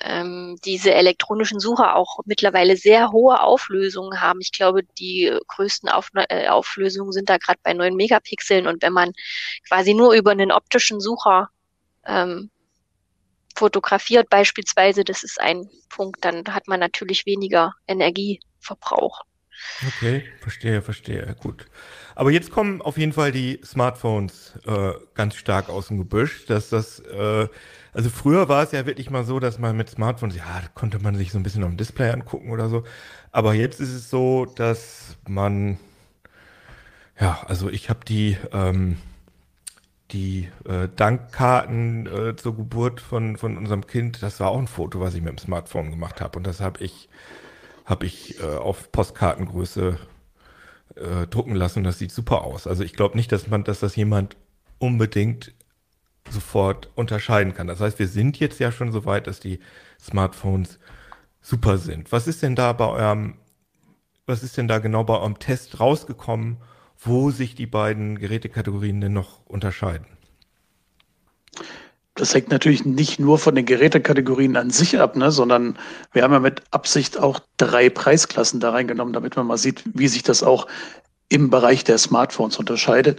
ähm, 0.01 0.59
diese 0.65 0.93
elektronischen 0.95 1.61
Sucher 1.61 1.97
auch 1.97 2.21
mittlerweile 2.25 2.77
sehr 2.77 3.13
hohe 3.13 3.41
Auflösungen 3.41 4.21
haben. 4.21 4.41
Ich 4.41 4.53
glaube, 4.53 4.83
die 4.99 5.33
größten 5.49 5.89
Auf 5.89 6.11
äh, 6.15 6.49
Auflösungen 6.49 7.13
sind 7.13 7.29
da 7.29 7.39
gerade 7.39 7.61
bei 7.63 7.73
9 7.73 7.95
Megapixeln. 7.95 8.67
Und 8.67 8.83
wenn 8.83 8.93
man 8.93 9.13
quasi 9.69 9.95
nur 9.95 10.13
über 10.15 10.33
einen 10.33 10.53
optischen 10.53 11.01
Sucher 11.01 11.51
ähm, 12.07 12.51
fotografiert 13.55 14.29
beispielsweise, 14.29 15.05
das 15.05 15.23
ist 15.23 15.41
ein 15.41 15.69
Punkt, 15.89 16.25
dann 16.25 16.45
hat 16.55 16.69
man 16.69 16.81
natürlich 16.81 17.27
weniger 17.27 17.73
Energieverbrauch. 17.87 19.23
Okay, 19.87 20.25
verstehe, 20.41 20.83
verstehe, 20.83 21.35
gut. 21.41 21.67
Aber 22.15 22.31
jetzt 22.31 22.51
kommen 22.51 22.81
auf 22.81 22.97
jeden 22.97 23.13
Fall 23.13 23.33
die 23.33 23.61
Smartphones 23.65 24.55
äh, 24.67 24.93
ganz 25.15 25.37
stark 25.37 25.69
aus 25.69 25.89
dem 25.89 25.99
Gebüsch, 25.99 26.47
dass 26.47 26.71
das 26.71 27.01
äh, 27.01 27.49
also 27.97 28.11
früher 28.11 28.47
war 28.51 28.63
es 28.63 28.73
ja 28.73 28.85
wirklich 28.85 29.09
mal 29.09 29.25
so, 29.25 29.41
dass 29.41 29.59
man 29.59 29.75
mit 29.75 29.89
Smartphones, 29.89 30.37
ja, 30.37 30.61
konnte 30.75 30.99
man 30.99 31.15
sich 31.17 31.33
so 31.33 31.39
ein 31.39 31.43
bisschen 31.43 31.63
dem 31.63 31.79
Display 31.79 32.11
angucken 32.11 32.51
oder 32.51 32.69
so. 32.69 32.85
Aber 33.33 33.55
jetzt 33.55 33.81
ist 33.81 33.95
es 33.95 34.11
so, 34.11 34.45
dass 34.45 35.17
man, 35.27 35.79
ja, 37.19 37.43
also 37.49 37.71
ich 37.71 37.89
habe 37.89 38.01
die, 38.07 38.37
ähm, 38.53 38.99
die 40.11 40.51
äh, 40.69 40.91
Dankkarten 40.95 42.07
äh, 42.07 42.37
zur 42.37 42.55
Geburt 42.55 43.01
von, 43.01 43.39
von 43.39 43.57
unserem 43.57 43.87
Kind, 43.87 44.23
das 44.23 44.41
war 44.41 44.51
auch 44.51 44.59
ein 44.59 44.69
Foto, 44.69 45.01
was 45.01 45.15
ich 45.15 45.23
mit 45.23 45.31
dem 45.31 45.39
Smartphone 45.39 45.91
gemacht 45.91 46.21
habe. 46.21 46.37
Und 46.37 46.47
das 46.47 46.61
habe 46.61 46.85
ich, 46.85 47.09
hab 47.87 48.03
ich 48.03 48.39
äh, 48.41 48.57
auf 48.57 48.93
Postkartengröße 48.93 49.99
äh, 50.97 51.27
drucken 51.29 51.55
lassen. 51.55 51.85
Das 51.85 51.99
sieht 51.99 52.11
super 52.11 52.43
aus. 52.43 52.67
Also 52.67 52.83
ich 52.83 52.93
glaube 52.93 53.17
nicht, 53.17 53.33
dass 53.33 53.47
man, 53.47 53.65
dass 53.65 53.81
das 53.81 53.97
jemand 53.97 54.37
unbedingt 54.79 55.55
sofort 56.29 56.91
unterscheiden 56.97 57.55
kann. 57.55 57.69
Das 57.69 57.81
heißt, 57.81 57.99
wir 57.99 58.09
sind 58.09 58.39
jetzt 58.39 58.59
ja 58.59 58.73
schon 58.73 58.93
so 58.93 59.05
weit, 59.05 59.29
dass 59.29 59.39
die 59.39 59.61
Smartphones 60.01 60.81
super 61.41 61.79
sind. 61.79 62.11
Was 62.11 62.27
ist 62.27 62.43
denn 62.43 62.57
da 62.57 62.73
bei 62.73 62.89
eurem, 62.89 63.39
was 64.27 64.43
ist 64.43 64.57
denn 64.57 64.67
da 64.67 64.79
genau 64.79 65.05
bei 65.05 65.15
eurem 65.15 65.39
Test 65.39 65.79
rausgekommen, 65.79 66.57
wo 66.99 67.31
sich 67.31 67.55
die 67.55 67.67
beiden 67.67 68.19
Gerätekategorien 68.19 69.01
denn 69.01 69.13
noch 69.13 69.47
unterscheiden? 69.47 70.07
Das 72.17 72.33
hängt 72.33 72.49
natürlich 72.51 72.87
nicht 72.87 73.21
nur 73.21 73.39
von 73.39 73.55
den 73.55 73.67
Gerätekategorien 73.67 74.57
an 74.57 74.71
sich 74.71 74.99
ab, 74.99 75.17
ne, 75.17 75.31
sondern 75.31 75.79
wir 76.13 76.23
haben 76.23 76.33
ja 76.33 76.41
mit 76.41 76.63
Absicht 76.71 77.19
auch 77.19 77.41
drei 77.59 77.91
Preisklassen 77.91 78.59
da 78.59 78.71
reingenommen, 78.71 79.13
damit 79.13 79.37
man 79.37 79.47
mal 79.47 79.59
sieht, 79.59 79.85
wie 79.95 80.09
sich 80.09 80.23
das 80.23 80.43
auch 80.43 80.67
im 81.29 81.51
Bereich 81.51 81.85
der 81.85 81.99
Smartphones 81.99 82.59
unterscheidet. 82.59 83.19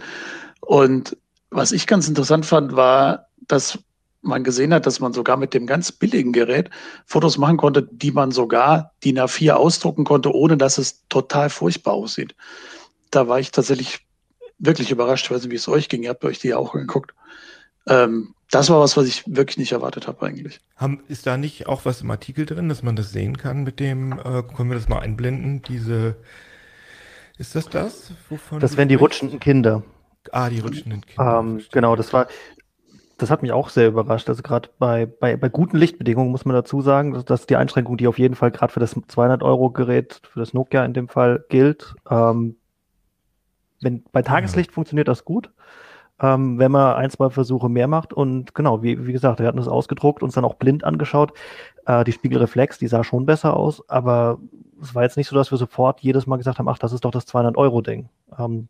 Und 0.60 1.16
was 1.50 1.70
ich 1.70 1.86
ganz 1.86 2.08
interessant 2.08 2.44
fand, 2.44 2.74
war, 2.74 3.28
dass 3.46 3.78
man 4.20 4.42
gesehen 4.42 4.74
hat, 4.74 4.84
dass 4.84 4.98
man 4.98 5.12
sogar 5.12 5.36
mit 5.36 5.54
dem 5.54 5.66
ganz 5.66 5.92
billigen 5.92 6.32
Gerät 6.32 6.68
Fotos 7.06 7.38
machen 7.38 7.56
konnte, 7.56 7.88
die 7.92 8.10
man 8.10 8.32
sogar 8.32 8.92
DIN 9.04 9.20
A4 9.20 9.52
ausdrucken 9.52 10.04
konnte, 10.04 10.34
ohne 10.34 10.56
dass 10.56 10.76
es 10.76 11.06
total 11.08 11.50
furchtbar 11.50 11.94
aussieht. 11.94 12.34
Da 13.12 13.28
war 13.28 13.38
ich 13.38 13.52
tatsächlich 13.52 14.00
wirklich 14.58 14.90
überrascht. 14.90 15.30
Weiß 15.30 15.42
nicht, 15.42 15.52
wie 15.52 15.56
es 15.56 15.68
euch 15.68 15.88
ging. 15.88 16.02
Ihr 16.02 16.10
habt 16.10 16.24
euch 16.24 16.40
die 16.40 16.52
auch 16.52 16.72
geguckt. 16.72 17.14
Ähm, 17.86 18.34
das 18.50 18.70
war 18.70 18.80
was, 18.80 18.96
was 18.96 19.06
ich 19.06 19.24
wirklich 19.26 19.58
nicht 19.58 19.72
erwartet 19.72 20.06
habe 20.06 20.24
eigentlich. 20.24 20.60
Haben, 20.76 21.02
ist 21.08 21.26
da 21.26 21.36
nicht 21.36 21.66
auch 21.66 21.84
was 21.84 22.00
im 22.00 22.10
Artikel 22.10 22.46
drin, 22.46 22.68
dass 22.68 22.82
man 22.82 22.96
das 22.96 23.12
sehen 23.12 23.36
kann 23.36 23.62
mit 23.62 23.80
dem, 23.80 24.12
äh, 24.12 24.42
können 24.42 24.70
wir 24.70 24.76
das 24.76 24.88
mal 24.88 25.00
einblenden, 25.00 25.62
diese, 25.62 26.16
ist 27.36 27.54
das 27.54 27.68
das? 27.68 28.12
Wovon 28.28 28.60
das 28.60 28.76
wären 28.76 28.88
die 28.88 28.94
rutschenden 28.94 29.38
Kinder. 29.38 29.82
Ah, 30.32 30.48
die 30.48 30.60
rutschenden 30.60 31.02
Kinder. 31.02 31.40
Ähm, 31.40 31.62
genau, 31.70 31.94
das 31.94 32.12
war, 32.12 32.26
das 33.18 33.30
hat 33.30 33.42
mich 33.42 33.52
auch 33.52 33.68
sehr 33.68 33.88
überrascht. 33.88 34.28
Also 34.28 34.42
gerade 34.42 34.70
bei, 34.78 35.06
bei, 35.06 35.36
bei 35.36 35.48
guten 35.48 35.76
Lichtbedingungen 35.76 36.30
muss 36.30 36.44
man 36.44 36.54
dazu 36.54 36.80
sagen, 36.80 37.12
dass, 37.12 37.24
dass 37.24 37.46
die 37.46 37.56
Einschränkung, 37.56 37.96
die 37.96 38.08
auf 38.08 38.18
jeden 38.18 38.34
Fall 38.34 38.50
gerade 38.50 38.72
für 38.72 38.80
das 38.80 38.96
200-Euro-Gerät, 38.96 40.20
für 40.32 40.40
das 40.40 40.54
Nokia 40.54 40.84
in 40.84 40.94
dem 40.94 41.08
Fall 41.08 41.44
gilt. 41.48 41.94
Ähm, 42.10 42.56
wenn 43.80 44.02
bei 44.12 44.22
Tageslicht 44.22 44.70
ja. 44.70 44.74
funktioniert 44.74 45.08
das 45.08 45.24
gut. 45.24 45.50
Ähm, 46.20 46.58
wenn 46.58 46.72
man 46.72 46.96
ein, 46.96 47.10
zwei 47.10 47.30
Versuche 47.30 47.68
mehr 47.68 47.86
macht 47.86 48.12
und 48.12 48.54
genau, 48.54 48.82
wie, 48.82 49.06
wie 49.06 49.12
gesagt, 49.12 49.38
wir 49.38 49.46
hatten 49.46 49.58
das 49.58 49.68
ausgedruckt, 49.68 50.22
uns 50.22 50.34
dann 50.34 50.44
auch 50.44 50.54
blind 50.54 50.82
angeschaut. 50.82 51.32
Äh, 51.86 52.04
die 52.04 52.12
Spiegelreflex, 52.12 52.78
die 52.78 52.88
sah 52.88 53.04
schon 53.04 53.24
besser 53.24 53.56
aus, 53.56 53.88
aber 53.88 54.38
es 54.82 54.94
war 54.94 55.04
jetzt 55.04 55.16
nicht 55.16 55.28
so, 55.28 55.36
dass 55.36 55.50
wir 55.50 55.58
sofort 55.58 56.00
jedes 56.00 56.26
Mal 56.26 56.36
gesagt 56.36 56.58
haben, 56.58 56.68
ach, 56.68 56.78
das 56.78 56.92
ist 56.92 57.04
doch 57.04 57.10
das 57.10 57.26
200-Euro-Ding. 57.28 58.08
Ähm, 58.38 58.68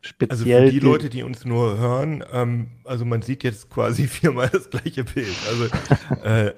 speziell. 0.00 0.56
Also 0.56 0.66
für 0.66 0.72
die 0.72 0.80
Leute, 0.80 1.08
die 1.08 1.22
uns 1.22 1.44
nur 1.44 1.78
hören, 1.78 2.24
ähm, 2.32 2.68
also 2.84 3.04
man 3.04 3.22
sieht 3.22 3.44
jetzt 3.44 3.70
quasi 3.70 4.06
viermal 4.08 4.48
das 4.48 4.68
gleiche 4.70 5.04
Bild. 5.04 5.36
Also, 5.48 6.24
äh, 6.24 6.54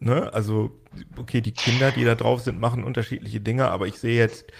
ne, 0.00 0.32
also, 0.32 0.70
okay, 1.16 1.40
die 1.40 1.52
Kinder, 1.52 1.90
die 1.90 2.04
da 2.04 2.14
drauf 2.14 2.40
sind, 2.40 2.60
machen 2.60 2.84
unterschiedliche 2.84 3.40
Dinge, 3.40 3.68
aber 3.68 3.86
ich 3.86 3.98
sehe 3.98 4.18
jetzt, 4.18 4.50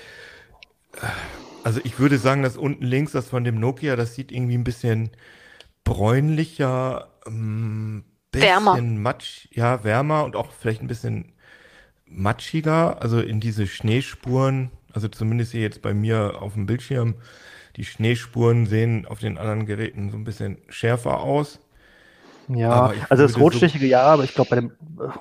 äh, 0.94 1.07
also 1.62 1.81
ich 1.85 1.98
würde 1.98 2.18
sagen, 2.18 2.42
dass 2.42 2.57
unten 2.57 2.85
links, 2.85 3.12
das 3.12 3.29
von 3.29 3.44
dem 3.44 3.61
Nokia, 3.61 3.96
das 3.96 4.14
sieht 4.14 4.33
irgendwie 4.33 4.57
ein 4.57 4.64
bisschen 4.64 5.11
bräunlicher, 5.85 7.09
ähm, 7.27 8.05
bisschen 8.31 8.48
wärmer. 8.48 8.81
matsch, 8.81 9.48
ja, 9.53 9.85
wärmer 9.85 10.25
und 10.25 10.37
auch 10.37 10.53
vielleicht 10.53 10.83
ein 10.83 10.88
bisschen 10.88 11.33
matschiger, 12.07 13.01
also 13.01 13.20
in 13.20 13.40
diese 13.40 13.66
Schneespuren, 13.66 14.70
also 14.92 15.09
zumindest 15.09 15.53
hier 15.53 15.62
jetzt 15.62 15.83
bei 15.83 15.94
mir 15.94 16.40
auf 16.40 16.55
dem 16.55 16.66
Bildschirm, 16.66 17.14
die 17.77 17.85
Schneespuren 17.85 18.66
sehen 18.66 19.07
auf 19.07 19.20
den 19.20 19.38
anderen 19.38 19.66
Geräten 19.66 20.11
so 20.11 20.16
ein 20.16 20.25
bisschen 20.25 20.59
schärfer 20.68 21.20
aus. 21.20 21.61
Ja, 22.48 22.92
also 23.09 23.22
das 23.22 23.38
rotstichige 23.38 23.87
so 23.87 23.90
ja, 23.90 24.03
aber 24.03 24.25
ich 24.25 24.35
glaube, 24.35 24.51
bei 24.51 24.57
dem, 24.57 24.72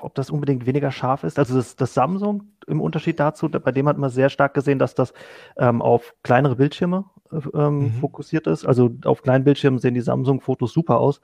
ob 0.01 0.15
das 0.15 0.29
unbedingt 0.29 0.65
weniger 0.65 0.91
scharf 0.91 1.23
ist, 1.23 1.39
also 1.39 1.55
das, 1.55 1.75
das 1.75 1.93
Samsung 1.93 2.43
im 2.71 2.81
Unterschied 2.81 3.19
dazu, 3.19 3.49
bei 3.49 3.71
dem 3.71 3.87
hat 3.87 3.97
man 3.97 4.09
sehr 4.09 4.29
stark 4.29 4.53
gesehen, 4.53 4.79
dass 4.79 4.95
das 4.95 5.13
ähm, 5.57 5.81
auf 5.81 6.13
kleinere 6.23 6.55
Bildschirme 6.55 7.05
ähm, 7.53 7.79
mhm. 7.79 7.91
fokussiert 7.93 8.47
ist. 8.47 8.65
Also 8.65 8.91
auf 9.05 9.21
kleinen 9.21 9.43
Bildschirmen 9.43 9.79
sehen 9.79 9.93
die 9.93 10.01
Samsung-Fotos 10.01 10.73
super 10.73 10.99
aus. 10.99 11.21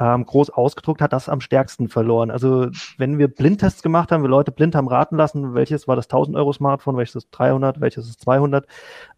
Ähm, 0.00 0.24
groß 0.24 0.50
ausgedruckt 0.50 1.00
hat 1.02 1.12
das 1.12 1.28
am 1.28 1.40
stärksten 1.40 1.88
verloren. 1.88 2.30
Also 2.30 2.68
wenn 2.98 3.18
wir 3.18 3.26
Blindtests 3.26 3.82
gemacht 3.82 4.12
haben, 4.12 4.22
wir 4.22 4.30
Leute 4.30 4.52
blind 4.52 4.76
haben 4.76 4.86
raten 4.86 5.16
lassen, 5.16 5.54
welches 5.54 5.88
war 5.88 5.96
das 5.96 6.06
1000 6.06 6.36
Euro 6.36 6.52
Smartphone, 6.52 6.96
welches 6.96 7.16
ist 7.16 7.28
300, 7.32 7.80
welches 7.80 8.08
ist 8.08 8.20
200, 8.20 8.66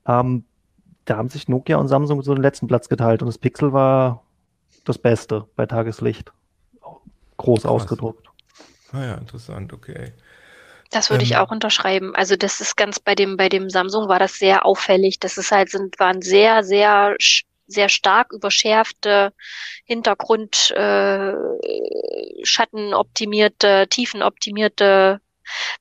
ähm, 0.06 0.44
da 1.04 1.16
haben 1.16 1.28
sich 1.28 1.48
Nokia 1.48 1.76
und 1.76 1.88
Samsung 1.88 2.22
so 2.22 2.34
den 2.34 2.42
letzten 2.42 2.66
Platz 2.66 2.88
geteilt 2.88 3.20
und 3.20 3.26
das 3.26 3.36
Pixel 3.36 3.72
war 3.72 4.22
das 4.84 4.96
Beste 4.96 5.46
bei 5.56 5.66
Tageslicht. 5.66 6.32
Groß 7.36 7.62
Krass. 7.62 7.70
ausgedruckt. 7.70 8.28
Ah 8.92 9.04
ja, 9.04 9.14
interessant, 9.14 9.72
okay. 9.72 10.12
Das 10.90 11.10
würde 11.10 11.22
ähm, 11.22 11.30
ich 11.30 11.36
auch 11.36 11.50
unterschreiben. 11.50 12.14
Also 12.14 12.36
das 12.36 12.60
ist 12.60 12.76
ganz 12.76 12.98
bei 12.98 13.14
dem, 13.14 13.36
bei 13.36 13.48
dem 13.48 13.70
Samsung 13.70 14.08
war 14.08 14.18
das 14.18 14.34
sehr 14.34 14.66
auffällig. 14.66 15.20
Das 15.20 15.38
ist 15.38 15.52
halt, 15.52 15.70
sind, 15.70 15.98
waren 15.98 16.20
sehr, 16.20 16.64
sehr, 16.64 17.16
sehr 17.66 17.88
stark 17.88 18.32
überschärfte 18.32 19.32
Hintergrund, 19.84 20.72
äh, 20.72 21.32
Schattenoptimierte, 22.42 23.86
tiefenoptimierte 23.88 25.20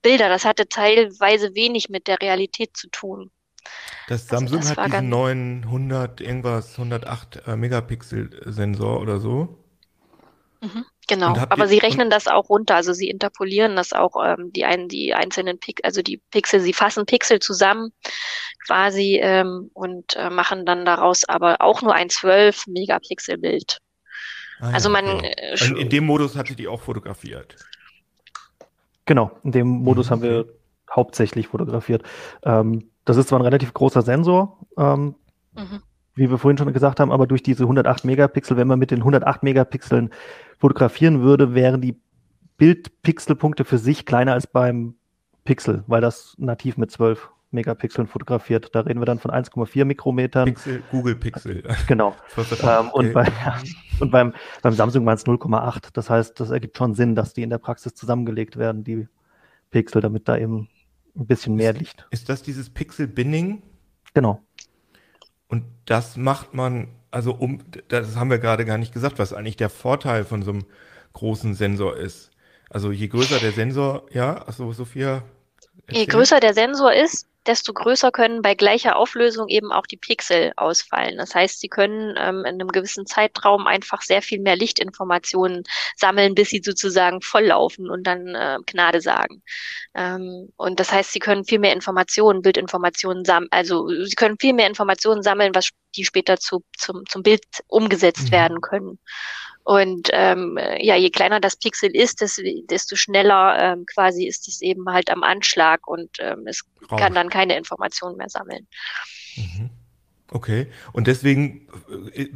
Bilder. 0.01 0.29
Das 0.29 0.45
hatte 0.45 0.69
teilweise 0.69 1.55
wenig 1.55 1.89
mit 1.89 2.07
der 2.07 2.21
Realität 2.21 2.77
zu 2.77 2.89
tun. 2.89 3.31
Das 4.07 4.31
also 4.31 4.37
Samsung 4.37 4.57
also 4.59 4.69
das 4.69 4.77
hat 4.77 4.93
diesen 4.93 5.09
neuen 5.09 5.63
100 5.63 6.21
irgendwas 6.21 6.71
108 6.73 7.47
äh, 7.47 7.55
Megapixel 7.55 8.41
Sensor 8.45 8.99
oder 9.01 9.19
so. 9.19 9.57
Mhm, 10.61 10.85
genau, 11.07 11.35
aber 11.49 11.67
sie 11.67 11.77
rechnen 11.77 12.09
das 12.09 12.27
auch 12.27 12.49
runter, 12.49 12.75
also 12.75 12.91
sie 12.91 13.09
interpolieren 13.09 13.77
das 13.77 13.93
auch 13.93 14.15
ähm, 14.21 14.51
die 14.51 14.65
einen 14.65 14.89
die 14.89 15.13
einzelnen 15.13 15.57
Pixel, 15.57 15.85
also 15.85 16.01
die 16.01 16.21
Pixel, 16.31 16.59
sie 16.59 16.73
fassen 16.73 17.05
Pixel 17.05 17.39
zusammen 17.39 17.93
quasi 18.65 19.19
ähm, 19.21 19.71
und 19.73 20.17
äh, 20.17 20.29
machen 20.29 20.65
dann 20.65 20.83
daraus 20.83 21.23
aber 21.23 21.61
auch 21.61 21.81
nur 21.81 21.93
ein 21.93 22.09
12 22.09 22.67
Megapixel 22.67 23.37
Bild. 23.37 23.79
Ah, 24.59 24.71
also 24.71 24.89
man 24.89 25.07
okay. 25.07 25.33
äh, 25.37 25.65
in, 25.65 25.77
in 25.77 25.89
dem 25.89 26.05
Modus 26.05 26.35
hatte 26.35 26.55
die 26.55 26.67
auch 26.67 26.81
fotografiert. 26.81 27.55
Genau, 29.05 29.31
in 29.43 29.51
dem 29.53 29.67
Modus 29.67 30.07
mhm. 30.07 30.11
haben 30.11 30.21
wir 30.21 30.45
hauptsächlich 30.93 31.47
fotografiert. 31.47 32.03
Ähm, 32.43 32.91
das 33.05 33.17
ist 33.17 33.29
zwar 33.29 33.39
ein 33.39 33.45
relativ 33.45 33.73
großer 33.73 34.01
Sensor, 34.01 34.59
ähm, 34.77 35.15
mhm. 35.53 35.81
wie 36.15 36.29
wir 36.29 36.37
vorhin 36.37 36.57
schon 36.57 36.71
gesagt 36.73 36.99
haben, 36.99 37.11
aber 37.11 37.25
durch 37.25 37.41
diese 37.41 37.63
108 37.63 38.05
Megapixel, 38.05 38.57
wenn 38.57 38.67
man 38.67 38.77
mit 38.77 38.91
den 38.91 38.99
108 38.99 39.41
Megapixeln 39.41 40.11
fotografieren 40.59 41.21
würde, 41.21 41.55
wären 41.55 41.81
die 41.81 41.99
Bildpixelpunkte 42.57 43.65
für 43.65 43.77
sich 43.77 44.05
kleiner 44.05 44.33
als 44.33 44.45
beim 44.45 44.95
Pixel, 45.45 45.83
weil 45.87 46.01
das 46.01 46.35
nativ 46.37 46.77
mit 46.77 46.91
12 46.91 47.31
Megapixeln 47.51 48.07
fotografiert. 48.07 48.75
Da 48.75 48.81
reden 48.81 49.01
wir 49.01 49.05
dann 49.05 49.19
von 49.19 49.31
1,4 49.31 49.85
Mikrometern. 49.85 50.45
Pixel, 50.45 50.83
Google 50.91 51.15
Pixel. 51.15 51.63
Genau. 51.87 52.15
ähm, 52.37 52.89
und, 52.91 53.13
bei, 53.13 53.27
und 53.99 54.11
beim, 54.11 54.33
beim 54.61 54.73
Samsung 54.73 55.05
waren 55.05 55.15
es 55.15 55.25
0,8. 55.25 55.89
Das 55.93 56.09
heißt, 56.09 56.39
das 56.39 56.51
ergibt 56.51 56.77
schon 56.77 56.93
Sinn, 56.93 57.15
dass 57.15 57.33
die 57.33 57.41
in 57.41 57.49
der 57.49 57.57
Praxis 57.57 57.95
zusammengelegt 57.95 58.57
werden, 58.57 58.83
die 58.83 59.07
Pixel, 59.71 60.01
damit 60.01 60.27
da 60.27 60.37
eben 60.37 60.67
ein 61.15 61.25
bisschen 61.25 61.55
mehr 61.55 61.71
ist, 61.71 61.79
Licht. 61.79 62.07
Ist 62.11 62.29
das 62.29 62.43
dieses 62.43 62.69
Pixel-Binning? 62.69 63.63
Genau. 64.13 64.43
Und 65.49 65.65
das 65.85 66.15
macht 66.15 66.53
man, 66.53 66.87
also 67.11 67.33
um, 67.33 67.59
das 67.89 68.15
haben 68.15 68.29
wir 68.29 68.37
gerade 68.39 68.63
gar 68.65 68.77
nicht 68.77 68.93
gesagt, 68.93 69.19
was 69.19 69.33
eigentlich 69.33 69.57
der 69.57 69.69
Vorteil 69.69 70.23
von 70.23 70.43
so 70.43 70.51
einem 70.51 70.65
großen 71.13 71.55
Sensor 71.55 71.97
ist. 71.97 72.29
Also 72.69 72.91
je 72.91 73.07
größer 73.07 73.39
der 73.39 73.51
Sensor, 73.51 74.05
ja, 74.11 74.43
also 74.43 74.71
Sophia. 74.71 75.23
Erzähl. 75.87 76.01
Je 76.01 76.05
größer 76.05 76.39
der 76.39 76.53
Sensor 76.53 76.93
ist, 76.93 77.27
desto 77.49 77.73
größer 77.73 78.11
können 78.11 78.43
bei 78.43 78.53
gleicher 78.53 78.95
Auflösung 78.95 79.47
eben 79.47 79.71
auch 79.71 79.87
die 79.87 79.97
Pixel 79.97 80.53
ausfallen. 80.55 81.17
Das 81.17 81.33
heißt, 81.33 81.59
sie 81.59 81.67
können 81.67 82.13
ähm, 82.15 82.41
in 82.41 82.45
einem 82.45 82.67
gewissen 82.67 83.07
Zeitraum 83.07 83.65
einfach 83.65 84.03
sehr 84.03 84.21
viel 84.21 84.39
mehr 84.39 84.55
Lichtinformationen 84.55 85.63
sammeln, 85.95 86.35
bis 86.35 86.49
sie 86.49 86.61
sozusagen 86.63 87.21
volllaufen 87.21 87.89
und 87.89 88.03
dann 88.03 88.35
äh, 88.35 88.59
Gnade 88.67 89.01
sagen. 89.01 89.41
Ähm, 89.95 90.49
und 90.57 90.79
das 90.79 90.91
heißt, 90.91 91.11
sie 91.11 91.17
können 91.17 91.43
viel 91.43 91.57
mehr 91.57 91.73
Informationen, 91.73 92.43
Bildinformationen 92.43 93.25
sammeln, 93.25 93.49
also 93.49 93.87
sie 93.87 94.15
können 94.15 94.37
viel 94.39 94.53
mehr 94.53 94.67
Informationen 94.67 95.23
sammeln, 95.23 95.55
was 95.55 95.69
die 95.95 96.05
später 96.05 96.37
zu, 96.37 96.63
zum, 96.77 97.07
zum 97.07 97.23
Bild 97.23 97.41
umgesetzt 97.67 98.27
mhm. 98.27 98.31
werden 98.31 98.61
können. 98.61 98.99
Und 99.69 100.09
ähm, 100.13 100.57
ja, 100.79 100.95
je 100.95 101.11
kleiner 101.11 101.39
das 101.39 101.55
Pixel 101.55 101.95
ist, 101.95 102.21
desto, 102.21 102.95
schneller 102.95 103.55
ähm, 103.59 103.85
quasi 103.85 104.25
ist 104.25 104.47
es 104.47 104.63
eben 104.63 104.89
halt 104.89 105.11
am 105.11 105.21
Anschlag 105.21 105.87
und 105.87 106.09
ähm, 106.17 106.47
es 106.47 106.63
Rausch. 106.89 106.99
kann 106.99 107.13
dann 107.13 107.29
keine 107.29 107.55
Informationen 107.55 108.17
mehr 108.17 108.29
sammeln. 108.29 108.67
Mhm. 109.37 109.69
Okay. 110.31 110.65
Und 110.91 111.05
deswegen 111.05 111.67
äh, 112.13 112.29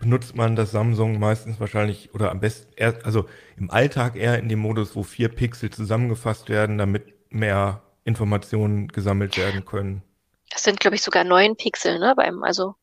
benutzt 0.00 0.36
man 0.36 0.54
das 0.54 0.70
Samsung 0.70 1.18
meistens 1.18 1.58
wahrscheinlich 1.58 2.14
oder 2.14 2.30
am 2.30 2.38
besten, 2.38 2.72
eher, 2.76 3.04
also 3.04 3.28
im 3.56 3.68
Alltag 3.72 4.14
eher 4.14 4.38
in 4.38 4.48
dem 4.48 4.60
Modus, 4.60 4.94
wo 4.94 5.02
vier 5.02 5.28
Pixel 5.28 5.70
zusammengefasst 5.70 6.48
werden, 6.48 6.78
damit 6.78 7.12
mehr 7.30 7.82
Informationen 8.04 8.86
gesammelt 8.86 9.36
werden 9.36 9.64
können. 9.64 10.04
Das 10.50 10.62
sind, 10.62 10.78
glaube 10.78 10.94
ich, 10.94 11.02
sogar 11.02 11.24
neun 11.24 11.56
Pixel, 11.56 11.98
ne? 11.98 12.14
Beim, 12.16 12.44
also 12.44 12.76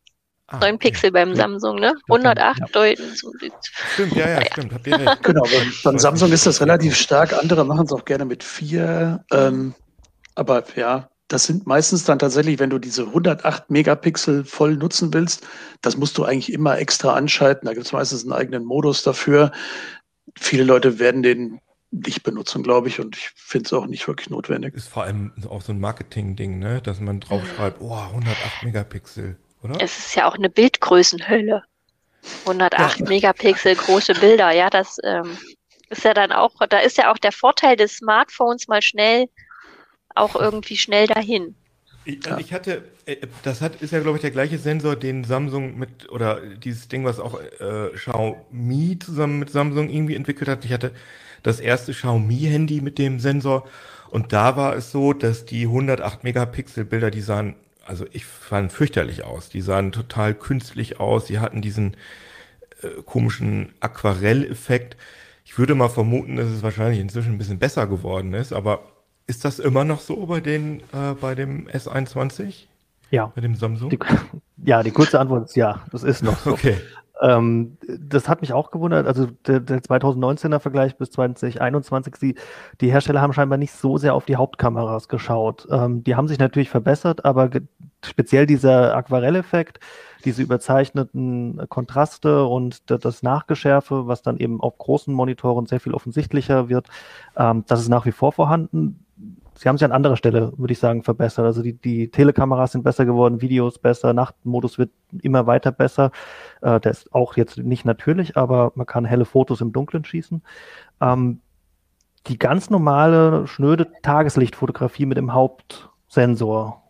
Ah, 0.50 0.60
9 0.60 0.80
Pixel 0.80 1.12
beim 1.12 1.30
ja. 1.30 1.36
Samsung, 1.36 1.76
ne? 1.78 1.94
108 2.10 2.60
ja. 2.60 2.66
deuten 2.72 3.14
Stimmt, 3.16 4.16
ja, 4.16 4.30
ja, 4.40 4.46
stimmt. 4.46 4.74
Habt 4.74 4.88
ihr 4.88 4.98
recht. 4.98 5.20
Genau, 5.24 5.44
beim, 5.44 5.74
beim 5.84 6.00
Samsung 6.00 6.32
ist 6.32 6.46
das 6.46 6.62
relativ 6.62 6.96
stark. 6.96 7.34
Andere 7.34 7.66
machen 7.66 7.86
es 7.86 7.92
auch 7.92 8.06
gerne 8.06 8.24
mit 8.24 8.44
4. 8.44 9.26
Ähm, 9.32 9.76
aber 10.36 10.64
ja, 10.78 11.10
das 11.28 11.44
sind 11.44 11.68
meistens 11.68 12.06
dann 12.06 12.20
tatsächlich, 12.20 12.60
wenn 12.60 12.70
du 12.70 12.80
diese 12.80 13.08
108 13.08 13.70
Megapixel 13.70 14.46
voll 14.46 14.78
nutzen 14.78 15.14
willst, 15.14 15.46
das 15.82 15.98
musst 15.98 16.18
du 16.18 16.24
eigentlich 16.24 16.54
immer 16.54 16.78
extra 16.80 17.14
anschalten. 17.14 17.66
Da 17.66 17.74
gibt 17.74 17.86
es 17.86 17.92
meistens 17.92 18.24
einen 18.24 18.32
eigenen 18.32 18.64
Modus 18.64 19.04
dafür. 19.04 19.52
Viele 20.40 20.64
Leute 20.64 20.98
werden 20.98 21.24
den 21.24 21.60
nicht 21.92 22.24
benutzen, 22.24 22.64
glaube 22.64 22.88
ich, 22.88 23.02
und 23.02 23.18
ich 23.18 23.32
finde 23.36 23.66
es 23.66 23.74
auch 23.74 23.88
nicht 23.88 24.08
wirklich 24.08 24.30
notwendig. 24.30 24.76
Ist 24.76 24.88
vor 24.88 25.04
allem 25.04 25.34
auch 25.50 25.62
so 25.62 25.74
ein 25.74 25.80
Marketing-Ding, 25.80 26.60
ne? 26.60 26.82
dass 26.82 27.02
man 27.02 27.20
draufschreibt, 27.20 27.82
oh, 27.82 27.96
108 27.96 28.64
Megapixel 28.64 29.38
oder? 29.64 29.76
Es 29.82 29.98
ist 29.98 30.16
ja 30.16 30.28
auch 30.28 30.36
eine 30.36 30.50
Bildgrößenhölle. 30.50 31.64
108 32.42 33.00
ja. 33.00 33.06
Megapixel 33.06 33.76
große 33.76 34.14
Bilder, 34.16 34.52
ja, 34.52 34.70
das 34.70 34.98
ähm, 35.04 35.38
ist 35.90 36.04
ja 36.04 36.14
dann 36.14 36.32
auch, 36.32 36.54
da 36.70 36.80
ist 36.80 36.98
ja 36.98 37.12
auch 37.12 37.18
der 37.18 37.32
Vorteil 37.32 37.76
des 37.76 37.98
Smartphones 37.98 38.68
mal 38.68 38.82
schnell, 38.82 39.28
auch 40.16 40.36
irgendwie 40.36 40.78
schnell 40.78 41.08
dahin. 41.08 41.56
Ich, 42.06 42.26
ja. 42.26 42.38
ich 42.38 42.54
hatte, 42.54 42.84
äh, 43.06 43.18
das 43.44 43.62
hat, 43.62 43.82
ist 43.82 43.92
ja, 43.92 44.00
glaube 44.00 44.18
ich, 44.18 44.22
der 44.22 44.32
gleiche 44.32 44.58
Sensor, 44.58 44.96
den 44.96 45.24
Samsung 45.24 45.78
mit, 45.78 46.10
oder 46.10 46.42
dieses 46.42 46.88
Ding, 46.88 47.06
was 47.06 47.20
auch 47.20 47.40
äh, 47.40 47.90
Xiaomi 47.94 48.98
zusammen 49.00 49.40
mit 49.40 49.50
Samsung 49.50 49.90
irgendwie 49.90 50.16
entwickelt 50.16 50.50
hat. 50.50 50.66
Ich 50.66 50.72
hatte 50.72 50.92
das 51.44 51.60
erste 51.60 51.92
Xiaomi-Handy 51.92 52.82
mit 52.82 52.98
dem 52.98 53.20
Sensor 53.20 53.68
und 54.10 54.34
da 54.34 54.56
war 54.56 54.76
es 54.76 54.92
so, 54.92 55.14
dass 55.14 55.46
die 55.46 55.64
108 55.64 56.24
Megapixel 56.24 56.86
Bilder, 56.86 57.12
die 57.12 57.22
sahen 57.22 57.56
also 57.88 58.06
ich 58.12 58.26
fand 58.26 58.72
fürchterlich 58.72 59.24
aus. 59.24 59.50
Die 59.50 59.62
sahen 59.62 59.92
total 59.92 60.34
künstlich 60.34 61.00
aus. 61.00 61.26
Die 61.26 61.40
hatten 61.40 61.62
diesen 61.62 61.96
äh, 62.82 63.02
komischen 63.06 63.74
Aquarelleffekt. 63.80 64.98
Ich 65.46 65.58
würde 65.58 65.76
mal 65.76 65.90
vermuten, 65.90 66.36
dass 66.36 66.48
es 66.48 66.64
wahrscheinlich 66.64 67.00
inzwischen 67.00 67.34
ein 67.34 67.38
bisschen 67.38 67.60
besser 67.60 67.88
geworden 67.88 68.34
ist, 68.34 68.52
aber 68.52 68.82
ist 69.28 69.46
das 69.46 69.60
immer 69.60 69.84
noch 69.84 70.02
so 70.02 70.26
bei 70.26 70.42
den 70.42 70.82
äh, 70.94 71.14
bei 71.20 71.36
dem 71.36 71.68
S21? 71.68 72.66
Ja. 73.12 73.32
Bei 73.34 73.42
dem 73.42 73.56
Samsung? 73.56 73.90
Die, 73.90 74.00
ja, 74.66 74.84
die 74.84 74.92
kurze 74.92 75.20
Antwort 75.20 75.46
ist 75.50 75.56
ja, 75.56 75.86
das 75.92 76.04
ist 76.04 76.24
noch 76.24 76.38
so. 76.40 76.52
Okay. 76.52 76.78
Ähm, 77.22 77.78
das 78.00 78.30
hat 78.30 78.42
mich 78.42 78.54
auch 78.54 78.72
gewundert. 78.72 79.08
Also 79.08 79.28
der, 79.46 79.60
der 79.60 79.82
2019er 79.82 80.60
Vergleich 80.60 80.98
bis 80.98 81.12
2021, 81.12 82.14
die, 82.22 82.36
die 82.82 82.92
Hersteller 82.92 83.22
haben 83.22 83.34
scheinbar 83.34 83.58
nicht 83.58 83.74
so 83.74 83.98
sehr 83.98 84.14
auf 84.14 84.26
die 84.26 84.36
Hauptkameras 84.36 85.08
geschaut. 85.08 85.68
Ähm, 85.72 86.04
die 86.04 86.16
haben 86.16 86.28
sich 86.28 86.40
natürlich 86.40 86.70
verbessert, 86.70 87.26
aber 87.26 87.50
speziell 88.06 88.46
dieser 88.46 88.96
Aquarelleffekt, 88.96 89.80
diese 90.26 90.42
überzeichneten 90.42 91.62
Kontraste 91.70 92.46
und 92.46 92.90
das 92.90 93.24
Nachgeschärfe, 93.24 94.08
was 94.08 94.22
dann 94.22 94.38
eben 94.38 94.62
auf 94.62 94.78
großen 94.78 95.14
Monitoren 95.14 95.66
sehr 95.66 95.80
viel 95.80 95.94
offensichtlicher 95.94 96.70
wird, 96.70 96.88
ähm, 97.36 97.64
das 97.68 97.82
ist 97.82 97.90
nach 97.90 98.06
wie 98.06 98.12
vor 98.12 98.32
vorhanden 98.32 99.07
sie 99.58 99.68
haben 99.68 99.78
sich 99.78 99.86
an 99.86 99.92
anderer 99.92 100.18
Stelle, 100.18 100.54
würde 100.58 100.74
ich 100.74 100.80
sagen, 100.80 101.04
verbessert. 101.04 101.46
Also 101.46 101.62
die, 101.62 101.74
die 101.74 102.10
Telekameras 102.10 102.74
sind 102.74 102.84
besser 102.84 103.06
geworden, 103.06 103.42
Videos 103.42 103.80
besser, 103.80 104.14
Nachtmodus 104.14 104.78
wird 104.78 104.92
immer 105.22 105.48
weiter 105.48 105.72
besser. 105.72 106.12
Äh, 106.62 106.80
der 106.80 106.92
ist 106.92 107.14
auch 107.14 107.38
jetzt 107.38 107.58
nicht 107.58 107.84
natürlich, 107.84 108.38
aber 108.38 108.72
man 108.76 108.86
kann 108.86 109.06
helle 109.06 109.26
Fotos 109.26 109.62
im 109.62 109.74
Dunkeln 109.74 110.06
schießen. 110.06 110.44
Ähm, 111.02 111.42
die 112.28 112.38
ganz 112.38 112.70
normale, 112.70 113.48
schnöde 113.48 113.92
Tageslichtfotografie 114.04 115.06
mit 115.06 115.18
dem 115.18 115.34
Hauptsensor, 115.34 116.84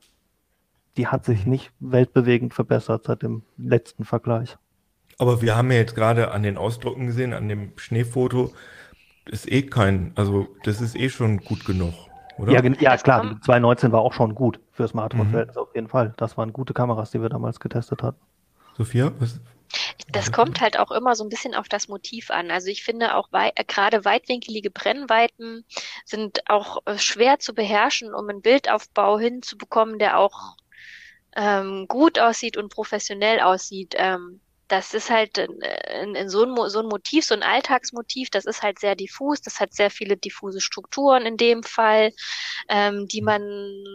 die 0.97 1.07
hat 1.07 1.25
sich 1.25 1.45
nicht 1.45 1.71
weltbewegend 1.79 2.53
verbessert 2.53 3.05
seit 3.05 3.21
dem 3.21 3.43
letzten 3.57 4.03
Vergleich. 4.03 4.57
Aber 5.19 5.41
wir 5.41 5.55
haben 5.55 5.71
ja 5.71 5.77
jetzt 5.77 5.95
gerade 5.95 6.31
an 6.31 6.43
den 6.43 6.57
Ausdrucken 6.57 7.07
gesehen, 7.07 7.33
an 7.33 7.47
dem 7.47 7.73
Schneefoto, 7.77 8.51
ist 9.25 9.51
eh 9.51 9.63
kein, 9.63 10.11
also 10.15 10.47
das 10.63 10.81
ist 10.81 10.95
eh 10.95 11.09
schon 11.09 11.37
gut 11.39 11.65
genug 11.65 11.93
oder? 12.37 12.51
Ja, 12.51 12.63
ja 12.79 12.97
klar, 12.97 13.21
die 13.23 13.39
219 13.41 13.91
war 13.91 14.01
auch 14.01 14.13
schon 14.13 14.35
gut 14.35 14.59
für 14.71 14.87
Smartphone-Verhältnisse 14.87 15.59
mhm. 15.59 15.65
auf 15.65 15.75
jeden 15.75 15.87
Fall. 15.87 16.13
Das 16.17 16.37
waren 16.37 16.53
gute 16.53 16.73
Kameras, 16.73 17.11
die 17.11 17.21
wir 17.21 17.29
damals 17.29 17.59
getestet 17.59 18.03
hatten. 18.03 18.19
Sophia, 18.77 19.11
was? 19.19 19.39
Das 20.09 20.31
kommt 20.31 20.61
halt 20.61 20.79
auch 20.79 20.91
immer 20.91 21.15
so 21.15 21.23
ein 21.25 21.29
bisschen 21.29 21.53
auf 21.53 21.67
das 21.67 21.89
Motiv 21.89 22.31
an. 22.31 22.51
Also 22.51 22.69
ich 22.69 22.83
finde 22.83 23.15
auch 23.15 23.27
wei 23.31 23.51
äh, 23.55 23.65
gerade 23.65 24.05
weitwinkelige 24.05 24.71
Brennweiten 24.71 25.65
sind 26.05 26.49
auch 26.49 26.77
äh, 26.85 26.97
schwer 26.97 27.39
zu 27.39 27.53
beherrschen, 27.53 28.13
um 28.13 28.29
einen 28.29 28.41
Bildaufbau 28.41 29.19
hinzubekommen, 29.19 29.99
der 29.99 30.17
auch 30.17 30.55
ähm, 31.35 31.85
gut 31.87 32.19
aussieht 32.19 32.55
und 32.55 32.69
professionell 32.69 33.41
aussieht. 33.41 33.95
Ähm, 33.97 34.39
das 34.67 34.93
ist 34.93 35.09
halt 35.09 35.37
in, 35.37 36.15
in 36.15 36.29
so, 36.29 36.43
ein, 36.43 36.69
so 36.69 36.79
ein 36.79 36.87
Motiv, 36.87 37.25
so 37.25 37.33
ein 37.33 37.43
Alltagsmotiv, 37.43 38.29
das 38.29 38.45
ist 38.45 38.61
halt 38.61 38.79
sehr 38.79 38.95
diffus, 38.95 39.41
das 39.41 39.59
hat 39.59 39.73
sehr 39.73 39.89
viele 39.89 40.17
diffuse 40.17 40.59
Strukturen 40.59 41.25
in 41.25 41.37
dem 41.37 41.63
Fall, 41.63 42.11
ähm, 42.67 43.07
die 43.07 43.21
man 43.21 43.41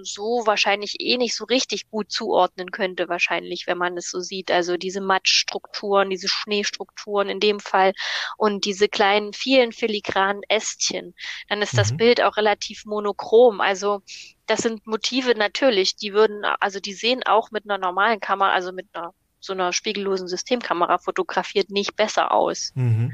so 0.02 0.42
wahrscheinlich 0.46 0.96
eh 1.00 1.18
nicht 1.18 1.36
so 1.36 1.44
richtig 1.44 1.90
gut 1.90 2.10
zuordnen 2.10 2.70
könnte, 2.70 3.08
wahrscheinlich, 3.08 3.66
wenn 3.66 3.78
man 3.78 3.96
es 3.96 4.10
so 4.10 4.20
sieht. 4.20 4.50
Also 4.50 4.76
diese 4.76 5.00
Matschstrukturen, 5.00 6.10
diese 6.10 6.28
Schneestrukturen 6.28 7.28
in 7.28 7.40
dem 7.40 7.60
Fall 7.60 7.92
und 8.38 8.64
diese 8.64 8.88
kleinen, 8.88 9.34
vielen 9.34 9.72
filigranen 9.72 10.42
Ästchen. 10.48 11.14
Dann 11.48 11.60
ist 11.60 11.74
mhm. 11.74 11.78
das 11.78 11.96
Bild 11.96 12.22
auch 12.22 12.36
relativ 12.36 12.86
monochrom. 12.86 13.60
Also 13.60 14.00
das 14.46 14.60
sind 14.60 14.86
Motive 14.86 15.34
natürlich, 15.34 15.96
die 15.96 16.14
würden, 16.14 16.44
also 16.60 16.80
die 16.80 16.94
sehen 16.94 17.22
auch 17.24 17.50
mit 17.50 17.64
einer 17.64 17.78
normalen 17.78 18.20
Kamera, 18.20 18.52
also 18.52 18.72
mit 18.72 18.86
einer 18.94 19.14
so 19.44 19.52
einer 19.52 19.72
spiegellosen 19.72 20.28
Systemkamera 20.28 20.98
fotografiert, 20.98 21.70
nicht 21.70 21.96
besser 21.96 22.32
aus. 22.32 22.72
Mhm. 22.74 23.12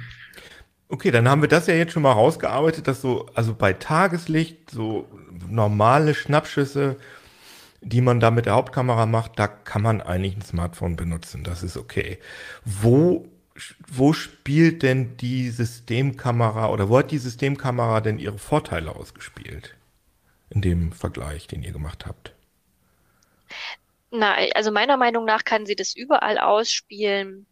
Okay, 0.90 1.10
dann 1.10 1.28
haben 1.28 1.42
wir 1.42 1.48
das 1.48 1.66
ja 1.66 1.74
jetzt 1.74 1.92
schon 1.92 2.02
mal 2.02 2.12
rausgearbeitet, 2.12 2.86
dass 2.86 3.02
so, 3.02 3.26
also 3.34 3.54
bei 3.54 3.74
Tageslicht 3.74 4.70
so 4.70 5.06
normale 5.48 6.14
Schnappschüsse, 6.14 6.96
die 7.80 8.00
man 8.00 8.20
da 8.20 8.30
mit 8.30 8.46
der 8.46 8.54
Hauptkamera 8.54 9.06
macht, 9.06 9.38
da 9.38 9.48
kann 9.48 9.82
man 9.82 10.00
eigentlich 10.00 10.36
ein 10.36 10.42
Smartphone 10.42 10.96
benutzen. 10.96 11.44
Das 11.44 11.62
ist 11.62 11.76
okay. 11.76 12.18
Wo, 12.64 13.28
wo 13.86 14.12
spielt 14.12 14.82
denn 14.82 15.16
die 15.18 15.50
Systemkamera 15.50 16.68
oder 16.70 16.88
wo 16.88 16.98
hat 16.98 17.10
die 17.10 17.18
Systemkamera 17.18 18.00
denn 18.00 18.18
ihre 18.18 18.38
Vorteile 18.38 18.96
ausgespielt? 18.96 19.74
In 20.50 20.62
dem 20.62 20.92
Vergleich, 20.92 21.46
den 21.46 21.62
ihr 21.62 21.72
gemacht 21.72 22.06
habt? 22.06 22.32
Na, 24.10 24.34
also 24.54 24.70
meiner 24.70 24.96
Meinung 24.96 25.24
nach 25.24 25.44
kann 25.44 25.66
sie 25.66 25.76
das 25.76 25.94
überall 25.96 26.38
ausspielen 26.38 27.47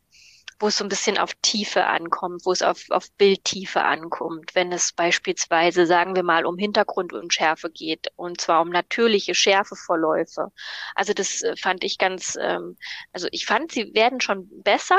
wo 0.58 0.68
es 0.68 0.78
so 0.78 0.84
ein 0.84 0.88
bisschen 0.88 1.18
auf 1.18 1.34
Tiefe 1.42 1.86
ankommt, 1.86 2.46
wo 2.46 2.52
es 2.52 2.62
auf, 2.62 2.84
auf 2.90 3.10
Bildtiefe 3.18 3.82
ankommt, 3.82 4.54
wenn 4.54 4.72
es 4.72 4.92
beispielsweise, 4.92 5.86
sagen 5.86 6.16
wir 6.16 6.22
mal, 6.22 6.46
um 6.46 6.56
Hintergrundunschärfe 6.56 7.70
geht 7.70 8.08
und 8.16 8.40
zwar 8.40 8.62
um 8.62 8.70
natürliche 8.70 9.34
Schärfeverläufe. 9.34 10.52
Also 10.94 11.12
das 11.12 11.42
äh, 11.42 11.56
fand 11.56 11.84
ich 11.84 11.98
ganz, 11.98 12.38
ähm, 12.40 12.78
also 13.12 13.28
ich 13.32 13.44
fand, 13.44 13.72
sie 13.72 13.92
werden 13.94 14.20
schon 14.20 14.48
besser 14.62 14.98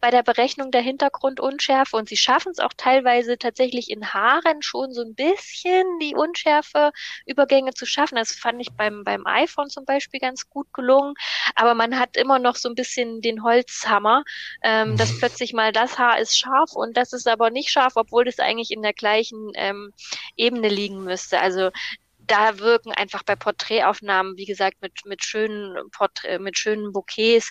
bei 0.00 0.10
der 0.10 0.22
Berechnung 0.22 0.70
der 0.70 0.82
Hintergrundunschärfe 0.82 1.96
und 1.96 2.08
sie 2.08 2.18
schaffen 2.18 2.52
es 2.52 2.58
auch 2.58 2.74
teilweise 2.76 3.38
tatsächlich 3.38 3.90
in 3.90 4.12
Haaren 4.12 4.60
schon 4.60 4.92
so 4.92 5.02
ein 5.02 5.14
bisschen 5.14 5.86
die 6.00 6.14
Unschärfeübergänge 6.14 7.72
zu 7.72 7.86
schaffen. 7.86 8.16
Das 8.16 8.32
fand 8.32 8.60
ich 8.60 8.72
beim, 8.72 9.04
beim 9.04 9.26
iPhone 9.26 9.70
zum 9.70 9.86
Beispiel 9.86 10.20
ganz 10.20 10.50
gut 10.50 10.70
gelungen, 10.74 11.14
aber 11.54 11.74
man 11.74 11.98
hat 11.98 12.18
immer 12.18 12.38
noch 12.38 12.56
so 12.56 12.68
ein 12.68 12.74
bisschen 12.74 13.22
den 13.22 13.42
Holzhammer, 13.42 14.22
ähm, 14.62 14.97
dass 14.98 15.12
mhm. 15.12 15.18
plötzlich 15.18 15.52
mal 15.52 15.72
das 15.72 15.98
Haar 15.98 16.18
ist 16.18 16.38
scharf 16.38 16.72
und 16.74 16.96
das 16.96 17.12
ist 17.12 17.28
aber 17.28 17.50
nicht 17.50 17.70
scharf, 17.70 17.94
obwohl 17.96 18.24
das 18.24 18.38
eigentlich 18.38 18.70
in 18.70 18.82
der 18.82 18.92
gleichen 18.92 19.52
ähm, 19.54 19.92
Ebene 20.36 20.68
liegen 20.68 21.04
müsste. 21.04 21.40
Also 21.40 21.70
da 22.18 22.58
wirken 22.58 22.92
einfach 22.92 23.22
bei 23.22 23.36
Porträtaufnahmen, 23.36 24.36
wie 24.36 24.44
gesagt, 24.44 24.82
mit, 24.82 24.92
mit 25.06 25.24
schönen 25.24 25.90
Porträt, 25.90 26.38
mit 26.38 26.58
schönen 26.58 26.92
Bouquets, 26.92 27.50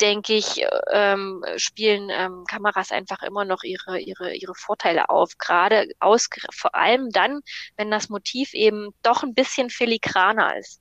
denke 0.00 0.34
ich, 0.34 0.64
ähm, 0.92 1.44
spielen 1.56 2.08
ähm, 2.10 2.44
Kameras 2.48 2.90
einfach 2.90 3.22
immer 3.22 3.44
noch 3.44 3.62
ihre, 3.62 3.98
ihre, 4.00 4.34
ihre 4.34 4.54
Vorteile 4.54 5.10
auf. 5.10 5.36
Gerade 5.38 5.88
aus, 6.00 6.28
vor 6.52 6.74
allem 6.74 7.10
dann, 7.10 7.40
wenn 7.76 7.90
das 7.90 8.08
Motiv 8.08 8.54
eben 8.54 8.90
doch 9.02 9.22
ein 9.22 9.34
bisschen 9.34 9.70
filigraner 9.70 10.56
ist. 10.58 10.80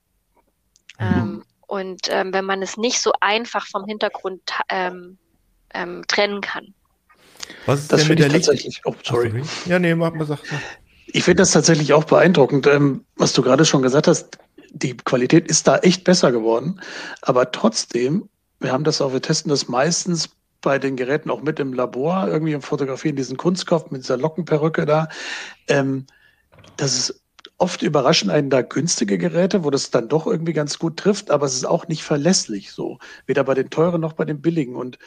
Mhm. 1.00 1.06
Ähm, 1.06 1.46
und 1.68 2.08
ähm, 2.10 2.34
wenn 2.34 2.46
man 2.46 2.62
es 2.62 2.78
nicht 2.78 3.00
so 3.02 3.12
einfach 3.20 3.68
vom 3.68 3.86
Hintergrund 3.86 4.42
ähm, 4.70 5.20
ähm, 5.74 6.04
trennen 6.08 6.42
kann. 6.42 6.74
Was 7.66 7.82
ist 7.82 7.92
das 7.92 8.02
denn 8.02 8.10
mit 8.10 8.20
der 8.20 8.30
tatsächlich, 8.30 8.82
oh, 8.86 8.96
sorry. 9.04 9.30
sorry. 9.30 9.44
Ja, 9.66 9.80
nee, 9.80 9.96
mach 9.96 10.14
mal, 10.14 10.26
sag. 10.26 10.40
Ich 11.08 11.24
finde 11.24 11.42
das 11.42 11.52
tatsächlich 11.52 11.94
auch 11.94 12.04
beeindruckend, 12.04 12.68
ähm, 12.68 13.04
was 13.16 13.34
du 13.34 13.42
gerade 13.42 13.66
schon 13.66 13.82
gesagt 13.82 14.08
hast. 14.08 14.38
Die 14.72 14.96
Qualität 14.96 15.48
ist 15.48 15.68
da 15.68 15.78
echt 15.80 16.04
besser 16.04 16.32
geworden. 16.32 16.80
Aber 17.22 17.52
trotzdem, 17.52 18.30
wir 18.60 18.72
haben 18.72 18.84
das 18.84 19.02
auch, 19.02 19.14
wir 19.14 19.22
testen 19.22 19.50
das 19.50 19.68
meistens 19.68 20.30
bei 20.62 20.78
den 20.78 20.96
Geräten 20.96 21.32
auch 21.32 21.42
mit 21.42 21.60
im 21.60 21.74
Labor, 21.74 22.28
irgendwie 22.28 22.54
im 22.54 22.62
Fotografieren, 22.62 23.16
diesen 23.16 23.38
Kunstkopf 23.38 23.92
mit 23.92 24.04
dieser 24.04 24.18
Lockenperücke 24.18 24.86
da. 24.86 25.08
Ähm, 25.68 26.06
das 26.78 26.96
ist 26.96 27.22
oft 27.58 27.82
überraschen 27.82 28.30
einen 28.30 28.50
da 28.50 28.62
günstige 28.62 29.18
Geräte, 29.18 29.64
wo 29.64 29.70
das 29.70 29.92
dann 29.92 30.08
doch 30.08 30.28
irgendwie 30.28 30.54
ganz 30.54 30.80
gut 30.80 30.98
trifft, 30.98 31.32
aber 31.32 31.46
es 31.46 31.56
ist 31.56 31.66
auch 31.66 31.88
nicht 31.88 32.04
verlässlich 32.04 32.72
so. 32.72 33.00
Weder 33.26 33.44
bei 33.44 33.54
den 33.54 33.70
teuren 33.70 34.02
noch 34.02 34.14
bei 34.14 34.26
den 34.26 34.42
billigen. 34.42 34.76
Und 34.76 34.98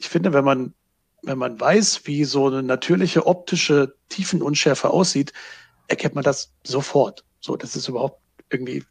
ich 0.00 0.08
finde, 0.08 0.32
wenn 0.32 0.44
man, 0.44 0.74
wenn 1.22 1.38
man 1.38 1.60
weiß, 1.60 2.06
wie 2.06 2.24
so 2.24 2.46
eine 2.46 2.62
natürliche 2.62 3.26
optische 3.26 3.94
Tiefenunschärfe 4.08 4.90
aussieht, 4.90 5.32
erkennt 5.88 6.14
man 6.14 6.24
das 6.24 6.52
sofort. 6.64 7.24
So, 7.40 7.56
das 7.56 7.76
ist 7.76 7.88
überhaupt 7.88 8.20
irgendwie, 8.48 8.82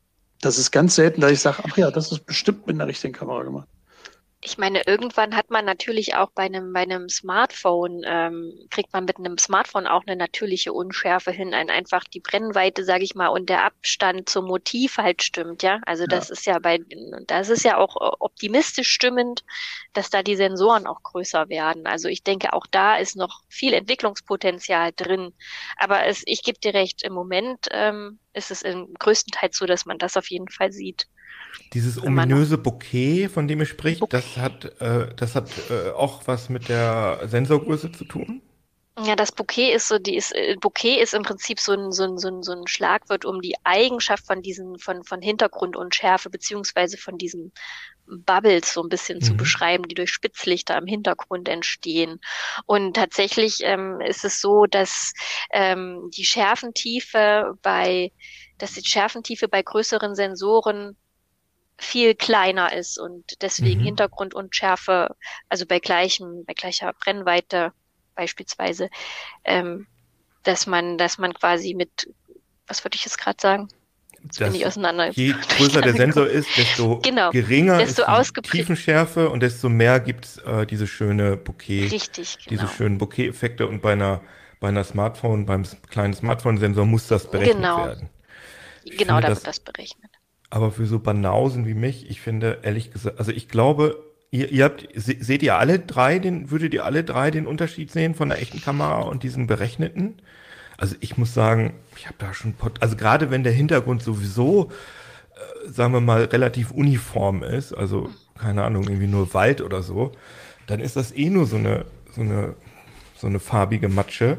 das 0.42 0.58
ist 0.58 0.72
ganz 0.72 0.96
selten, 0.96 1.22
dass 1.22 1.32
ich 1.32 1.42
sage, 1.42 1.64
ach 1.68 1.78
ja, 1.78 1.92
das 1.92 2.12
ist 2.12 2.26
bestimmt 2.26 2.68
mit 2.68 2.76
einer 2.76 2.88
richtigen 2.88 3.14
Kamera 3.14 3.44
gemacht 3.44 3.68
ich 4.42 4.58
meine, 4.58 4.84
irgendwann 4.88 5.36
hat 5.36 5.50
man 5.50 5.66
natürlich 5.66 6.16
auch 6.16 6.30
bei 6.32 6.44
einem, 6.44 6.72
bei 6.72 6.82
einem 6.82 7.10
Smartphone, 7.10 8.04
ähm, 8.06 8.54
kriegt 8.70 8.94
man 8.94 9.04
mit 9.04 9.18
einem 9.18 9.38
Smartphone 9.38 9.86
auch 9.86 10.04
eine 10.08 10.16
natürliche 10.16 10.72
Unschärfe 10.72 11.32
hin, 11.32 11.54
ein 11.54 11.70
einfach 11.70 12.06
die 12.06 12.22
Brennweite, 12.22 12.86
sage 12.86 13.04
ich 13.04 13.16
mal, 13.16 13.28
und 13.28 13.50
der 13.50 13.66
Abstand 13.66 14.30
zum 14.30 14.46
Motiv 14.46 14.98
halt 14.98 15.24
stimmt, 15.24 15.62
ja. 15.62 15.82
Also 15.86 16.04
ja. 16.04 16.08
das 16.08 16.30
ist 16.30 16.46
ja 16.46 16.58
bei, 16.60 16.80
das 17.28 17.50
ist 17.50 17.66
ja 17.66 17.78
auch 17.78 17.98
optimistisch 18.20 18.90
stimmend, 18.90 19.44
dass 19.92 20.10
da 20.10 20.24
die 20.24 20.38
Sensoren 20.38 20.88
auch 20.88 21.04
größer 21.04 21.50
werden. 21.50 21.86
Also 21.86 22.08
ich 22.08 22.24
denke, 22.24 22.54
auch 22.54 22.66
da 22.66 22.96
ist 22.96 23.18
noch 23.18 23.42
viel 23.50 23.74
Entwicklungspotenzial 23.74 24.94
drin. 24.96 25.34
Aber 25.76 26.06
es, 26.06 26.24
ich 26.26 26.44
gebe 26.44 26.60
dir 26.60 26.74
recht, 26.74 27.04
im 27.04 27.12
Moment 27.14 27.68
ähm, 27.72 28.20
ist 28.40 28.52
es 28.52 28.62
im 28.64 28.94
größten 28.98 29.32
Teil 29.32 29.50
so, 29.54 29.66
dass 29.66 29.86
man 29.86 29.98
das 29.98 30.18
auf 30.18 30.30
jeden 30.30 30.50
Fall 30.50 30.72
sieht. 30.72 31.08
Dieses 31.74 32.02
ominöse 32.02 32.58
Bouquet, 32.58 33.28
von 33.30 33.48
dem 33.48 33.60
ihr 33.60 33.66
spricht, 33.66 34.02
das 34.10 34.38
hat, 34.38 34.66
äh, 34.82 35.14
das 35.16 35.36
hat 35.36 35.50
äh, 35.70 35.92
auch 35.92 36.24
was 36.26 36.50
mit 36.50 36.70
der 36.70 37.22
Sensorgröße 37.26 37.92
zu 37.92 38.06
tun? 38.06 38.42
Ja, 39.06 39.16
das 39.16 39.32
Bouquet 39.32 39.74
ist 39.74 39.88
so, 39.88 39.98
die 39.98 40.16
ist, 40.18 40.36
äh, 40.36 40.56
Bouquet 40.60 41.02
ist 41.02 41.14
im 41.14 41.24
Prinzip 41.24 41.60
so 41.60 41.72
ein, 41.72 41.92
so 41.92 42.04
ein, 42.04 42.18
so 42.18 42.28
ein, 42.28 42.44
so 42.44 42.52
ein 42.52 42.68
Schlagwort, 42.68 43.24
um 43.24 43.42
die 43.42 43.56
Eigenschaft 43.64 44.26
von 44.26 44.42
diesen, 44.42 44.78
von, 44.78 45.04
von 45.04 45.22
Hintergrund 45.22 45.78
und 45.78 45.96
Schärfe, 45.96 46.30
beziehungsweise 46.30 46.98
von 46.98 47.18
diesen 47.18 47.54
Bubbles 48.26 48.74
so 48.74 48.82
ein 48.84 48.90
bisschen 48.90 49.20
mhm. 49.20 49.24
zu 49.24 49.38
beschreiben, 49.38 49.88
die 49.88 49.96
durch 49.96 50.12
Spitzlichter 50.12 50.78
im 50.78 50.88
Hintergrund 50.88 51.48
entstehen. 51.48 52.20
Und 52.66 52.96
tatsächlich 52.96 53.60
ähm, 53.64 54.02
ist 54.02 54.26
es 54.26 54.42
so, 54.42 54.66
dass 54.66 55.14
ähm, 55.52 56.10
die 56.16 56.26
Schärfentiefe 56.26 57.54
bei, 57.62 58.12
dass 58.58 58.74
die 58.74 58.86
Schärfentiefe 58.86 59.48
bei 59.48 59.62
größeren 59.62 60.16
Sensoren 60.16 60.98
viel 61.78 62.14
kleiner 62.14 62.74
ist 62.74 63.00
und 63.00 63.42
deswegen 63.42 63.80
Mhm. 63.80 63.86
Hintergrundunschärfe, 63.86 65.16
also 65.48 65.66
bei 65.66 65.80
gleichem, 65.80 66.44
bei 66.46 66.54
gleicher 66.54 66.94
Brennweite 66.94 67.72
beispielsweise, 68.16 68.90
ähm, 69.46 69.88
dass 70.44 70.68
man, 70.68 70.98
dass 70.98 71.18
man 71.18 71.34
quasi 71.34 71.74
mit, 71.74 72.14
was 72.68 72.84
würde 72.84 72.96
ich 72.96 73.06
jetzt 73.06 73.18
gerade 73.18 73.40
sagen? 73.40 73.70
Jetzt 74.24 74.40
bin 74.40 74.56
ich 74.56 74.66
auseinander. 74.66 75.10
je 75.12 75.34
größer 75.58 75.82
der 75.82 75.94
Sensor 75.94 76.28
ist, 76.28 76.48
desto 76.58 76.98
Genau, 77.04 77.32
geringer 77.32 77.78
desto 77.78 78.04
ist 78.04 78.36
die 78.38 78.42
Tiefenschärfe 78.42 79.30
und 79.30 79.42
desto 79.42 79.70
mehr 79.70 80.00
gibt's 80.00 80.38
äh, 80.40 80.66
diese 80.66 80.88
schöne 80.88 81.38
Bokeh, 81.38 81.88
Richtig, 81.88 82.38
diese 82.50 82.62
genau. 82.62 82.72
schönen 82.72 82.98
Bokeh-Effekte 82.98 83.68
und 83.68 83.82
bei 83.82 83.94
einer 83.94 84.22
bei 84.60 84.68
einer 84.68 84.84
Smartphone, 84.84 85.46
beim 85.46 85.64
kleinen 85.90 86.14
Smartphone-Sensor 86.14 86.86
muss 86.86 87.08
das 87.08 87.32
berechnet 87.32 87.58
Genau. 87.58 87.86
werden. 87.86 88.10
Genau, 88.84 88.98
finde 88.98 89.22
da 89.22 89.28
wird 89.30 89.48
das 89.48 89.60
berechnet. 89.60 90.12
Aber 90.50 90.72
für 90.72 90.86
so 90.86 91.00
Banausen 91.00 91.66
wie 91.66 91.74
mich, 91.74 92.10
ich 92.10 92.22
finde, 92.22 92.60
ehrlich 92.64 92.92
gesagt, 92.92 93.20
also 93.20 93.32
ich 93.32 93.48
glaube, 93.48 94.04
ihr, 94.32 94.52
ihr 94.52 94.66
habt, 94.66 94.88
se, 94.96 95.16
seht 95.20 95.44
ihr 95.44 95.58
alle 95.58 95.80
drei 95.80 96.20
den, 96.20 96.52
würdet 96.52 96.74
ihr 96.74 96.86
alle 96.86 97.04
drei 97.04 97.32
den 97.32 97.46
Unterschied 97.48 97.92
sehen 97.92 98.16
von 98.16 98.30
der 98.30 98.42
echten 98.42 98.62
Kamera 98.62 99.02
und 99.02 99.24
diesen 99.24 99.48
berechneten? 99.48 100.22
Also 100.80 100.96
ich 101.02 101.18
muss 101.18 101.34
sagen, 101.34 101.74
ich 101.98 102.06
habe 102.06 102.16
da 102.18 102.34
schon, 102.34 102.54
Pot 102.54 102.82
also 102.82 102.96
gerade 102.96 103.32
wenn 103.32 103.44
der 103.44 103.52
Hintergrund 103.52 104.02
sowieso, 104.02 104.70
äh, 105.36 105.70
sagen 105.70 105.94
wir 105.94 106.00
mal, 106.00 106.24
relativ 106.24 106.72
uniform 106.72 107.44
ist, 107.44 107.74
also 107.74 108.10
keine 108.40 108.64
Ahnung, 108.64 108.84
irgendwie 108.84 109.08
nur 109.08 109.34
Wald 109.34 109.62
oder 109.62 109.84
so, 109.84 110.14
dann 110.68 110.80
ist 110.80 110.96
das 110.96 111.12
eh 111.16 111.30
nur 111.30 111.46
so 111.46 111.58
eine, 111.58 111.86
so 112.16 112.22
eine, 112.22 112.56
so 113.16 113.28
eine 113.28 113.40
farbige 113.40 113.90
Matsche. 113.90 114.38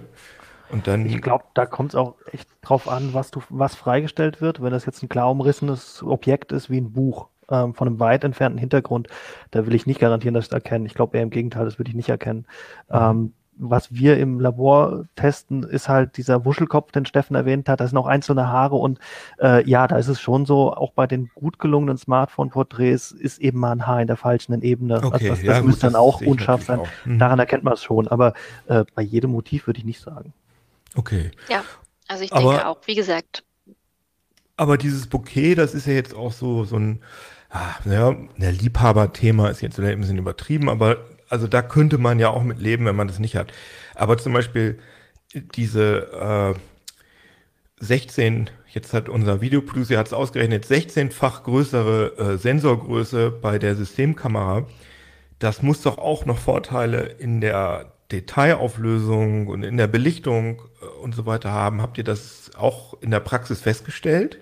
Und 0.70 0.87
dann, 0.87 1.05
Ich 1.07 1.20
glaube, 1.20 1.44
da 1.55 1.66
kommt 1.66 1.90
es 1.90 1.94
auch 1.96 2.14
echt 2.33 2.48
drauf 2.62 2.88
an, 2.88 3.12
was 3.12 3.31
du, 3.31 3.42
was 3.50 3.74
freigestellt 3.74 4.40
wird. 4.40 4.62
Wenn 4.62 4.70
das 4.70 4.87
jetzt 4.87 5.03
ein 5.03 5.09
klar 5.09 5.31
umrissenes 5.31 6.03
Objekt 6.03 6.53
ist, 6.53 6.70
wie 6.70 6.81
ein 6.81 6.92
Buch 6.92 7.29
ähm, 7.50 7.74
von 7.74 7.88
einem 7.88 8.00
weit 8.00 8.24
entfernten 8.24 8.59
Hintergrund, 8.59 9.09
da 9.50 9.66
will 9.66 9.74
ich 9.74 9.87
nicht 9.87 10.00
garantieren, 10.00 10.35
dass 10.35 10.44
ich 10.44 10.50
es 10.50 10.55
erkenne. 10.55 10.87
Ich 10.87 10.94
glaube 10.94 11.16
eher 11.16 11.24
im 11.24 11.31
Gegenteil, 11.31 11.64
das 11.64 11.79
würde 11.79 11.90
ich 11.90 11.96
nicht 11.96 12.09
erkennen. 12.09 12.46
Ähm, 12.88 13.35
was 13.62 13.92
wir 13.92 14.16
im 14.18 14.40
Labor 14.40 15.04
testen, 15.16 15.62
ist 15.62 15.88
halt 15.88 16.16
dieser 16.16 16.44
Wuschelkopf, 16.44 16.92
den 16.92 17.04
Steffen 17.06 17.36
erwähnt 17.36 17.68
hat. 17.68 17.80
Da 17.80 17.86
sind 17.86 17.98
auch 17.98 18.06
einzelne 18.06 18.48
Haare 18.48 18.76
und 18.76 18.98
äh, 19.40 19.68
ja, 19.68 19.86
da 19.86 19.96
ist 19.98 20.08
es 20.08 20.20
schon 20.20 20.46
so, 20.46 20.72
auch 20.72 20.92
bei 20.92 21.06
den 21.06 21.30
gut 21.34 21.58
gelungenen 21.58 21.98
Smartphone-Porträts 21.98 23.12
ist 23.12 23.38
eben 23.38 23.58
mal 23.58 23.72
ein 23.72 23.86
Haar 23.86 24.00
in 24.00 24.06
der 24.06 24.16
falschen 24.16 24.60
Ebene. 24.62 24.96
okay, 24.96 25.12
also 25.12 25.26
das, 25.28 25.38
das 25.38 25.42
ja, 25.58 25.62
müsste 25.62 25.86
dann 25.86 25.96
auch 25.96 26.20
unscharf 26.20 26.62
sein. 26.64 26.80
auch. 26.80 26.88
Mhm. 27.04 27.18
Daran 27.18 27.38
erkennt 27.38 27.64
man 27.64 27.74
es 27.74 27.82
schon, 27.82 28.08
aber 28.08 28.32
äh, 28.66 28.84
bei 28.94 29.02
jedem 29.02 29.30
Motiv 29.32 29.66
würde 29.66 29.78
ich 29.78 29.84
nicht 29.84 30.00
sagen. 30.00 30.32
Okay. 30.96 31.30
Ja, 31.48 31.62
also 32.08 32.24
ich 32.24 32.32
Aber- 32.32 32.50
denke 32.52 32.66
auch, 32.66 32.78
wie 32.86 32.94
gesagt, 32.94 33.44
Aber 34.56 34.76
dieses 34.78 35.06
Bouquet, 35.06 35.54
das 35.54 35.74
ist 35.74 35.86
ja 35.86 35.92
jetzt 35.92 36.14
auch 36.14 36.32
so, 36.32 36.64
so 36.64 36.76
ein, 36.76 37.00
ah, 37.50 37.74
naja, 37.84 38.08
ein 38.08 38.28
Liebhaberthema 38.38 39.48
ist 39.48 39.60
jetzt 39.62 39.76
vielleicht 39.76 39.94
ein 39.96 40.00
bisschen 40.00 40.18
übertrieben, 40.18 40.68
aber 40.68 40.98
also 41.30 41.46
da 41.46 41.62
könnte 41.62 41.96
man 41.96 42.18
ja 42.18 42.28
auch 42.28 42.42
mit 42.42 42.60
leben, 42.60 42.84
wenn 42.84 42.96
man 42.96 43.08
das 43.08 43.18
nicht 43.18 43.36
hat. 43.36 43.52
Aber 43.94 44.18
zum 44.18 44.32
Beispiel 44.32 44.78
diese 45.32 46.54
äh, 46.56 47.84
16, 47.84 48.50
jetzt 48.68 48.92
hat 48.92 49.08
unser 49.08 49.40
Videoproducer 49.40 49.96
hat 49.96 50.08
es 50.08 50.12
ausgerechnet, 50.12 50.66
16-fach 50.66 51.44
größere 51.44 52.18
äh, 52.18 52.36
Sensorgröße 52.36 53.30
bei 53.30 53.58
der 53.58 53.76
Systemkamera. 53.76 54.66
Das 55.38 55.62
muss 55.62 55.82
doch 55.82 55.98
auch 55.98 56.26
noch 56.26 56.38
Vorteile 56.38 57.04
in 57.18 57.40
der 57.40 57.92
Detailauflösung 58.12 59.46
und 59.46 59.62
in 59.62 59.76
der 59.76 59.86
Belichtung 59.86 60.62
äh, 60.82 60.86
und 61.02 61.14
so 61.14 61.26
weiter 61.26 61.52
haben. 61.52 61.80
Habt 61.80 61.96
ihr 61.96 62.04
das 62.04 62.50
auch 62.56 62.94
in 63.00 63.10
der 63.10 63.20
Praxis 63.20 63.60
festgestellt? 63.60 64.40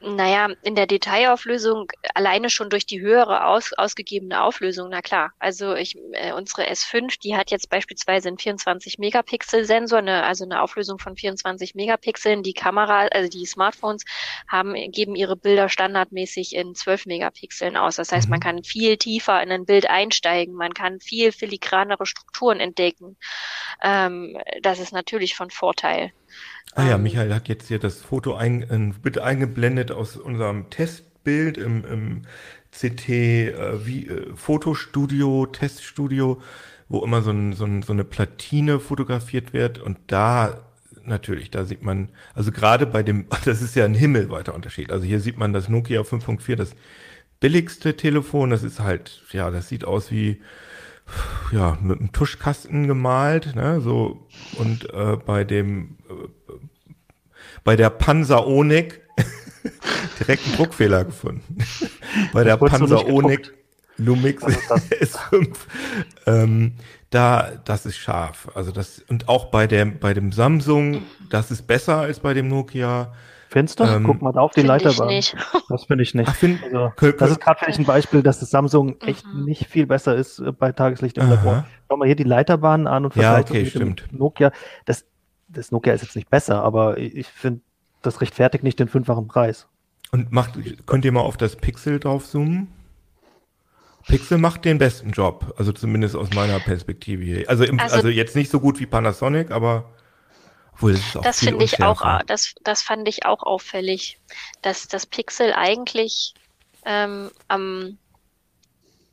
Naja, 0.00 0.48
in 0.62 0.76
der 0.76 0.86
Detailauflösung 0.86 1.90
alleine 2.14 2.50
schon 2.50 2.70
durch 2.70 2.86
die 2.86 3.00
höhere 3.00 3.46
aus, 3.46 3.72
ausgegebene 3.72 4.40
Auflösung, 4.44 4.90
na 4.90 5.02
klar. 5.02 5.32
Also 5.40 5.74
ich, 5.74 5.96
äh, 6.12 6.32
unsere 6.32 6.68
S5, 6.70 7.18
die 7.18 7.34
hat 7.36 7.50
jetzt 7.50 7.68
beispielsweise 7.68 8.28
einen 8.28 8.38
24 8.38 8.98
Megapixel 8.98 9.64
Sensor, 9.64 9.98
eine, 9.98 10.22
also 10.22 10.44
eine 10.44 10.62
Auflösung 10.62 11.00
von 11.00 11.16
24 11.16 11.74
Megapixeln. 11.74 12.44
Die 12.44 12.52
Kamera, 12.54 13.08
also 13.08 13.28
die 13.28 13.44
Smartphones 13.44 14.04
haben, 14.46 14.74
geben 14.92 15.16
ihre 15.16 15.36
Bilder 15.36 15.68
standardmäßig 15.68 16.54
in 16.54 16.76
12 16.76 17.06
Megapixeln 17.06 17.76
aus. 17.76 17.96
Das 17.96 18.12
heißt, 18.12 18.28
man 18.28 18.38
Mhm. 18.38 18.42
kann 18.42 18.62
viel 18.62 18.98
tiefer 18.98 19.42
in 19.42 19.50
ein 19.50 19.64
Bild 19.66 19.90
einsteigen, 19.90 20.54
man 20.54 20.74
kann 20.74 21.00
viel 21.00 21.32
filigranere 21.32 22.06
Strukturen 22.06 22.60
entdecken. 22.60 23.16
Ähm, 23.82 24.38
das 24.62 24.78
ist 24.78 24.92
natürlich 24.92 25.34
von 25.34 25.50
Vorteil. 25.50 26.12
Ah 26.74 26.86
ja, 26.86 26.94
Ähm, 26.96 27.02
Michael 27.02 27.34
hat 27.34 27.48
jetzt 27.48 27.68
hier 27.68 27.78
das 27.78 28.00
Foto 28.00 28.34
ein, 28.34 28.68
ein, 28.70 28.94
bitte 28.94 29.24
eingeblendet 29.24 29.90
aus 29.90 30.16
unserem 30.16 30.70
Testbild 30.70 31.58
im, 31.58 31.84
im 31.84 32.22
CT 32.70 33.08
äh, 33.08 33.86
wie, 33.86 34.06
äh, 34.06 34.34
Fotostudio, 34.34 35.46
Teststudio, 35.46 36.40
wo 36.88 37.04
immer 37.04 37.22
so, 37.22 37.30
ein, 37.30 37.52
so, 37.54 37.64
ein, 37.64 37.82
so 37.82 37.92
eine 37.92 38.04
Platine 38.04 38.80
fotografiert 38.80 39.52
wird. 39.52 39.78
Und 39.78 39.98
da 40.06 40.68
natürlich, 41.04 41.50
da 41.50 41.64
sieht 41.64 41.82
man, 41.82 42.10
also 42.34 42.52
gerade 42.52 42.86
bei 42.86 43.02
dem, 43.02 43.26
das 43.44 43.62
ist 43.62 43.74
ja 43.74 43.84
ein 43.84 43.94
himmelweiter 43.94 44.54
Unterschied. 44.54 44.92
Also 44.92 45.04
hier 45.04 45.20
sieht 45.20 45.38
man 45.38 45.52
das 45.52 45.68
Nokia 45.68 46.02
5.4, 46.02 46.56
das 46.56 46.74
billigste 47.40 47.96
Telefon, 47.96 48.50
das 48.50 48.62
ist 48.62 48.80
halt, 48.80 49.22
ja, 49.32 49.50
das 49.50 49.68
sieht 49.68 49.84
aus 49.84 50.10
wie, 50.10 50.40
ja, 51.52 51.78
mit 51.80 51.98
einem 51.98 52.12
Tuschkasten 52.12 52.86
gemalt, 52.86 53.54
ne, 53.54 53.80
so, 53.80 54.26
und 54.58 54.92
äh, 54.92 55.16
bei 55.16 55.44
dem, 55.44 55.98
äh, 56.08 56.28
bei 57.68 57.76
der 57.76 57.90
Panzer 57.90 58.46
Onik 58.46 59.02
direkt 60.18 60.46
einen 60.46 60.56
Druckfehler 60.56 61.04
gefunden. 61.04 61.58
bei 62.32 62.42
der 62.42 62.56
Panzer 62.56 63.06
Onik 63.06 63.52
Lumix 63.98 64.42
Was 64.42 64.56
ist 64.56 64.70
das? 64.70 64.90
S5, 65.30 65.48
ähm, 66.24 66.72
da, 67.10 67.50
das 67.66 67.84
ist 67.84 67.98
scharf. 67.98 68.48
Also 68.54 68.72
das, 68.72 69.04
und 69.10 69.28
auch 69.28 69.50
bei 69.50 69.66
dem, 69.66 69.98
bei 69.98 70.14
dem 70.14 70.32
Samsung, 70.32 71.02
das 71.28 71.50
ist 71.50 71.66
besser 71.66 71.98
als 71.98 72.20
bei 72.20 72.32
dem 72.32 72.48
Nokia. 72.48 73.12
Findest 73.50 73.80
du? 73.80 73.84
Ähm, 73.84 74.04
Guck 74.04 74.22
mal 74.22 74.32
da 74.32 74.40
auf 74.40 74.52
die 74.54 74.62
Leiterbahn. 74.62 75.20
Das 75.68 75.84
finde 75.84 76.04
ich 76.04 76.14
nicht. 76.14 76.30
Ach, 76.30 76.36
find, 76.36 76.62
Also, 76.64 76.90
das 77.18 77.32
ist 77.32 77.40
gerade 77.40 77.58
für 77.58 77.66
dich 77.66 77.78
ein 77.78 77.84
Beispiel, 77.84 78.22
dass 78.22 78.40
das 78.40 78.48
Samsung 78.48 78.98
echt 79.02 79.26
Mhm. 79.26 79.44
nicht 79.44 79.66
viel 79.66 79.86
besser 79.86 80.16
ist 80.16 80.38
äh, 80.38 80.52
bei 80.52 80.72
Tageslicht. 80.72 81.18
Schau 81.18 81.96
mal 81.98 82.06
hier 82.06 82.16
die 82.16 82.24
Leiterbahnen 82.24 82.86
an 82.86 83.04
und 83.04 83.14
Ja, 83.14 83.34
vergleich 83.42 83.66
das 83.66 83.74
okay, 83.76 83.84
mit. 83.84 84.10
Nokia. 84.10 84.52
Das, 84.86 85.04
das 85.48 85.70
Nokia 85.72 85.92
ist 85.94 86.02
jetzt 86.02 86.16
nicht 86.16 86.30
besser, 86.30 86.62
aber 86.62 86.98
ich, 86.98 87.26
finde, 87.26 87.60
das 88.02 88.20
rechtfertigt 88.20 88.64
nicht 88.64 88.78
den 88.78 88.88
fünffachen 88.88 89.28
Preis. 89.28 89.66
Und 90.10 90.32
macht, 90.32 90.58
könnt 90.86 91.04
ihr 91.04 91.12
mal 91.12 91.20
auf 91.20 91.36
das 91.36 91.56
Pixel 91.56 92.00
drauf 92.00 92.26
zoomen? 92.28 92.68
Pixel 94.06 94.38
macht 94.38 94.64
den 94.64 94.78
besten 94.78 95.10
Job, 95.10 95.54
also 95.58 95.72
zumindest 95.72 96.16
aus 96.16 96.32
meiner 96.32 96.60
Perspektive 96.60 97.22
hier. 97.22 97.48
Also, 97.48 97.64
im, 97.64 97.78
also, 97.78 97.96
Also- 97.96 98.08
jetzt 98.08 98.36
nicht 98.36 98.50
so 98.50 98.60
gut 98.60 98.80
wie 98.80 98.86
Panasonic, 98.86 99.50
aber 99.50 99.90
obwohl 100.72 100.92
das 100.92 101.00
ist 101.00 101.16
auch 101.16 101.22
Das 101.22 101.40
finde 101.40 101.64
ich 101.64 101.82
auch, 101.82 102.22
das, 102.26 102.54
das 102.62 102.82
fand 102.82 103.06
ich 103.08 103.26
auch 103.26 103.42
auffällig, 103.42 104.18
dass 104.62 104.88
das 104.88 105.06
Pixel 105.06 105.52
eigentlich 105.52 106.34
ähm, 106.86 107.30
am, 107.48 107.98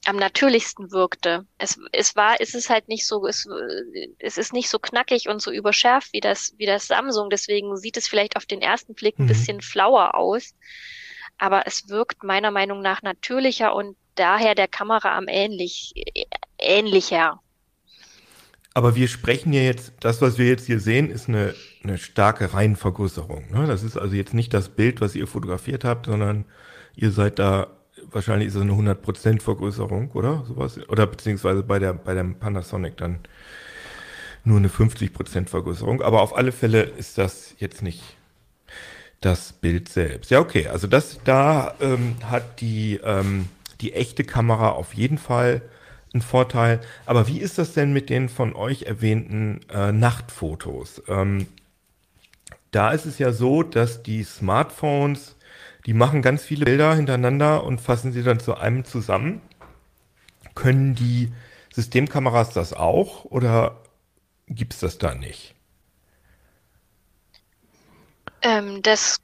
am 0.06 0.18
natürlichsten 0.18 0.92
wirkte. 0.92 1.48
Es, 1.58 1.80
es 1.92 2.16
war, 2.16 2.40
es 2.40 2.54
ist 2.56 2.70
halt 2.70 2.88
nicht 2.88 3.08
so, 3.08 3.26
es, 3.28 3.48
es 4.20 4.38
ist 4.38 4.54
nicht 4.54 4.70
so 4.70 4.80
knackig 4.80 5.28
und 5.30 5.42
so 5.42 5.52
überschärft 5.52 6.14
wie 6.14 6.20
das, 6.22 6.54
wie 6.58 6.66
das 6.66 6.88
Samsung. 6.88 7.30
Deswegen 7.30 7.76
sieht 7.78 7.98
es 7.98 8.08
vielleicht 8.08 8.38
auf 8.38 8.46
den 8.46 8.62
ersten 8.62 8.94
Blick 8.96 9.20
ein 9.20 9.26
Mhm. 9.26 9.26
bisschen 9.26 9.62
flauer 9.62 10.16
aus. 10.16 10.56
Aber 11.38 11.68
es 11.68 11.90
wirkt 11.90 12.24
meiner 12.24 12.52
Meinung 12.52 12.82
nach 12.82 13.02
natürlicher 13.02 13.76
und 13.76 13.98
daher 14.16 14.56
der 14.56 14.68
Kamera 14.68 15.18
am 15.18 15.28
ähnlich, 15.28 15.94
ähnlicher. 16.60 17.42
Aber 18.74 18.96
wir 18.96 19.08
sprechen 19.08 19.54
ja 19.54 19.62
jetzt, 19.62 19.94
das, 20.02 20.22
was 20.22 20.38
wir 20.38 20.48
jetzt 20.48 20.66
hier 20.66 20.80
sehen, 20.80 21.10
ist 21.10 21.30
eine, 21.30 21.56
eine 21.84 21.98
starke 21.98 22.54
Reihenvergrößerung. 22.54 23.50
Ne? 23.52 23.68
Das 23.68 23.84
ist 23.84 23.98
also 23.98 24.16
jetzt 24.16 24.34
nicht 24.34 24.54
das 24.54 24.70
Bild, 24.70 25.00
was 25.02 25.16
ihr 25.16 25.28
fotografiert 25.28 25.86
habt, 25.86 26.08
sondern 26.08 26.46
ihr 26.96 27.12
seid 27.12 27.40
da, 27.40 27.75
wahrscheinlich 28.16 28.48
ist 28.48 28.56
es 28.56 28.62
eine 28.62 28.72
100% 28.72 29.42
Vergrößerung, 29.42 30.12
oder? 30.12 30.44
Sowas. 30.48 30.80
Oder 30.90 31.06
beziehungsweise 31.06 31.62
bei 31.62 31.78
der, 31.78 31.94
bei 31.94 32.16
dem 32.16 32.36
Panasonic 32.36 32.98
dann 32.98 33.20
nur 34.46 34.58
eine 34.58 34.70
50% 34.70 35.48
Vergrößerung. 35.48 36.02
Aber 36.02 36.22
auf 36.22 36.36
alle 36.36 36.52
Fälle 36.52 36.82
ist 36.82 37.18
das 37.18 37.56
jetzt 37.60 37.84
nicht 37.84 38.02
das 39.22 39.54
Bild 39.54 39.90
selbst. 39.90 40.32
Ja, 40.32 40.40
okay. 40.40 40.68
Also 40.68 40.88
das, 40.88 41.20
da 41.26 41.76
ähm, 41.82 42.16
hat 42.24 42.62
die, 42.62 43.00
ähm, 43.04 43.50
die 43.82 43.94
echte 43.94 44.24
Kamera 44.24 44.70
auf 44.70 44.94
jeden 44.94 45.18
Fall 45.18 45.62
einen 46.14 46.22
Vorteil. 46.22 46.80
Aber 47.06 47.28
wie 47.28 47.40
ist 47.40 47.58
das 47.58 47.74
denn 47.74 47.92
mit 47.92 48.10
den 48.10 48.30
von 48.30 48.56
euch 48.56 48.84
erwähnten 48.84 49.60
äh, 49.74 49.92
Nachtfotos? 49.92 51.04
Ähm, 51.10 51.48
da 52.72 52.92
ist 52.92 53.06
es 53.06 53.20
ja 53.20 53.34
so, 53.34 53.64
dass 53.64 54.04
die 54.04 54.24
Smartphones, 54.24 55.35
die 55.86 55.94
machen 55.94 56.22
ganz 56.22 56.44
viele 56.44 56.66
Bilder 56.66 56.96
hintereinander 56.96 57.64
und 57.64 57.80
fassen 57.80 58.12
sie 58.12 58.24
dann 58.24 58.40
zu 58.40 58.56
einem 58.56 58.86
zusammen. 58.86 59.42
Können 60.56 60.96
die 60.96 61.32
Systemkameras 61.74 62.54
das 62.54 62.74
auch 62.74 63.26
oder 63.26 63.84
gibt's 64.48 64.80
das 64.80 64.98
da 64.98 65.14
nicht? 65.14 65.54
Ähm, 68.42 68.82
das 68.82 69.20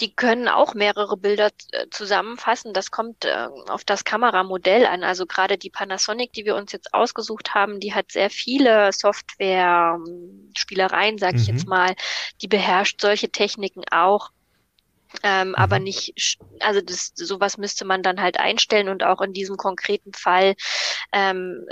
die 0.00 0.14
können 0.14 0.46
auch 0.48 0.74
mehrere 0.74 1.16
Bilder 1.16 1.50
äh, 1.72 1.86
zusammenfassen. 1.90 2.72
Das 2.72 2.92
kommt 2.92 3.24
äh, 3.24 3.48
auf 3.68 3.84
das 3.84 4.04
Kameramodell 4.04 4.86
an. 4.86 5.02
Also 5.02 5.26
gerade 5.26 5.58
die 5.58 5.70
Panasonic, 5.70 6.32
die 6.32 6.44
wir 6.44 6.54
uns 6.54 6.70
jetzt 6.72 6.94
ausgesucht 6.94 7.54
haben, 7.54 7.80
die 7.80 7.94
hat 7.94 8.12
sehr 8.12 8.30
viele 8.30 8.92
Software-Spielereien, 8.92 11.18
sage 11.18 11.38
ich 11.38 11.48
mhm. 11.48 11.54
jetzt 11.54 11.66
mal. 11.66 11.96
Die 12.42 12.48
beherrscht 12.48 13.00
solche 13.00 13.30
Techniken 13.30 13.82
auch. 13.90 14.30
Ähm, 15.22 15.48
mhm. 15.48 15.54
Aber 15.54 15.78
nicht, 15.78 16.38
also 16.60 16.80
das, 16.80 17.12
sowas 17.14 17.58
müsste 17.58 17.84
man 17.84 18.02
dann 18.02 18.20
halt 18.20 18.38
einstellen 18.38 18.88
und 18.88 19.02
auch 19.02 19.20
in 19.20 19.32
diesem 19.32 19.56
konkreten 19.56 20.12
Fall 20.12 20.54
ähm, 21.12 21.66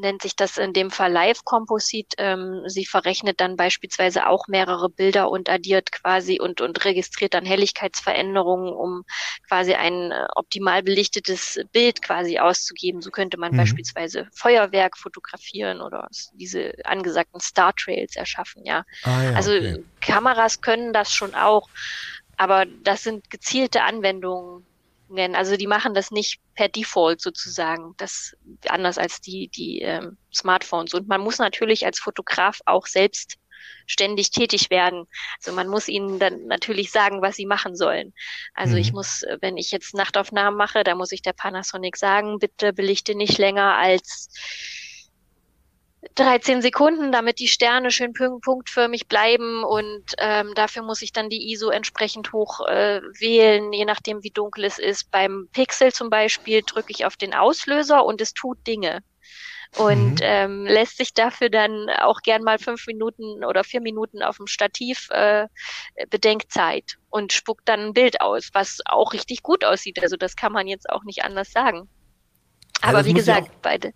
nennt 0.00 0.22
sich 0.22 0.36
das 0.36 0.58
in 0.58 0.72
dem 0.72 0.90
Fall 0.90 1.12
Live 1.12 1.44
Composite. 1.44 2.16
Ähm, 2.18 2.62
sie 2.66 2.84
verrechnet 2.84 3.40
dann 3.40 3.56
beispielsweise 3.56 4.26
auch 4.26 4.48
mehrere 4.48 4.90
Bilder 4.90 5.30
und 5.30 5.48
addiert 5.48 5.92
quasi 5.92 6.40
und, 6.40 6.60
und 6.60 6.84
registriert 6.84 7.34
dann 7.34 7.44
Helligkeitsveränderungen, 7.44 8.72
um 8.72 9.04
quasi 9.48 9.74
ein 9.74 10.10
äh, 10.10 10.26
optimal 10.34 10.82
belichtetes 10.82 11.60
Bild 11.72 12.02
quasi 12.02 12.38
auszugeben. 12.38 13.02
So 13.02 13.10
könnte 13.10 13.38
man 13.38 13.52
mhm. 13.52 13.58
beispielsweise 13.58 14.28
Feuerwerk 14.34 14.98
fotografieren 14.98 15.80
oder 15.80 16.08
diese 16.32 16.72
angesagten 16.84 17.40
Star 17.40 17.72
Trails 17.74 18.16
erschaffen, 18.16 18.64
ja. 18.64 18.84
Ah, 19.02 19.22
ja 19.22 19.32
also 19.34 19.52
okay. 19.52 19.84
Kameras 20.00 20.60
können 20.60 20.92
das 20.92 21.12
schon 21.12 21.34
auch, 21.34 21.68
aber 22.36 22.66
das 22.66 23.02
sind 23.02 23.30
gezielte 23.30 23.82
Anwendungen. 23.82 24.64
Also 25.34 25.56
die 25.56 25.66
machen 25.66 25.94
das 25.94 26.10
nicht 26.10 26.40
per 26.54 26.68
Default 26.68 27.20
sozusagen, 27.20 27.94
das 27.98 28.36
anders 28.68 28.98
als 28.98 29.20
die 29.20 29.48
die 29.48 29.80
ähm, 29.80 30.16
Smartphones. 30.34 30.94
Und 30.94 31.08
man 31.08 31.20
muss 31.20 31.38
natürlich 31.38 31.86
als 31.86 31.98
Fotograf 31.98 32.60
auch 32.64 32.86
selbst 32.86 33.38
ständig 33.86 34.30
tätig 34.30 34.70
werden. 34.70 35.06
Also 35.38 35.52
man 35.52 35.68
muss 35.68 35.88
ihnen 35.88 36.18
dann 36.18 36.46
natürlich 36.46 36.90
sagen, 36.90 37.22
was 37.22 37.36
sie 37.36 37.46
machen 37.46 37.76
sollen. 37.76 38.12
Also 38.54 38.74
mhm. 38.74 38.80
ich 38.80 38.92
muss, 38.92 39.24
wenn 39.40 39.56
ich 39.56 39.70
jetzt 39.70 39.94
Nachtaufnahmen 39.94 40.56
mache, 40.56 40.84
da 40.84 40.94
muss 40.94 41.12
ich 41.12 41.22
der 41.22 41.32
Panasonic 41.32 41.96
sagen, 41.96 42.38
bitte 42.38 42.72
belichte 42.72 43.14
nicht 43.14 43.38
länger 43.38 43.76
als 43.76 44.30
13 46.14 46.62
Sekunden, 46.62 47.12
damit 47.12 47.38
die 47.38 47.48
Sterne 47.48 47.90
schön 47.90 48.12
punktförmig 48.12 49.08
bleiben 49.08 49.64
und 49.64 50.04
ähm, 50.18 50.52
dafür 50.54 50.82
muss 50.82 51.02
ich 51.02 51.12
dann 51.12 51.30
die 51.30 51.52
ISO 51.52 51.70
entsprechend 51.70 52.32
hoch 52.32 52.60
äh, 52.66 53.00
wählen, 53.18 53.72
je 53.72 53.84
nachdem 53.84 54.22
wie 54.22 54.30
dunkel 54.30 54.64
es 54.64 54.78
ist. 54.78 55.10
Beim 55.10 55.48
Pixel 55.52 55.92
zum 55.92 56.10
Beispiel 56.10 56.62
drücke 56.62 56.92
ich 56.92 57.06
auf 57.06 57.16
den 57.16 57.34
Auslöser 57.34 58.04
und 58.04 58.20
es 58.20 58.32
tut 58.34 58.58
Dinge 58.66 59.02
und 59.76 60.20
mhm. 60.20 60.22
ähm, 60.22 60.66
lässt 60.66 60.96
sich 60.96 61.14
dafür 61.14 61.50
dann 61.50 61.88
auch 62.00 62.20
gern 62.22 62.42
mal 62.42 62.58
fünf 62.58 62.86
Minuten 62.86 63.44
oder 63.44 63.64
vier 63.64 63.80
Minuten 63.80 64.22
auf 64.22 64.36
dem 64.36 64.46
Stativ 64.46 65.08
äh, 65.10 65.48
Bedenkzeit 66.10 66.96
und 67.10 67.32
spuckt 67.32 67.68
dann 67.68 67.80
ein 67.80 67.92
Bild 67.92 68.20
aus, 68.20 68.50
was 68.52 68.80
auch 68.84 69.12
richtig 69.12 69.42
gut 69.42 69.64
aussieht. 69.64 70.02
Also 70.02 70.16
das 70.16 70.36
kann 70.36 70.52
man 70.52 70.66
jetzt 70.66 70.88
auch 70.90 71.04
nicht 71.04 71.24
anders 71.24 71.50
sagen. 71.50 71.88
Aber 72.82 73.00
ja, 73.00 73.04
wie 73.06 73.14
gesagt, 73.14 73.50
beide. 73.62 73.92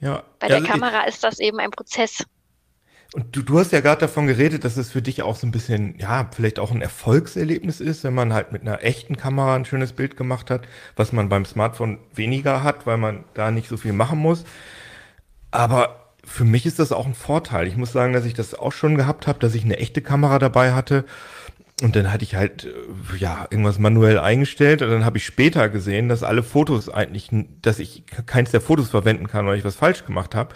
Ja. 0.00 0.22
Bei 0.38 0.48
der 0.48 0.58
also 0.58 0.68
Kamera 0.68 1.04
ist 1.04 1.24
das 1.24 1.38
eben 1.40 1.58
ein 1.58 1.70
Prozess. 1.70 2.24
Und 3.14 3.34
du, 3.34 3.42
du 3.42 3.58
hast 3.58 3.72
ja 3.72 3.80
gerade 3.80 4.02
davon 4.02 4.26
geredet, 4.26 4.64
dass 4.64 4.76
es 4.76 4.90
für 4.90 5.00
dich 5.00 5.22
auch 5.22 5.36
so 5.36 5.46
ein 5.46 5.50
bisschen, 5.50 5.98
ja, 5.98 6.28
vielleicht 6.34 6.58
auch 6.58 6.70
ein 6.70 6.82
Erfolgserlebnis 6.82 7.80
ist, 7.80 8.04
wenn 8.04 8.12
man 8.14 8.34
halt 8.34 8.52
mit 8.52 8.62
einer 8.62 8.84
echten 8.84 9.16
Kamera 9.16 9.54
ein 9.54 9.64
schönes 9.64 9.94
Bild 9.94 10.16
gemacht 10.16 10.50
hat, 10.50 10.68
was 10.94 11.12
man 11.12 11.30
beim 11.30 11.46
Smartphone 11.46 11.98
weniger 12.14 12.62
hat, 12.62 12.86
weil 12.86 12.98
man 12.98 13.24
da 13.32 13.50
nicht 13.50 13.68
so 13.68 13.78
viel 13.78 13.94
machen 13.94 14.18
muss. 14.18 14.44
Aber 15.50 16.12
für 16.22 16.44
mich 16.44 16.66
ist 16.66 16.78
das 16.78 16.92
auch 16.92 17.06
ein 17.06 17.14
Vorteil. 17.14 17.66
Ich 17.66 17.76
muss 17.76 17.92
sagen, 17.92 18.12
dass 18.12 18.26
ich 18.26 18.34
das 18.34 18.54
auch 18.54 18.72
schon 18.72 18.96
gehabt 18.96 19.26
habe, 19.26 19.38
dass 19.38 19.54
ich 19.54 19.64
eine 19.64 19.78
echte 19.78 20.02
Kamera 20.02 20.38
dabei 20.38 20.74
hatte 20.74 21.06
und 21.80 21.94
dann 21.94 22.12
hatte 22.12 22.24
ich 22.24 22.34
halt, 22.34 22.64
äh, 22.64 23.16
ja, 23.18 23.46
irgendwas 23.50 23.78
manuell 23.78 24.18
eingestellt 24.18 24.82
und 24.82 24.90
dann 24.90 25.04
habe 25.04 25.18
ich 25.18 25.24
später 25.24 25.68
gesehen, 25.68 26.08
dass 26.08 26.22
alle 26.22 26.42
Fotos 26.42 26.88
eigentlich, 26.88 27.30
dass 27.62 27.78
ich 27.78 28.04
keins 28.26 28.50
der 28.50 28.60
Fotos 28.60 28.90
verwenden 28.90 29.28
kann, 29.28 29.46
weil 29.46 29.58
ich 29.58 29.64
was 29.64 29.76
falsch 29.76 30.04
gemacht 30.04 30.34
habe. 30.34 30.54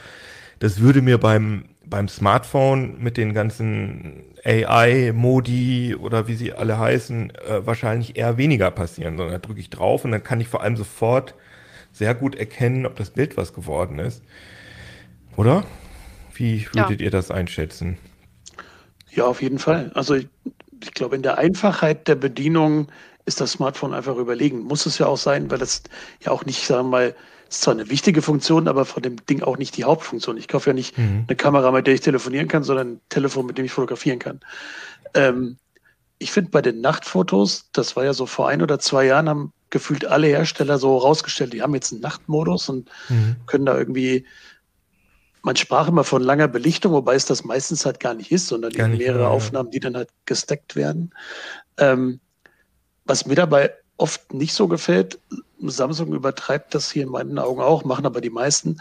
Das 0.59 0.81
würde 0.81 1.03
mir 1.03 1.19
beim, 1.19 1.65
beim 1.85 2.09
Smartphone 2.09 3.01
mit 3.01 3.17
den 3.17 3.35
ganzen 3.35 4.25
AI-Modi 4.45 5.95
oder 5.95 6.27
wie 6.27 6.35
sie 6.35 6.53
alle 6.53 6.79
heißen, 6.79 7.31
äh, 7.31 7.67
wahrscheinlich 7.67 8.17
eher 8.17 8.37
weniger 8.37 8.71
passieren, 8.71 9.17
sondern 9.17 9.35
da 9.35 9.47
drücke 9.47 9.61
ich 9.61 9.71
drauf 9.71 10.05
und 10.05 10.11
dann 10.11 10.25
kann 10.25 10.41
ich 10.41 10.49
vor 10.49 10.63
allem 10.63 10.77
sofort 10.77 11.35
sehr 11.93 12.15
gut 12.15 12.35
erkennen, 12.35 12.87
ob 12.87 12.97
das 12.97 13.11
Bild 13.11 13.37
was 13.37 13.53
geworden 13.53 13.99
ist. 13.99 14.23
Oder? 15.37 15.65
Wie 16.35 16.67
würdet 16.73 17.01
ja. 17.01 17.07
ihr 17.07 17.11
das 17.11 17.31
einschätzen? 17.31 17.99
Ja, 19.11 19.27
auf 19.27 19.43
jeden 19.43 19.59
Fall. 19.59 19.93
Also 19.95 20.15
ich, 20.15 20.29
ich 20.83 20.95
glaube, 20.95 21.17
in 21.17 21.23
der 21.23 21.39
Einfachheit 21.39 22.09
der 22.09 22.17
Bedienung 22.17 22.89
ist 23.25 23.41
das 23.41 23.53
Smartphone 23.53 23.95
einfach 23.95 24.17
überlegen. 24.17 24.61
Muss 24.61 24.87
es 24.87 24.99
ja 24.99 25.07
auch 25.07 25.17
sein, 25.17 25.51
weil 25.51 25.59
das 25.59 25.83
ja 26.21 26.33
auch 26.33 26.45
nicht, 26.45 26.67
sagen 26.67 26.87
wir 26.87 26.91
mal, 26.91 27.17
ist 27.49 27.63
zwar 27.63 27.75
eine 27.75 27.89
wichtige 27.91 28.23
Funktion, 28.23 28.67
aber 28.67 28.85
von 28.85 29.03
dem 29.03 29.25
Ding 29.27 29.43
auch 29.43 29.59
nicht 29.59 29.77
die 29.77 29.85
Hauptfunktion. 29.85 30.37
Ich 30.37 30.49
kaufe 30.49 30.71
ja 30.71 30.75
nicht 30.75 30.97
mhm. 30.99 31.25
eine 31.29 31.37
Kamera, 31.37 31.71
mit 31.71 31.87
der 31.87 31.95
ich 31.95 32.01
telefonieren 32.01 32.49
kann, 32.49 32.65
sondern 32.65 32.95
ein 32.95 33.01
Telefon, 33.11 33.47
mit 33.47 33.59
dem 33.59 33.65
ich 33.65 33.73
fotografieren 33.73 34.19
kann. 34.19 34.41
Ähm, 35.15 35.57
ich 36.19 36.33
finde 36.33 36.51
bei 36.51 36.63
den 36.63 36.81
Nachtfotos, 36.81 37.71
das 37.73 37.97
war 37.97 38.05
ja 38.05 38.15
so 38.15 38.27
vor 38.27 38.49
ein 38.49 38.63
oder 38.63 38.79
zwei 38.79 39.05
Jahren, 39.07 39.29
haben 39.29 39.53
gefühlt 39.71 40.05
alle 40.05 40.29
Hersteller 40.29 40.79
so 40.79 40.97
rausgestellt, 40.97 41.53
die 41.53 41.63
haben 41.63 41.75
jetzt 41.75 41.93
einen 41.93 42.01
Nachtmodus 42.01 42.69
und 42.69 42.91
mhm. 43.09 43.37
können 43.47 43.67
da 43.67 43.77
irgendwie 43.77 44.25
man 45.43 45.57
sprach 45.57 45.89
immer 45.89 46.05
von 46.05 46.23
langer 46.23 46.49
Belichtung, 46.49 46.93
wobei 46.93 47.15
es 47.15 47.27
das 47.27 47.45
meistens 47.45 47.85
halt 47.85 48.01
gar 48.01 48.15
nicht 48.15 48.31
ist, 48.31 48.47
sondern 48.47 48.73
gar 48.73 48.89
mehrere 48.89 49.23
ja. 49.23 49.29
Aufnahmen, 49.29 49.71
die 49.71 49.81
dann 49.81 49.97
halt 49.97 50.09
gesteckt 50.25 50.77
werden. 50.77 51.13
Ähm, 51.79 52.21
was 53.05 53.27
mir 53.27 53.35
dabei 53.35 53.75
oft 53.97 54.33
nicht 54.33 54.55
so 54.55 54.69
gefällt, 54.69 55.19
Samsung 55.61 56.13
übertreibt 56.13 56.75
das 56.75 56.91
hier 56.91 57.03
in 57.05 57.09
meinen 57.09 57.39
Augen 57.39 57.61
auch, 57.61 57.85
machen 57.85 58.07
aber 58.07 58.21
die 58.21 58.31
meisten, 58.31 58.79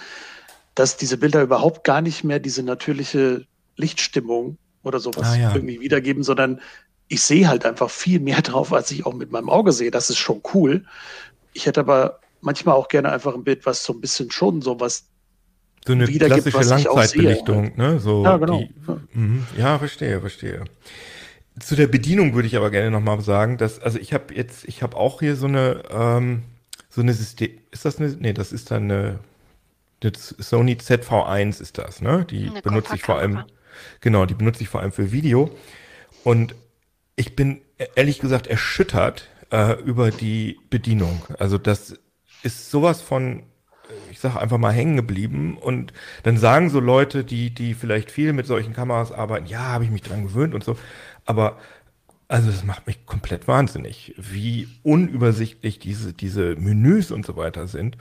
dass 0.76 0.98
diese 0.98 1.18
Bilder 1.18 1.42
überhaupt 1.42 1.84
gar 1.84 2.02
nicht 2.02 2.24
mehr 2.24 2.40
diese 2.40 2.64
natürliche 2.64 3.46
Lichtstimmung 3.76 4.58
oder 4.84 5.00
sowas 5.00 5.28
ah, 5.28 5.36
ja. 5.36 5.54
irgendwie 5.54 5.80
wiedergeben, 5.80 6.24
sondern 6.24 6.62
ich 7.08 7.22
sehe 7.22 7.48
halt 7.48 7.66
einfach 7.66 7.90
viel 7.90 8.20
mehr 8.20 8.42
drauf, 8.42 8.72
als 8.72 8.92
ich 8.92 9.06
auch 9.06 9.14
mit 9.14 9.32
meinem 9.32 9.50
Auge 9.50 9.72
sehe. 9.74 9.92
Das 9.92 10.10
ist 10.10 10.18
schon 10.18 10.42
cool. 10.54 10.86
Ich 11.54 11.66
hätte 11.66 11.82
aber 11.82 12.20
manchmal 12.40 12.76
auch 12.76 12.88
gerne 12.88 13.12
einfach 13.12 13.34
ein 13.34 13.44
Bild, 13.44 13.66
was 13.66 13.84
so 13.84 13.94
ein 13.94 14.02
bisschen 14.02 14.32
schon 14.32 14.62
so 14.62 14.80
was 14.80 15.11
so 15.86 15.94
eine 15.94 16.06
klassische 16.06 16.62
Langzeitbelichtung, 16.62 17.76
ne? 17.76 18.00
So 18.00 18.24
ja, 18.24 18.38
genau. 18.38 18.60
Die, 18.60 18.70
mhm. 19.18 19.48
ja, 19.58 19.80
verstehe, 19.80 20.20
verstehe. 20.20 20.64
Zu 21.60 21.76
der 21.76 21.88
Bedienung 21.88 22.34
würde 22.34 22.48
ich 22.48 22.56
aber 22.56 22.70
gerne 22.70 22.92
nochmal 22.92 23.20
sagen, 23.22 23.58
dass, 23.58 23.80
also 23.80 24.00
ich 24.00 24.14
habe 24.14 24.34
jetzt, 24.34 24.66
ich 24.66 24.84
habe 24.84 24.96
auch 24.96 25.20
hier 25.20 25.36
so 25.36 25.48
eine, 25.48 25.84
ähm, 25.92 26.44
so 26.90 27.02
eine 27.02 27.14
System, 27.14 27.52
ist 27.72 27.86
das 27.86 28.00
eine, 28.00 28.10
nee, 28.10 28.34
das 28.34 28.52
ist 28.52 28.72
dann 28.72 28.84
eine, 28.84 29.20
das 30.02 30.36
Sony 30.40 30.74
ZV1 30.74 31.62
ist 31.62 31.78
das, 31.78 32.02
ne? 32.02 32.26
Die 32.30 32.50
eine 32.50 32.62
benutze 32.62 32.96
ich 32.96 33.04
vor 33.04 33.18
allem, 33.18 33.44
genau, 34.02 34.26
die 34.26 34.34
benutze 34.34 34.64
ich 34.64 34.70
vor 34.70 34.82
allem 34.82 34.92
für 34.92 35.12
Video. 35.12 35.52
Und 36.24 36.56
ich 37.16 37.36
bin 37.36 37.62
ehrlich 37.96 38.20
gesagt 38.20 38.48
erschüttert 38.48 39.30
äh, 39.52 39.80
über 39.82 40.12
die 40.12 40.60
Bedienung. 40.70 41.24
Also 41.38 41.58
das 41.58 42.00
ist 42.44 42.72
sowas 42.72 43.02
von 43.02 43.44
sage 44.22 44.40
einfach 44.40 44.58
mal 44.58 44.72
hängen 44.72 44.96
geblieben 44.96 45.58
und 45.58 45.94
dann 46.24 46.38
sagen 46.38 46.70
so 46.70 46.80
Leute, 46.80 47.24
die 47.24 47.54
die 47.54 47.74
vielleicht 47.74 48.12
viel 48.12 48.34
mit 48.34 48.46
solchen 48.48 48.74
Kameras 48.74 49.12
arbeiten, 49.12 49.48
ja, 49.48 49.60
habe 49.60 49.84
ich 49.84 49.92
mich 49.92 50.02
dran 50.02 50.24
gewöhnt 50.24 50.54
und 50.54 50.64
so, 50.64 50.78
aber 51.26 51.58
also 52.28 52.50
das 52.50 52.64
macht 52.64 52.88
mich 52.88 53.06
komplett 53.06 53.48
wahnsinnig, 53.48 54.16
wie 54.18 54.68
unübersichtlich 54.84 55.80
diese 55.80 56.14
diese 56.14 56.56
Menüs 56.56 57.12
und 57.12 57.26
so 57.26 57.36
weiter 57.36 57.68
sind. 57.68 57.98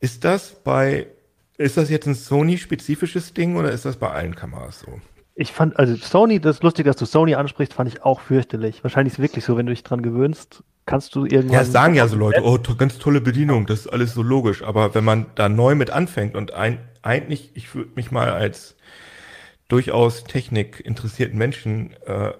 Ist 0.00 0.24
das 0.24 0.62
bei 0.64 1.06
ist 1.58 1.76
das 1.76 1.90
jetzt 1.90 2.06
ein 2.06 2.14
Sony 2.14 2.58
spezifisches 2.58 3.34
Ding 3.34 3.56
oder 3.56 3.70
ist 3.70 3.84
das 3.84 3.96
bei 3.96 4.10
allen 4.10 4.34
Kameras 4.34 4.80
so? 4.80 5.00
Ich 5.34 5.52
fand, 5.52 5.78
also 5.78 5.96
Sony, 5.96 6.40
das 6.40 6.56
ist 6.56 6.62
lustig, 6.62 6.84
dass 6.84 6.96
du 6.96 7.06
Sony 7.06 7.34
ansprichst, 7.34 7.72
fand 7.72 7.88
ich 7.88 8.02
auch 8.02 8.20
fürchterlich. 8.20 8.84
Wahrscheinlich 8.84 9.14
ist 9.14 9.18
es 9.18 9.22
wirklich 9.22 9.44
so, 9.44 9.56
wenn 9.56 9.66
du 9.66 9.72
dich 9.72 9.82
dran 9.82 10.02
gewöhnst, 10.02 10.62
kannst 10.86 11.14
du 11.14 11.24
irgendwann. 11.24 11.52
Ja, 11.52 11.64
sagen 11.64 11.94
ja 11.94 12.08
so 12.08 12.16
Leute, 12.16 12.42
oh, 12.42 12.58
to 12.58 12.76
ganz 12.76 12.98
tolle 12.98 13.20
Bedienung, 13.20 13.66
das 13.66 13.80
ist 13.80 13.86
alles 13.88 14.14
so 14.14 14.22
logisch. 14.22 14.62
Aber 14.62 14.94
wenn 14.94 15.04
man 15.04 15.26
da 15.34 15.48
neu 15.48 15.74
mit 15.74 15.90
anfängt 15.90 16.36
und 16.36 16.52
ein, 16.52 16.78
eigentlich, 17.02 17.50
ich 17.54 17.74
würde 17.74 17.90
mich 17.94 18.10
mal 18.10 18.30
als 18.30 18.76
durchaus 19.68 20.24
Technik 20.24 20.80
interessierten 20.80 21.38
Menschen 21.38 21.94
äh, 22.06 22.32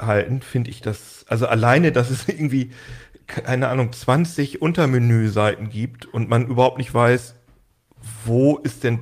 halten, 0.00 0.40
finde 0.40 0.70
ich 0.70 0.80
das, 0.80 1.24
also 1.28 1.46
alleine, 1.46 1.92
dass 1.92 2.10
es 2.10 2.28
irgendwie, 2.28 2.70
keine 3.26 3.68
Ahnung, 3.68 3.92
20 3.92 4.62
Untermenüseiten 4.62 5.68
gibt 5.68 6.06
und 6.06 6.28
man 6.28 6.46
überhaupt 6.46 6.78
nicht 6.78 6.94
weiß, 6.94 7.34
wo 8.24 8.56
ist 8.58 8.84
denn 8.84 9.00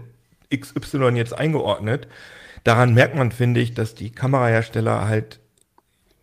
XY 0.55 1.11
jetzt 1.15 1.37
eingeordnet, 1.37 2.09
daran 2.65 2.95
merkt 2.95 3.15
man, 3.15 3.31
finde 3.31 3.61
ich, 3.61 3.75
dass 3.75 3.95
die 3.95 4.11
Kamerahersteller 4.11 5.07
halt 5.07 5.41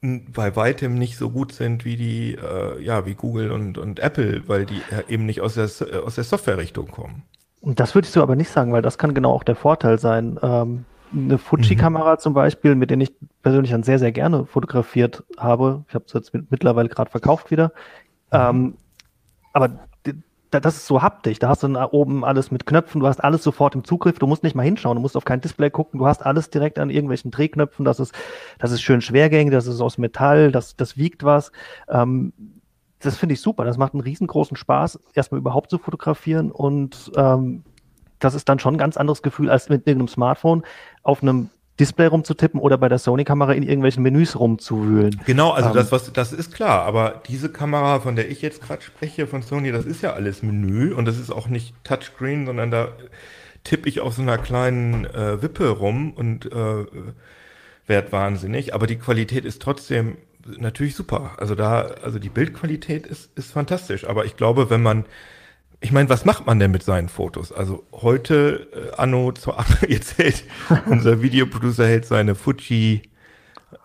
bei 0.04 0.56
weitem 0.58 0.96
nicht 0.96 1.18
so 1.18 1.30
gut 1.30 1.54
sind 1.54 1.86
wie 1.86 1.96
die, 1.96 2.36
äh, 2.36 2.82
ja, 2.84 3.06
wie 3.06 3.16
Google 3.16 3.52
und, 3.52 3.78
und 3.78 4.00
Apple, 4.00 4.44
weil 4.48 4.66
die 4.66 4.82
eben 5.08 5.26
nicht 5.26 5.40
aus 5.40 5.54
der, 5.54 5.70
aus 6.04 6.16
der 6.16 6.26
Software-Richtung 6.26 6.88
kommen. 6.88 7.24
Das 7.62 7.96
würdest 7.96 8.14
du 8.16 8.22
aber 8.22 8.36
nicht 8.36 8.50
sagen, 8.50 8.74
weil 8.74 8.82
das 8.82 8.98
kann 8.98 9.14
genau 9.14 9.32
auch 9.32 9.44
der 9.44 9.56
Vorteil 9.56 9.98
sein. 9.98 10.38
Ähm, 10.42 10.84
eine 11.14 11.38
Fuji-Kamera 11.38 12.16
mhm. 12.16 12.20
zum 12.20 12.34
Beispiel, 12.34 12.76
mit 12.76 12.90
der 12.90 13.00
ich 13.00 13.14
persönlich 13.42 13.72
dann 13.72 13.84
sehr, 13.84 14.00
sehr 14.00 14.12
gerne 14.12 14.46
fotografiert 14.46 15.24
habe. 15.38 15.86
Ich 15.88 15.96
habe 15.96 16.04
es 16.06 16.14
jetzt 16.14 16.34
mit, 16.34 16.52
mittlerweile 16.52 16.90
gerade 16.90 17.10
verkauft 17.10 17.52
wieder. 17.52 17.72
Mhm. 18.32 18.40
Ähm, 18.40 18.74
aber 19.54 19.70
das 20.60 20.76
ist 20.76 20.88
so 20.88 21.02
haptisch. 21.02 21.40
Da 21.40 21.50
hast 21.50 21.64
du 21.64 21.68
oben 21.92 22.24
alles 22.26 22.52
mit 22.52 22.66
Knöpfen, 22.66 23.02
du 23.02 23.08
hast 23.08 23.24
alles 23.24 23.44
sofort 23.44 23.76
im 23.76 23.84
Zugriff, 23.84 24.20
du 24.20 24.28
musst 24.28 24.44
nicht 24.44 24.56
mal 24.56 24.64
hinschauen, 24.64 24.96
du 24.96 25.02
musst 25.02 25.18
auf 25.18 25.26
kein 25.26 25.42
Display 25.42 25.70
gucken, 25.70 26.00
du 26.00 26.08
hast 26.08 26.26
alles 26.26 26.50
direkt 26.50 26.80
an 26.80 26.90
irgendwelchen 26.90 27.32
Drehknöpfen, 27.32 27.86
das 27.86 28.00
ist, 28.00 28.14
das 28.60 28.72
ist 28.72 28.82
schön 28.82 29.02
schwergängig, 29.02 29.52
das 29.52 29.68
ist 29.68 29.82
aus 29.82 29.98
Metall, 29.98 30.52
das, 30.52 30.76
das 30.76 30.98
wiegt 30.98 31.24
was. 31.24 31.52
Ähm, 31.90 32.34
das 33.00 33.18
finde 33.18 33.34
ich 33.34 33.42
super. 33.42 33.66
Das 33.66 33.78
macht 33.78 33.94
einen 33.94 34.02
riesengroßen 34.02 34.56
Spaß, 34.56 35.00
erstmal 35.14 35.40
überhaupt 35.40 35.70
zu 35.70 35.78
fotografieren 35.78 36.52
und 36.52 37.12
ähm, 37.16 37.64
das 38.20 38.36
ist 38.36 38.48
dann 38.48 38.60
schon 38.60 38.76
ein 38.76 38.80
ganz 38.80 38.96
anderes 38.96 39.22
Gefühl, 39.22 39.50
als 39.50 39.70
mit 39.70 39.86
irgendeinem 39.86 40.08
Smartphone 40.08 40.64
auf 41.04 41.22
einem 41.22 41.50
Display 41.80 42.06
rumzutippen 42.06 42.60
oder 42.60 42.78
bei 42.78 42.88
der 42.88 43.00
Sony-Kamera 43.00 43.54
in 43.54 43.64
irgendwelchen 43.64 44.04
Menüs 44.04 44.40
rumzuwühlen. 44.40 45.20
Genau, 45.26 45.52
also 45.52 45.70
ähm, 45.70 45.76
das, 45.76 45.92
was, 45.92 46.14
das 46.14 46.32
ist 46.32 46.54
klar, 46.54 46.84
aber 46.84 47.22
diese 47.28 47.50
Kamera, 47.50 48.00
von 48.00 48.16
der 48.16 48.30
ich 48.30 48.42
jetzt 48.42 48.62
gerade 48.62 48.82
spreche, 48.82 49.26
von 49.26 49.42
Sony, 49.42 49.72
das 49.72 49.86
ist 49.86 50.04
ja 50.04 50.14
alles 50.14 50.44
Menü 50.44 50.94
und 50.94 51.06
das 51.06 51.18
ist 51.18 51.32
auch 51.32 51.48
nicht 51.48 51.74
Touchscreen, 51.84 52.46
sondern 52.46 52.70
da 52.70 52.90
tippe 53.64 53.90
ich 53.90 54.02
auf 54.02 54.14
so 54.14 54.22
einer 54.22 54.38
kleinen 54.38 55.06
äh, 55.06 55.42
Wippe 55.42 55.70
rum 55.70 56.14
und 56.14 56.46
äh, 56.52 56.86
werd 57.88 58.12
wahnsinnig, 58.12 58.74
aber 58.74 58.86
die 58.86 58.98
Qualität 58.98 59.44
ist 59.44 59.62
trotzdem 59.62 60.18
natürlich 60.58 60.96
super. 60.96 61.32
Also 61.38 61.56
da, 61.56 61.82
also 62.04 62.20
die 62.20 62.30
Bildqualität 62.30 63.08
ist, 63.08 63.32
ist 63.38 63.52
fantastisch, 63.52 64.08
aber 64.08 64.26
ich 64.26 64.36
glaube, 64.36 64.70
wenn 64.70 64.84
man 64.84 65.06
ich 65.84 65.92
meine, 65.92 66.10
was 66.10 66.24
macht 66.24 66.46
man 66.46 66.60
denn 66.60 66.72
mit 66.72 66.82
seinen 66.84 67.10
Fotos? 67.10 67.52
Also 67.52 67.84
heute, 67.92 68.68
äh, 68.74 68.96
Anno, 68.98 69.34
jetzt 69.88 70.18
hält 70.18 70.46
unser 70.86 71.22
Videoproducer 71.22 71.86
hält 71.86 72.06
seine 72.06 72.36
Fuji, 72.36 73.04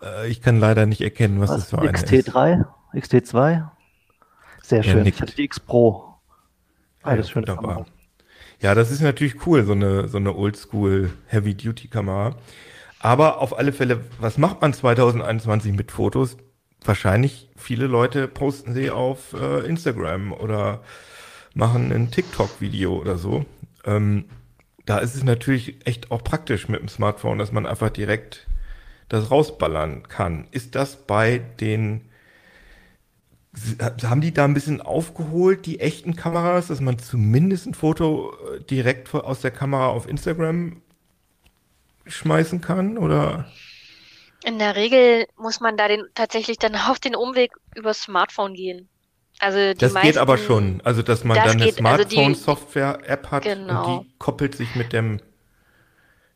äh, 0.01 0.29
ich 0.29 0.41
kann 0.41 0.59
leider 0.59 0.85
nicht 0.85 1.01
erkennen, 1.01 1.41
was, 1.41 1.49
was 1.49 1.59
das 1.59 1.69
für 1.69 1.79
eine 1.79 1.91
XT3, 1.91 2.65
ist. 2.93 3.13
XT2? 3.13 3.69
Sehr 4.63 4.83
schön. 4.83 5.05
Ich 5.05 5.21
hatte 5.21 5.35
die 5.35 5.43
X 5.43 5.59
Pro. 5.59 6.15
Alles 7.03 7.27
ja, 7.27 7.33
schön. 7.33 7.85
Ja, 8.61 8.75
das 8.75 8.91
ist 8.91 9.01
natürlich 9.01 9.45
cool, 9.45 9.63
so 9.63 9.73
eine, 9.73 10.07
so 10.07 10.17
eine 10.17 10.35
Oldschool 10.35 11.11
Heavy-Duty-Kamera. 11.27 12.35
Aber 12.99 13.39
auf 13.39 13.57
alle 13.57 13.71
Fälle, 13.71 14.01
was 14.19 14.37
macht 14.37 14.61
man 14.61 14.73
2021 14.73 15.73
mit 15.73 15.91
Fotos? 15.91 16.37
Wahrscheinlich 16.83 17.49
viele 17.55 17.87
Leute 17.87 18.27
posten 18.27 18.73
sie 18.73 18.89
auf 18.89 19.33
äh, 19.33 19.65
Instagram 19.65 20.33
oder 20.33 20.81
machen 21.59 21.91
ein 21.91 22.09
TikTok-Video 22.09 22.97
oder 22.97 23.17
so. 23.17 23.45
Ähm, 23.85 24.25
da 24.85 24.97
ist 24.97 25.13
es 25.13 25.23
natürlich 25.23 25.85
echt 25.85 26.09
auch 26.09 26.23
praktisch 26.23 26.67
mit 26.67 26.79
dem 26.79 26.87
Smartphone, 26.87 27.37
dass 27.37 27.51
man 27.51 27.67
einfach 27.67 27.91
direkt 27.91 28.47
das 29.09 29.29
rausballern 29.29 30.07
kann. 30.07 30.47
Ist 30.49 30.73
das 30.73 30.95
bei 30.95 31.37
den 31.59 32.09
haben 34.03 34.21
die 34.21 34.33
da 34.33 34.45
ein 34.45 34.53
bisschen 34.53 34.79
aufgeholt, 34.79 35.65
die 35.65 35.79
echten 35.79 36.15
Kameras, 36.15 36.67
dass 36.67 36.81
man 36.81 36.99
zumindest 36.99 37.65
ein 37.65 37.73
Foto 37.73 38.31
äh, 38.31 38.63
direkt 38.63 39.13
aus 39.13 39.41
der 39.41 39.51
Kamera 39.51 39.87
auf 39.87 40.07
Instagram 40.07 40.81
schmeißen 42.05 42.61
kann? 42.61 42.97
Oder? 42.97 43.51
In 44.43 44.59
der 44.59 44.75
Regel 44.75 45.25
muss 45.35 45.59
man 45.59 45.77
da 45.77 45.87
den, 45.87 46.05
tatsächlich 46.13 46.59
dann 46.59 46.75
auf 46.89 46.99
den 46.99 47.15
Umweg 47.15 47.51
über 47.75 47.93
Smartphone 47.93 48.53
gehen. 48.53 48.87
Also 49.39 49.73
das 49.73 49.93
meisten, 49.93 50.07
geht 50.07 50.17
aber 50.17 50.37
schon. 50.37 50.81
Also, 50.83 51.01
dass 51.01 51.23
man 51.23 51.37
dann 51.37 51.61
eine 51.61 51.71
Smartphone-Software-App 51.71 53.23
also 53.23 53.31
hat 53.31 53.43
genau. 53.43 53.97
und 53.97 54.03
die 54.03 54.11
koppelt 54.19 54.55
sich 54.55 54.75
mit 54.75 54.93
dem. 54.93 55.21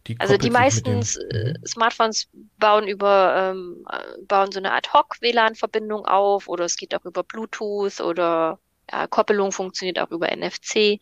Die 0.08 0.20
also 0.20 0.38
die 0.38 0.50
meisten 0.50 0.86
dem, 0.86 1.00
mhm. 1.00 1.66
Smartphones 1.66 2.28
bauen 2.60 2.88
über 2.88 3.54
ähm, 3.54 3.86
bauen 4.28 4.52
so 4.52 4.60
eine 4.60 4.74
Ad-Hoc-WLAN-Verbindung 4.74 6.06
auf 6.06 6.48
oder 6.48 6.66
es 6.66 6.76
geht 6.76 6.96
auch 6.96 7.06
über 7.06 7.24
Bluetooth 7.24 8.02
oder 8.02 8.60
ja, 8.92 9.08
Koppelung 9.08 9.52
funktioniert 9.52 10.00
auch 10.00 10.12
über 10.12 10.36
NFC, 10.36 11.00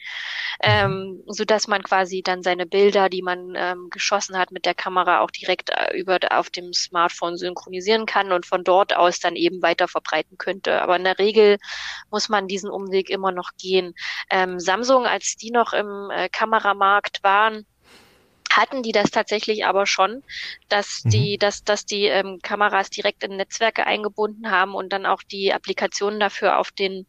ähm, 0.61 1.23
so 1.27 1.45
dass 1.45 1.67
man 1.67 1.83
quasi 1.83 2.21
dann 2.21 2.43
seine 2.43 2.65
Bilder, 2.65 3.09
die 3.09 3.21
man 3.21 3.53
ähm, 3.55 3.89
geschossen 3.89 4.37
hat 4.37 4.51
mit 4.51 4.65
der 4.65 4.75
Kamera, 4.75 5.21
auch 5.21 5.31
direkt 5.31 5.71
äh, 5.71 5.97
über 5.97 6.19
auf 6.31 6.49
dem 6.49 6.73
Smartphone 6.73 7.37
synchronisieren 7.37 8.05
kann 8.05 8.31
und 8.31 8.45
von 8.45 8.63
dort 8.63 8.95
aus 8.95 9.19
dann 9.19 9.35
eben 9.35 9.61
weiter 9.61 9.87
verbreiten 9.87 10.37
könnte. 10.37 10.81
Aber 10.81 10.95
in 10.95 11.03
der 11.03 11.19
Regel 11.19 11.57
muss 12.09 12.29
man 12.29 12.47
diesen 12.47 12.69
Umweg 12.69 13.09
immer 13.09 13.31
noch 13.31 13.51
gehen. 13.57 13.93
Ähm, 14.29 14.59
Samsung, 14.59 15.05
als 15.05 15.35
die 15.35 15.51
noch 15.51 15.73
im 15.73 16.09
äh, 16.11 16.29
Kameramarkt 16.29 17.23
waren, 17.23 17.65
hatten 18.57 18.83
die 18.83 18.91
das 18.91 19.11
tatsächlich 19.11 19.65
aber 19.65 19.85
schon, 19.85 20.23
dass 20.69 21.01
die, 21.03 21.35
mhm. 21.35 21.39
dass, 21.39 21.63
dass 21.63 21.85
die 21.85 22.05
ähm, 22.05 22.39
Kameras 22.41 22.89
direkt 22.89 23.23
in 23.23 23.37
Netzwerke 23.37 23.85
eingebunden 23.85 24.51
haben 24.51 24.75
und 24.75 24.93
dann 24.93 25.05
auch 25.05 25.23
die 25.23 25.53
Applikationen 25.53 26.19
dafür 26.19 26.59
auf 26.59 26.71
den 26.71 27.05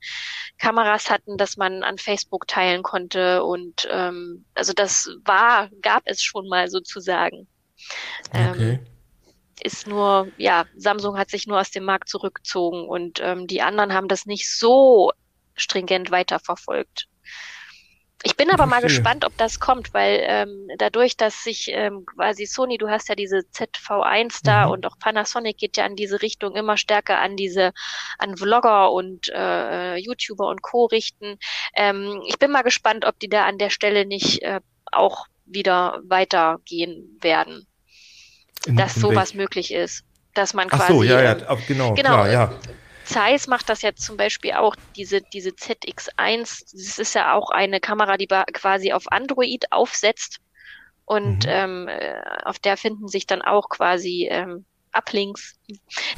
Kameras 0.58 1.10
hatten, 1.10 1.36
dass 1.36 1.56
man 1.56 1.82
an 1.82 1.98
Facebook 1.98 2.46
teilen 2.46 2.82
konnte 2.82 3.42
und 3.44 3.88
ähm, 3.90 4.44
also 4.54 4.72
das 4.72 5.10
war, 5.24 5.70
gab 5.80 6.02
es 6.06 6.22
schon 6.22 6.48
mal 6.48 6.68
sozusagen. 6.68 7.46
Okay. 8.30 8.72
Ähm, 8.74 8.86
ist 9.62 9.86
nur, 9.86 10.28
ja, 10.38 10.66
Samsung 10.76 11.16
hat 11.16 11.30
sich 11.30 11.46
nur 11.46 11.60
aus 11.60 11.70
dem 11.70 11.84
Markt 11.84 12.08
zurückgezogen 12.08 12.88
und 12.88 13.20
ähm, 13.22 13.46
die 13.46 13.62
anderen 13.62 13.92
haben 13.92 14.08
das 14.08 14.26
nicht 14.26 14.50
so 14.50 15.12
stringent 15.54 16.10
weiterverfolgt. 16.10 17.08
Ich 18.24 18.36
bin 18.36 18.50
aber 18.50 18.66
mal 18.66 18.80
gespannt, 18.80 19.24
ob 19.24 19.36
das 19.36 19.58
kommt, 19.58 19.92
weil 19.94 20.22
ähm, 20.24 20.68
dadurch, 20.78 21.16
dass 21.16 21.42
sich 21.42 21.68
ähm, 21.72 22.06
quasi 22.06 22.46
Sony, 22.46 22.78
du 22.78 22.88
hast 22.88 23.08
ja 23.08 23.16
diese 23.16 23.38
ZV1 23.38 24.40
da 24.44 24.66
mhm. 24.66 24.72
und 24.72 24.86
auch 24.86 24.98
Panasonic 24.98 25.58
geht 25.58 25.76
ja 25.76 25.86
in 25.86 25.96
diese 25.96 26.22
Richtung 26.22 26.54
immer 26.54 26.76
stärker 26.76 27.18
an 27.18 27.36
diese, 27.36 27.72
an 28.18 28.36
Vlogger 28.36 28.92
und 28.92 29.28
äh, 29.28 29.96
YouTuber 29.96 30.46
und 30.48 30.62
Co. 30.62 30.84
richten. 30.86 31.38
Ähm, 31.74 32.22
ich 32.26 32.38
bin 32.38 32.52
mal 32.52 32.62
gespannt, 32.62 33.04
ob 33.04 33.18
die 33.18 33.28
da 33.28 33.44
an 33.44 33.58
der 33.58 33.70
Stelle 33.70 34.06
nicht 34.06 34.42
äh, 34.42 34.60
auch 34.92 35.26
wieder 35.44 36.00
weitergehen 36.04 37.18
werden. 37.20 37.66
In, 38.66 38.76
dass 38.76 38.96
in 38.96 39.02
sowas 39.02 39.30
welch? 39.30 39.34
möglich 39.34 39.74
ist. 39.74 40.04
Dass 40.34 40.54
man 40.54 40.68
quasi. 40.68 40.82
Ach 40.84 40.88
so, 40.88 41.02
ja, 41.02 41.20
ja, 41.20 41.32
ähm, 41.32 41.58
genau, 41.66 41.94
genau, 41.94 42.08
klar, 42.08 42.30
ja. 42.30 42.54
Zeiss 43.12 43.46
macht 43.46 43.68
das 43.68 43.82
jetzt 43.82 44.02
zum 44.02 44.16
Beispiel 44.16 44.52
auch, 44.52 44.76
diese, 44.96 45.20
diese 45.20 45.50
ZX1, 45.50 46.72
das 46.72 46.98
ist 46.98 47.14
ja 47.14 47.34
auch 47.34 47.50
eine 47.50 47.80
Kamera, 47.80 48.16
die 48.16 48.26
quasi 48.26 48.92
auf 48.92 49.10
Android 49.10 49.70
aufsetzt 49.70 50.38
und 51.04 51.44
mhm. 51.44 51.52
ähm, 51.52 51.88
äh, 51.88 52.20
auf 52.44 52.58
der 52.58 52.76
finden 52.76 53.08
sich 53.08 53.26
dann 53.26 53.42
auch 53.42 53.68
quasi 53.68 54.28
ähm, 54.30 54.64
Uplinks 54.92 55.54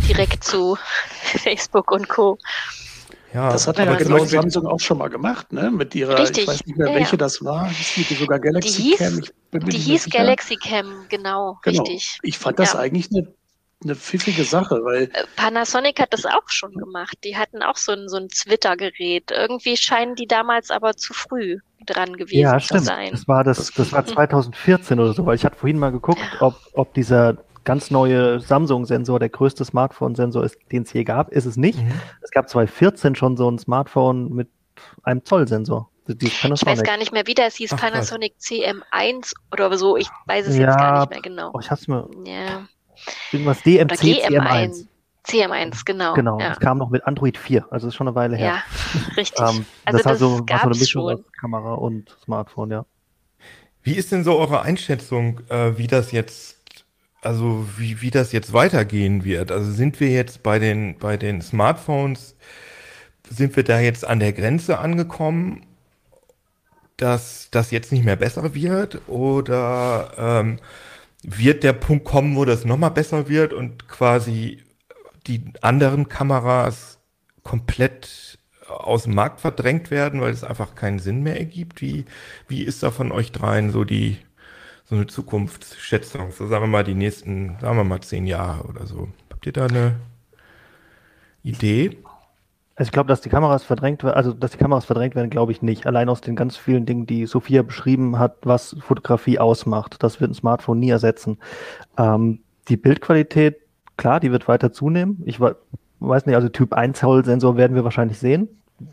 direkt 0.08 0.44
zu 0.44 0.76
Facebook 1.22 1.90
und 1.90 2.08
Co. 2.08 2.38
Ja, 3.32 3.50
das 3.50 3.66
hat 3.66 3.80
aber 3.80 3.96
genau 3.96 4.24
Samsung 4.24 4.66
auch 4.68 4.78
schon 4.78 4.98
mal 4.98 5.10
gemacht, 5.10 5.52
ne? 5.52 5.68
Mit 5.72 5.92
ihrer, 5.96 6.16
Richtig. 6.20 6.44
ich 6.44 6.48
weiß 6.48 6.66
nicht 6.66 6.78
mehr, 6.78 6.94
welche 6.94 7.12
ja. 7.12 7.16
das 7.16 7.44
war. 7.44 7.68
Hieß 7.68 8.16
sogar 8.20 8.38
Galaxy 8.38 8.76
die 8.76 8.82
hieß, 8.90 8.98
Cam. 8.98 9.20
die 9.68 9.76
hieß 9.76 10.10
Galaxy 10.10 10.54
Cam, 10.54 11.06
genau, 11.08 11.58
genau, 11.62 11.82
richtig. 11.82 12.18
Ich 12.22 12.38
fand 12.38 12.60
das 12.60 12.74
ja. 12.74 12.78
eigentlich 12.78 13.08
eine 13.10 13.34
eine 13.82 13.94
pfiffige 13.94 14.44
Sache, 14.44 14.80
weil. 14.84 15.04
Äh, 15.12 15.24
Panasonic 15.36 16.00
hat 16.00 16.12
das 16.12 16.26
auch 16.26 16.48
schon 16.48 16.72
gemacht. 16.72 17.18
Die 17.24 17.36
hatten 17.36 17.62
auch 17.62 17.76
so 17.76 17.92
ein, 17.92 18.08
so 18.08 18.16
ein 18.16 18.28
Twitter-Gerät. 18.28 19.30
Irgendwie 19.30 19.76
scheinen 19.76 20.14
die 20.14 20.26
damals 20.26 20.70
aber 20.70 20.96
zu 20.96 21.12
früh 21.12 21.58
dran 21.86 22.16
gewesen 22.16 22.40
ja, 22.40 22.58
zu 22.58 22.66
stimmt. 22.66 22.84
sein. 22.84 23.10
Das 23.10 23.28
war 23.28 23.44
das, 23.44 23.70
das 23.72 23.92
war 23.92 24.06
2014 24.06 24.98
oder 24.98 25.12
so, 25.12 25.26
weil 25.26 25.36
ich 25.36 25.44
hatte 25.44 25.56
vorhin 25.56 25.78
mal 25.78 25.92
geguckt, 25.92 26.20
ob, 26.40 26.54
ob 26.72 26.94
dieser 26.94 27.36
ganz 27.64 27.90
neue 27.90 28.40
Samsung-Sensor 28.40 29.18
der 29.18 29.28
größte 29.30 29.64
Smartphone-Sensor 29.64 30.44
ist, 30.44 30.56
den 30.70 30.82
es 30.82 30.92
je 30.92 31.04
gab. 31.04 31.30
Ist 31.32 31.46
es 31.46 31.56
nicht. 31.56 31.78
Mhm. 31.78 31.92
Es 32.22 32.30
gab 32.30 32.48
2014 32.48 33.14
schon 33.14 33.36
so 33.36 33.50
ein 33.50 33.58
Smartphone 33.58 34.32
mit 34.32 34.48
einem 35.02 35.24
Zoll-Sensor. 35.24 35.90
Ich 36.06 36.44
weiß 36.44 36.82
gar 36.82 36.98
nicht 36.98 37.12
mehr, 37.12 37.26
wie 37.26 37.34
das 37.34 37.54
hieß, 37.56 37.72
Ach, 37.72 37.80
Panasonic 37.80 38.34
CM1 38.38 39.32
oder 39.52 39.76
so. 39.78 39.96
Ich 39.96 40.08
weiß 40.26 40.48
es 40.48 40.56
ja, 40.56 40.66
jetzt 40.66 40.76
gar 40.76 41.00
nicht 41.00 41.10
mehr 41.10 41.22
genau. 41.22 41.50
Oh, 41.54 41.60
ich 41.60 41.70
hab's 41.70 41.88
mir. 41.88 42.08
Ja. 42.26 42.66
Irgendwas 43.32 43.62
DMC 43.62 43.94
CM1. 43.94 44.86
CM1, 45.26 45.84
genau. 45.84 46.14
Genau, 46.14 46.38
ja. 46.38 46.50
das 46.50 46.60
kam 46.60 46.78
noch 46.78 46.90
mit 46.90 47.06
Android 47.06 47.38
4, 47.38 47.66
also 47.70 47.88
ist 47.88 47.94
schon 47.94 48.08
eine 48.08 48.14
Weile 48.14 48.36
her. 48.36 48.56
Ja, 48.56 48.62
richtig. 49.16 49.40
ähm, 49.40 49.64
also 49.84 49.98
das, 49.98 50.02
das 50.02 50.18
so, 50.18 50.40
war 50.40 50.58
so 50.58 50.68
eine 50.68 50.78
Mischung 50.78 51.02
schon. 51.08 51.20
aus 51.20 51.32
Kamera 51.40 51.74
und 51.74 52.16
Smartphone, 52.22 52.70
ja. 52.70 52.86
Wie 53.82 53.94
ist 53.94 54.12
denn 54.12 54.24
so 54.24 54.38
eure 54.38 54.62
Einschätzung, 54.62 55.40
äh, 55.48 55.76
wie 55.78 55.86
das 55.86 56.12
jetzt, 56.12 56.56
also 57.22 57.66
wie, 57.76 58.00
wie 58.02 58.10
das 58.10 58.32
jetzt 58.32 58.52
weitergehen 58.52 59.24
wird? 59.24 59.50
Also 59.50 59.70
sind 59.72 60.00
wir 60.00 60.08
jetzt 60.08 60.42
bei 60.42 60.58
den, 60.58 60.98
bei 60.98 61.16
den 61.16 61.40
Smartphones, 61.42 62.36
sind 63.28 63.56
wir 63.56 63.64
da 63.64 63.80
jetzt 63.80 64.06
an 64.06 64.20
der 64.20 64.32
Grenze 64.32 64.78
angekommen, 64.78 65.66
dass 66.96 67.48
das 67.50 67.70
jetzt 67.70 67.92
nicht 67.92 68.04
mehr 68.04 68.16
besser 68.16 68.54
wird? 68.54 69.00
Oder 69.08 70.12
ähm, 70.16 70.58
wird 71.24 71.62
der 71.62 71.72
Punkt 71.72 72.04
kommen, 72.04 72.36
wo 72.36 72.44
das 72.44 72.64
nochmal 72.64 72.90
besser 72.90 73.28
wird 73.28 73.52
und 73.52 73.88
quasi 73.88 74.62
die 75.26 75.52
anderen 75.62 76.08
Kameras 76.08 76.98
komplett 77.42 78.38
aus 78.68 79.04
dem 79.04 79.14
Markt 79.14 79.40
verdrängt 79.40 79.90
werden, 79.90 80.20
weil 80.20 80.32
es 80.32 80.44
einfach 80.44 80.74
keinen 80.74 80.98
Sinn 80.98 81.22
mehr 81.22 81.38
ergibt? 81.38 81.80
Wie, 81.80 82.04
wie 82.48 82.62
ist 82.62 82.82
da 82.82 82.90
von 82.90 83.12
euch 83.12 83.32
dreien 83.32 83.70
so 83.70 83.84
die, 83.84 84.18
so 84.84 84.96
eine 84.96 85.06
Zukunftsschätzung, 85.06 86.32
so 86.32 86.46
sagen 86.46 86.64
wir 86.64 86.68
mal 86.68 86.84
die 86.84 86.94
nächsten, 86.94 87.58
sagen 87.60 87.76
wir 87.76 87.84
mal 87.84 88.00
zehn 88.00 88.26
Jahre 88.26 88.64
oder 88.64 88.86
so. 88.86 89.08
Habt 89.30 89.46
ihr 89.46 89.52
da 89.52 89.66
eine 89.66 89.96
Idee? 91.42 91.98
Also 92.76 92.88
ich 92.88 92.92
glaube, 92.92 93.08
dass 93.08 93.20
die 93.20 93.28
Kameras 93.28 93.62
verdrängt 93.62 94.02
werden, 94.02 94.16
also 94.16 94.32
dass 94.32 94.50
die 94.50 94.58
Kameras 94.58 94.84
verdrängt 94.84 95.14
werden, 95.14 95.30
glaube 95.30 95.52
ich 95.52 95.62
nicht. 95.62 95.86
Allein 95.86 96.08
aus 96.08 96.20
den 96.20 96.34
ganz 96.34 96.56
vielen 96.56 96.86
Dingen, 96.86 97.06
die 97.06 97.26
Sophia 97.26 97.62
beschrieben 97.62 98.18
hat, 98.18 98.38
was 98.42 98.76
Fotografie 98.80 99.38
ausmacht. 99.38 100.02
Das 100.02 100.20
wird 100.20 100.32
ein 100.32 100.34
Smartphone 100.34 100.80
nie 100.80 100.90
ersetzen. 100.90 101.38
Ähm, 101.96 102.40
die 102.68 102.76
Bildqualität, 102.76 103.58
klar, 103.96 104.18
die 104.18 104.32
wird 104.32 104.48
weiter 104.48 104.72
zunehmen. 104.72 105.22
Ich 105.24 105.38
weiß 105.40 106.26
nicht, 106.26 106.34
also 106.34 106.48
Typ 106.48 106.72
1 106.72 106.98
Zoll 106.98 107.24
Sensor 107.24 107.56
werden 107.56 107.76
wir 107.76 107.84
wahrscheinlich 107.84 108.18
sehen. 108.18 108.48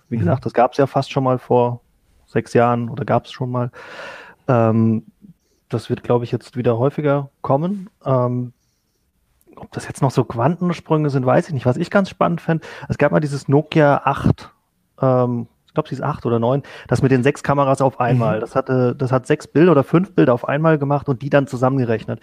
Wie 0.09 0.15
mhm. 0.15 0.19
gesagt, 0.19 0.45
das 0.45 0.53
gab 0.53 0.73
es 0.73 0.77
ja 0.77 0.85
fast 0.85 1.11
schon 1.11 1.23
mal 1.23 1.39
vor 1.39 1.81
sechs 2.27 2.53
Jahren 2.53 2.87
oder 2.87 3.03
gab 3.03 3.25
es 3.25 3.31
schon 3.31 3.49
mal. 3.49 3.71
Ähm, 4.47 5.05
das 5.69 5.89
wird, 5.89 6.03
glaube 6.03 6.25
ich, 6.25 6.31
jetzt 6.31 6.55
wieder 6.55 6.77
häufiger 6.77 7.29
kommen. 7.41 7.89
Ähm, 8.05 8.53
ob 9.55 9.71
das 9.71 9.87
jetzt 9.87 10.01
noch 10.01 10.11
so 10.11 10.23
Quantensprünge 10.23 11.09
sind, 11.09 11.25
weiß 11.25 11.47
ich 11.47 11.53
nicht. 11.53 11.65
Was 11.65 11.77
ich 11.77 11.89
ganz 11.89 12.09
spannend 12.09 12.41
fände, 12.41 12.65
es 12.89 12.97
gab 12.97 13.11
mal 13.11 13.19
dieses 13.19 13.47
Nokia 13.47 14.01
8, 14.05 14.49
ähm, 15.01 15.47
ich 15.67 15.73
glaube, 15.73 15.87
es 15.87 15.93
ist 15.93 16.03
8 16.03 16.25
oder 16.25 16.39
9, 16.39 16.63
das 16.87 17.01
mit 17.01 17.11
den 17.11 17.23
sechs 17.23 17.43
Kameras 17.43 17.81
auf 17.81 17.99
einmal. 17.99 18.37
Mhm. 18.37 18.41
Das 18.41 18.55
hatte, 18.55 18.95
das 18.95 19.11
hat 19.11 19.25
sechs 19.25 19.47
Bilder 19.47 19.71
oder 19.71 19.83
fünf 19.83 20.13
Bilder 20.13 20.33
auf 20.33 20.47
einmal 20.47 20.77
gemacht 20.77 21.07
und 21.07 21.21
die 21.21 21.29
dann 21.29 21.47
zusammengerechnet. 21.47 22.19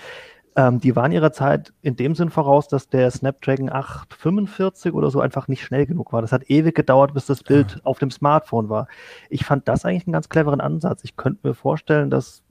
Ähm, 0.55 0.81
die 0.81 0.97
waren 0.97 1.13
ihrer 1.13 1.33
Zeit 1.33 1.73
in 1.83 1.97
dem 1.97 2.15
Sinn 2.15 2.31
voraus, 2.31 2.69
dass 2.69 2.89
der 2.89 3.11
Snapdragon 3.11 3.71
845 3.71 4.93
oder 4.93 5.11
so 5.11 5.21
einfach 5.21 5.49
nicht 5.49 5.63
schnell 5.63 5.87
genug 5.87 6.13
war. 6.13 6.21
Das 6.21 6.33
hat 6.33 6.51
ewig 6.51 6.75
gedauert, 6.75 7.15
bis 7.15 7.27
das 7.27 7.43
Bild 7.43 7.77
ja. 7.77 7.81
auf 7.85 7.99
dem 8.01 8.11
Smartphone 8.11 8.69
war. 8.69 8.89
Ich 9.31 9.45
fand 9.45 9.69
das 9.69 9.85
eigentlich 9.85 10.07
einen 10.07 10.15
ganz 10.15 10.29
cleveren 10.29 10.61
Ansatz. 10.61 11.05
Ich 11.05 11.17
könnte 11.17 11.47
mir 11.47 11.55
vorstellen, 11.55 12.11
dass 12.11 12.43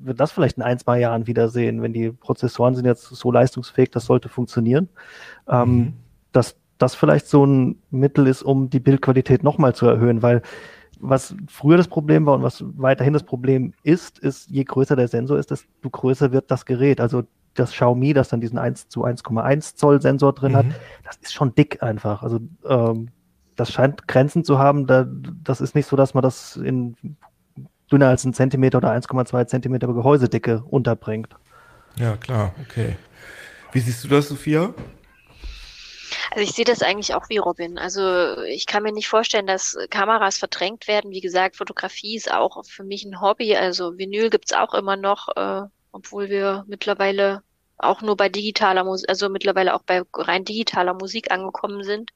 wir 0.00 0.14
das 0.14 0.32
vielleicht 0.32 0.56
in 0.56 0.62
ein, 0.62 0.78
zwei 0.78 0.98
Jahren 0.98 1.26
wiedersehen, 1.26 1.82
wenn 1.82 1.92
die 1.92 2.10
Prozessoren 2.10 2.74
sind 2.74 2.86
jetzt 2.86 3.04
so 3.04 3.30
leistungsfähig, 3.30 3.90
das 3.90 4.06
sollte 4.06 4.28
funktionieren. 4.28 4.88
Ähm, 5.48 5.76
mhm. 5.76 5.92
dass 6.32 6.56
das 6.78 6.94
vielleicht 6.94 7.26
so 7.26 7.44
ein 7.44 7.76
Mittel 7.90 8.26
ist, 8.26 8.42
um 8.42 8.70
die 8.70 8.80
Bildqualität 8.80 9.42
nochmal 9.42 9.74
zu 9.74 9.86
erhöhen, 9.86 10.22
weil 10.22 10.42
was 10.98 11.34
früher 11.48 11.76
das 11.76 11.88
Problem 11.88 12.26
war 12.26 12.34
und 12.34 12.42
was 12.42 12.64
weiterhin 12.76 13.12
das 13.12 13.22
Problem 13.22 13.72
ist, 13.82 14.18
ist, 14.18 14.50
je 14.50 14.64
größer 14.64 14.96
der 14.96 15.08
Sensor 15.08 15.38
ist, 15.38 15.50
desto 15.50 15.90
größer 15.90 16.32
wird 16.32 16.50
das 16.50 16.66
Gerät. 16.66 17.00
Also 17.00 17.22
das 17.54 17.72
Xiaomi, 17.72 18.12
das 18.12 18.28
dann 18.28 18.40
diesen 18.40 18.58
1 18.58 18.88
zu 18.88 19.04
1,1 19.04 19.76
Zoll 19.76 20.00
Sensor 20.00 20.34
drin 20.34 20.52
mhm. 20.52 20.56
hat, 20.56 20.66
das 21.04 21.16
ist 21.16 21.32
schon 21.32 21.54
dick 21.54 21.82
einfach. 21.82 22.22
Also 22.22 22.40
ähm, 22.66 23.08
das 23.56 23.72
scheint 23.72 24.08
Grenzen 24.08 24.44
zu 24.44 24.58
haben. 24.58 24.86
Da, 24.86 25.06
das 25.42 25.60
ist 25.60 25.74
nicht 25.74 25.86
so, 25.86 25.96
dass 25.96 26.14
man 26.14 26.22
das 26.22 26.56
in 26.56 26.96
dünner 27.90 28.08
als 28.08 28.24
ein 28.24 28.34
Zentimeter 28.34 28.78
oder 28.78 28.92
1,2 28.92 29.46
Zentimeter 29.46 29.88
Gehäusedicke 29.88 30.62
unterbringt. 30.68 31.34
Ja, 31.96 32.16
klar, 32.16 32.54
okay. 32.62 32.96
Wie 33.72 33.80
siehst 33.80 34.04
du 34.04 34.08
das, 34.08 34.28
Sophia? 34.28 34.74
Also 36.30 36.44
ich 36.44 36.52
sehe 36.52 36.64
das 36.64 36.82
eigentlich 36.82 37.14
auch 37.14 37.28
wie 37.28 37.38
Robin. 37.38 37.78
Also 37.78 38.42
ich 38.42 38.66
kann 38.66 38.82
mir 38.82 38.92
nicht 38.92 39.08
vorstellen, 39.08 39.46
dass 39.46 39.76
Kameras 39.90 40.38
verdrängt 40.38 40.86
werden. 40.88 41.10
Wie 41.10 41.20
gesagt, 41.20 41.56
Fotografie 41.56 42.16
ist 42.16 42.32
auch 42.32 42.64
für 42.64 42.84
mich 42.84 43.04
ein 43.04 43.20
Hobby. 43.20 43.56
Also 43.56 43.98
Vinyl 43.98 44.30
gibt's 44.30 44.52
auch 44.52 44.74
immer 44.74 44.96
noch, 44.96 45.28
äh, 45.36 45.62
obwohl 45.92 46.28
wir 46.28 46.64
mittlerweile 46.68 47.42
auch 47.78 48.02
nur 48.02 48.16
bei 48.16 48.28
digitaler 48.28 48.84
Musik, 48.84 49.08
also 49.08 49.28
mittlerweile 49.28 49.74
auch 49.74 49.82
bei 49.82 50.02
rein 50.14 50.44
digitaler 50.44 50.94
Musik 50.94 51.30
angekommen 51.30 51.82
sind. 51.82 52.10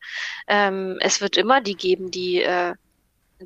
Ähm, 0.46 0.98
es 1.00 1.20
wird 1.20 1.36
immer 1.36 1.60
die 1.60 1.74
geben, 1.74 2.10
die 2.10 2.42
äh, 2.42 2.74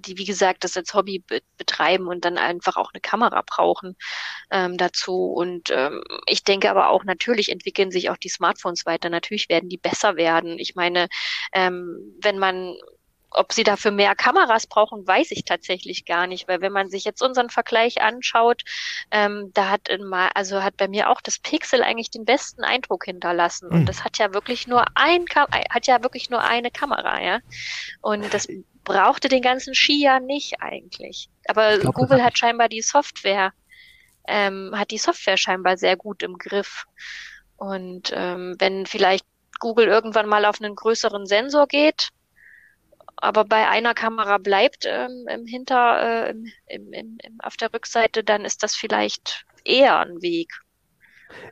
die, 0.00 0.18
wie 0.18 0.24
gesagt, 0.24 0.64
das 0.64 0.76
als 0.76 0.94
Hobby 0.94 1.20
be 1.26 1.40
betreiben 1.56 2.06
und 2.06 2.24
dann 2.24 2.38
einfach 2.38 2.76
auch 2.76 2.90
eine 2.92 3.00
Kamera 3.00 3.42
brauchen 3.44 3.96
ähm, 4.50 4.76
dazu. 4.76 5.26
Und 5.26 5.70
ähm, 5.70 6.02
ich 6.26 6.44
denke 6.44 6.70
aber 6.70 6.88
auch, 6.90 7.04
natürlich 7.04 7.50
entwickeln 7.50 7.90
sich 7.90 8.10
auch 8.10 8.16
die 8.16 8.28
Smartphones 8.28 8.86
weiter. 8.86 9.10
Natürlich 9.10 9.48
werden 9.48 9.68
die 9.68 9.78
besser 9.78 10.16
werden. 10.16 10.58
Ich 10.58 10.74
meine, 10.74 11.08
ähm, 11.52 12.16
wenn 12.22 12.38
man 12.38 12.76
ob 13.30 13.52
sie 13.52 13.62
dafür 13.62 13.90
mehr 13.90 14.14
Kameras 14.14 14.66
brauchen, 14.66 15.06
weiß 15.06 15.30
ich 15.32 15.44
tatsächlich 15.44 16.04
gar 16.04 16.26
nicht, 16.26 16.48
weil 16.48 16.60
wenn 16.60 16.72
man 16.72 16.88
sich 16.88 17.04
jetzt 17.04 17.22
unseren 17.22 17.50
Vergleich 17.50 18.00
anschaut, 18.00 18.62
ähm, 19.10 19.50
da 19.54 19.68
hat 19.68 19.88
mal, 20.00 20.30
also 20.34 20.62
hat 20.62 20.76
bei 20.76 20.88
mir 20.88 21.10
auch 21.10 21.20
das 21.20 21.38
Pixel 21.38 21.82
eigentlich 21.82 22.10
den 22.10 22.24
besten 22.24 22.64
Eindruck 22.64 23.04
hinterlassen. 23.04 23.68
Und 23.68 23.80
hm. 23.80 23.86
das 23.86 24.04
hat 24.04 24.18
ja 24.18 24.32
wirklich 24.32 24.66
nur 24.66 24.84
ein, 24.94 25.26
hat 25.70 25.86
ja 25.86 26.02
wirklich 26.02 26.30
nur 26.30 26.40
eine 26.40 26.70
Kamera, 26.70 27.20
ja. 27.20 27.40
Und 28.00 28.32
das 28.32 28.48
brauchte 28.88 29.28
den 29.28 29.42
ganzen 29.42 29.74
Ski 29.74 30.02
ja 30.02 30.18
nicht 30.18 30.60
eigentlich. 30.60 31.28
Aber 31.46 31.78
glaub, 31.78 31.94
Google 31.94 32.24
hat 32.24 32.38
scheinbar 32.38 32.68
die 32.68 32.82
Software, 32.82 33.52
ähm, 34.26 34.72
hat 34.74 34.90
die 34.90 34.98
Software 34.98 35.36
scheinbar 35.36 35.76
sehr 35.76 35.96
gut 35.96 36.22
im 36.22 36.38
Griff. 36.38 36.86
Und 37.56 38.12
ähm, 38.14 38.56
wenn 38.58 38.86
vielleicht 38.86 39.26
Google 39.60 39.86
irgendwann 39.86 40.26
mal 40.26 40.44
auf 40.44 40.60
einen 40.60 40.74
größeren 40.74 41.26
Sensor 41.26 41.66
geht, 41.66 42.08
aber 43.16 43.44
bei 43.44 43.68
einer 43.68 43.94
Kamera 43.94 44.38
bleibt 44.38 44.86
ähm, 44.86 45.26
im 45.28 45.46
Hinter, 45.46 46.26
äh, 46.26 46.30
im, 46.30 46.46
im, 46.66 46.92
im, 46.92 47.40
auf 47.40 47.56
der 47.56 47.72
Rückseite, 47.72 48.24
dann 48.24 48.44
ist 48.44 48.62
das 48.62 48.74
vielleicht 48.74 49.44
eher 49.64 49.98
ein 49.98 50.22
Weg. 50.22 50.52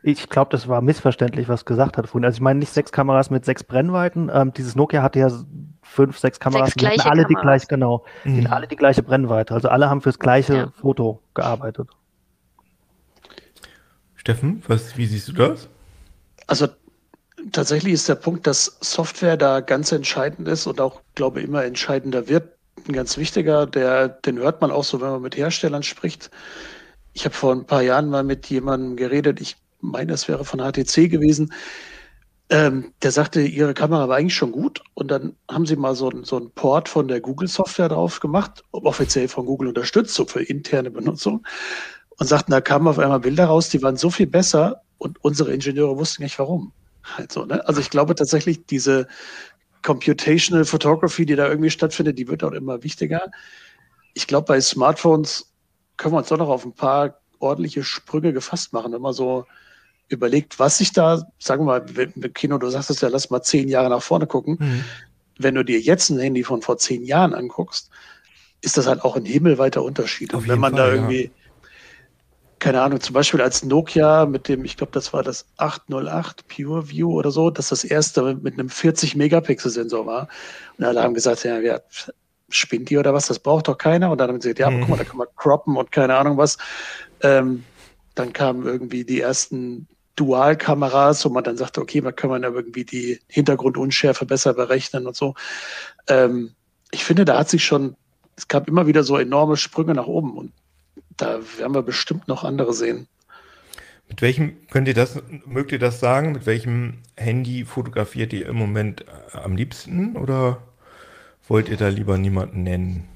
Ich 0.02 0.28
glaube, 0.28 0.50
das 0.50 0.68
war 0.68 0.80
missverständlich, 0.80 1.48
was 1.48 1.64
gesagt 1.64 1.96
hat 1.96 2.08
vorhin. 2.08 2.24
Also 2.24 2.36
ich 2.36 2.40
meine 2.40 2.58
nicht 2.58 2.72
sechs 2.72 2.92
Kameras 2.92 3.30
mit 3.30 3.44
sechs 3.44 3.64
Brennweiten. 3.64 4.30
Ähm, 4.32 4.52
dieses 4.52 4.76
Nokia 4.76 5.02
hatte 5.02 5.18
ja 5.18 5.30
fünf, 5.82 6.18
sechs 6.18 6.40
Kameras, 6.40 6.70
sechs 6.70 6.80
die 6.80 6.86
alle 6.86 6.98
Kameras. 7.02 7.26
die 7.28 7.34
gleiche, 7.34 7.66
genau, 7.66 8.04
mhm. 8.24 8.40
die 8.40 8.46
alle 8.46 8.66
die 8.66 8.76
gleiche 8.76 9.02
Brennweite. 9.02 9.54
Also 9.54 9.68
alle 9.68 9.88
haben 9.88 10.00
fürs 10.00 10.18
gleiche 10.18 10.56
ja. 10.56 10.72
Foto 10.80 11.22
gearbeitet. 11.34 11.88
Steffen, 14.14 14.62
was, 14.66 14.96
wie 14.96 15.06
siehst 15.06 15.28
du 15.28 15.32
das? 15.32 15.68
Also 16.46 16.68
tatsächlich 17.52 17.92
ist 17.92 18.08
der 18.08 18.16
Punkt, 18.16 18.46
dass 18.46 18.76
Software 18.80 19.36
da 19.36 19.60
ganz 19.60 19.92
entscheidend 19.92 20.48
ist 20.48 20.66
und 20.66 20.80
auch, 20.80 21.00
glaube 21.14 21.40
ich, 21.40 21.46
immer 21.46 21.64
entscheidender 21.64 22.28
wird. 22.28 22.52
Ein 22.88 22.92
ganz 22.92 23.16
wichtiger, 23.16 23.66
der, 23.66 24.08
den 24.08 24.38
hört 24.38 24.60
man 24.60 24.70
auch 24.70 24.84
so, 24.84 25.00
wenn 25.00 25.10
man 25.10 25.22
mit 25.22 25.36
Herstellern 25.36 25.82
spricht. 25.82 26.30
Ich 27.12 27.24
habe 27.24 27.34
vor 27.34 27.52
ein 27.52 27.66
paar 27.66 27.82
Jahren 27.82 28.10
mal 28.10 28.24
mit 28.24 28.46
jemandem 28.46 28.96
geredet, 28.96 29.40
ich 29.40 29.56
meine, 29.86 30.12
das 30.12 30.28
wäre 30.28 30.44
von 30.44 30.60
HTC 30.60 31.08
gewesen, 31.08 31.52
ähm, 32.48 32.92
der 33.02 33.10
sagte, 33.10 33.40
ihre 33.40 33.74
Kamera 33.74 34.08
war 34.08 34.16
eigentlich 34.16 34.36
schon 34.36 34.52
gut 34.52 34.80
und 34.94 35.10
dann 35.10 35.34
haben 35.50 35.66
sie 35.66 35.74
mal 35.74 35.96
so, 35.96 36.12
so 36.22 36.36
einen 36.36 36.52
Port 36.52 36.88
von 36.88 37.08
der 37.08 37.20
Google-Software 37.20 37.88
drauf 37.88 38.20
gemacht, 38.20 38.62
offiziell 38.70 39.26
von 39.26 39.46
Google 39.46 39.68
unterstützt, 39.68 40.14
so 40.14 40.24
für 40.26 40.42
interne 40.42 40.90
Benutzung 40.90 41.44
und 42.18 42.26
sagten, 42.26 42.52
da 42.52 42.60
kamen 42.60 42.86
auf 42.86 42.98
einmal 42.98 43.20
Bilder 43.20 43.46
raus, 43.46 43.68
die 43.68 43.82
waren 43.82 43.96
so 43.96 44.10
viel 44.10 44.28
besser 44.28 44.82
und 44.98 45.22
unsere 45.24 45.52
Ingenieure 45.52 45.98
wussten 45.98 46.22
nicht 46.22 46.38
warum. 46.38 46.72
Halt 47.02 47.34
ne? 47.36 47.66
Also 47.66 47.80
ich 47.80 47.90
glaube 47.90 48.14
tatsächlich, 48.14 48.64
diese 48.66 49.08
Computational 49.82 50.64
Photography, 50.64 51.26
die 51.26 51.36
da 51.36 51.48
irgendwie 51.48 51.70
stattfindet, 51.70 52.18
die 52.18 52.28
wird 52.28 52.44
auch 52.44 52.52
immer 52.52 52.82
wichtiger. 52.82 53.30
Ich 54.14 54.26
glaube, 54.26 54.46
bei 54.46 54.60
Smartphones 54.60 55.52
können 55.96 56.14
wir 56.14 56.18
uns 56.18 56.28
doch 56.28 56.38
noch 56.38 56.48
auf 56.48 56.64
ein 56.64 56.74
paar 56.74 57.20
ordentliche 57.38 57.84
Sprünge 57.84 58.32
gefasst 58.32 58.72
machen, 58.72 58.92
wenn 58.92 59.02
man 59.02 59.12
so 59.12 59.46
überlegt, 60.08 60.58
was 60.58 60.78
sich 60.78 60.92
da, 60.92 61.26
sagen 61.38 61.66
wir 61.66 61.80
mal, 61.80 62.30
Kino, 62.30 62.58
du 62.58 62.68
sagst 62.70 62.90
es 62.90 63.00
ja, 63.00 63.08
lass 63.08 63.30
mal 63.30 63.42
zehn 63.42 63.68
Jahre 63.68 63.90
nach 63.90 64.02
vorne 64.02 64.26
gucken. 64.26 64.56
Mhm. 64.58 64.84
Wenn 65.38 65.54
du 65.54 65.64
dir 65.64 65.80
jetzt 65.80 66.10
ein 66.10 66.18
Handy 66.18 66.44
von 66.44 66.62
vor 66.62 66.78
zehn 66.78 67.04
Jahren 67.04 67.34
anguckst, 67.34 67.90
ist 68.62 68.76
das 68.76 68.86
halt 68.86 69.02
auch 69.02 69.16
ein 69.16 69.24
himmelweiter 69.24 69.82
Unterschied. 69.82 70.34
Auf 70.34 70.42
Und 70.42 70.48
wenn 70.48 70.58
man 70.58 70.74
Fall, 70.74 70.90
da 70.90 70.94
irgendwie, 70.94 71.24
ja. 71.24 71.30
keine 72.58 72.80
Ahnung, 72.80 73.00
zum 73.00 73.14
Beispiel 73.14 73.42
als 73.42 73.64
Nokia 73.64 74.26
mit 74.26 74.48
dem, 74.48 74.64
ich 74.64 74.76
glaube, 74.76 74.92
das 74.92 75.12
war 75.12 75.22
das 75.22 75.46
808 75.58 76.48
Pure 76.48 76.88
View 76.88 77.12
oder 77.12 77.30
so, 77.30 77.50
dass 77.50 77.68
das 77.68 77.84
erste 77.84 78.34
mit 78.34 78.54
einem 78.54 78.68
40 78.68 79.16
Megapixel 79.16 79.70
Sensor 79.70 80.06
war. 80.06 80.28
Und 80.78 80.84
alle 80.84 81.02
haben 81.02 81.14
gesagt, 81.14 81.44
ja, 81.44 81.60
wer 81.60 81.82
spinnt 82.48 82.90
die 82.90 82.98
oder 82.98 83.12
was, 83.12 83.26
das 83.26 83.40
braucht 83.40 83.68
doch 83.68 83.76
keiner. 83.76 84.10
Und 84.10 84.18
dann 84.18 84.28
haben 84.28 84.40
sie 84.40 84.54
gesagt, 84.54 84.60
ja, 84.60 84.70
mhm. 84.70 84.80
guck 84.80 84.88
mal, 84.90 84.96
da 84.96 85.04
kann 85.04 85.18
man 85.18 85.28
croppen 85.36 85.76
und 85.76 85.92
keine 85.92 86.16
Ahnung 86.16 86.38
was. 86.38 86.56
Ähm, 87.22 87.64
dann 88.14 88.32
kamen 88.32 88.64
irgendwie 88.64 89.04
die 89.04 89.20
ersten 89.20 89.86
Dualkameras, 90.16 91.24
wo 91.24 91.28
man 91.28 91.44
dann 91.44 91.56
sagte, 91.56 91.80
okay, 91.80 92.00
da 92.00 92.10
kann 92.10 92.30
man 92.30 92.42
ja 92.42 92.50
irgendwie 92.50 92.84
die 92.84 93.20
Hintergrundunschärfe 93.28 94.26
besser 94.26 94.54
berechnen 94.54 95.06
und 95.06 95.14
so. 95.14 95.34
Ähm, 96.08 96.52
ich 96.90 97.04
finde, 97.04 97.24
da 97.24 97.38
hat 97.38 97.50
sich 97.50 97.64
schon, 97.64 97.96
es 98.36 98.48
gab 98.48 98.68
immer 98.68 98.86
wieder 98.86 99.04
so 99.04 99.16
enorme 99.18 99.56
Sprünge 99.56 99.94
nach 99.94 100.06
oben 100.06 100.36
und 100.36 100.52
da 101.16 101.40
werden 101.58 101.74
wir 101.74 101.82
bestimmt 101.82 102.28
noch 102.28 102.44
andere 102.44 102.72
sehen. 102.72 103.08
Mit 104.08 104.22
welchem, 104.22 104.56
könnt 104.68 104.88
ihr 104.88 104.94
das, 104.94 105.20
mögt 105.44 105.72
ihr 105.72 105.78
das 105.78 106.00
sagen? 106.00 106.32
Mit 106.32 106.46
welchem 106.46 107.02
Handy 107.16 107.64
fotografiert 107.64 108.32
ihr 108.32 108.46
im 108.46 108.56
Moment 108.56 109.02
äh, 109.02 109.38
am 109.38 109.56
liebsten 109.56 110.16
oder 110.16 110.62
wollt 111.48 111.68
ihr 111.68 111.76
da 111.76 111.88
lieber 111.88 112.16
niemanden 112.16 112.62
nennen? 112.62 113.08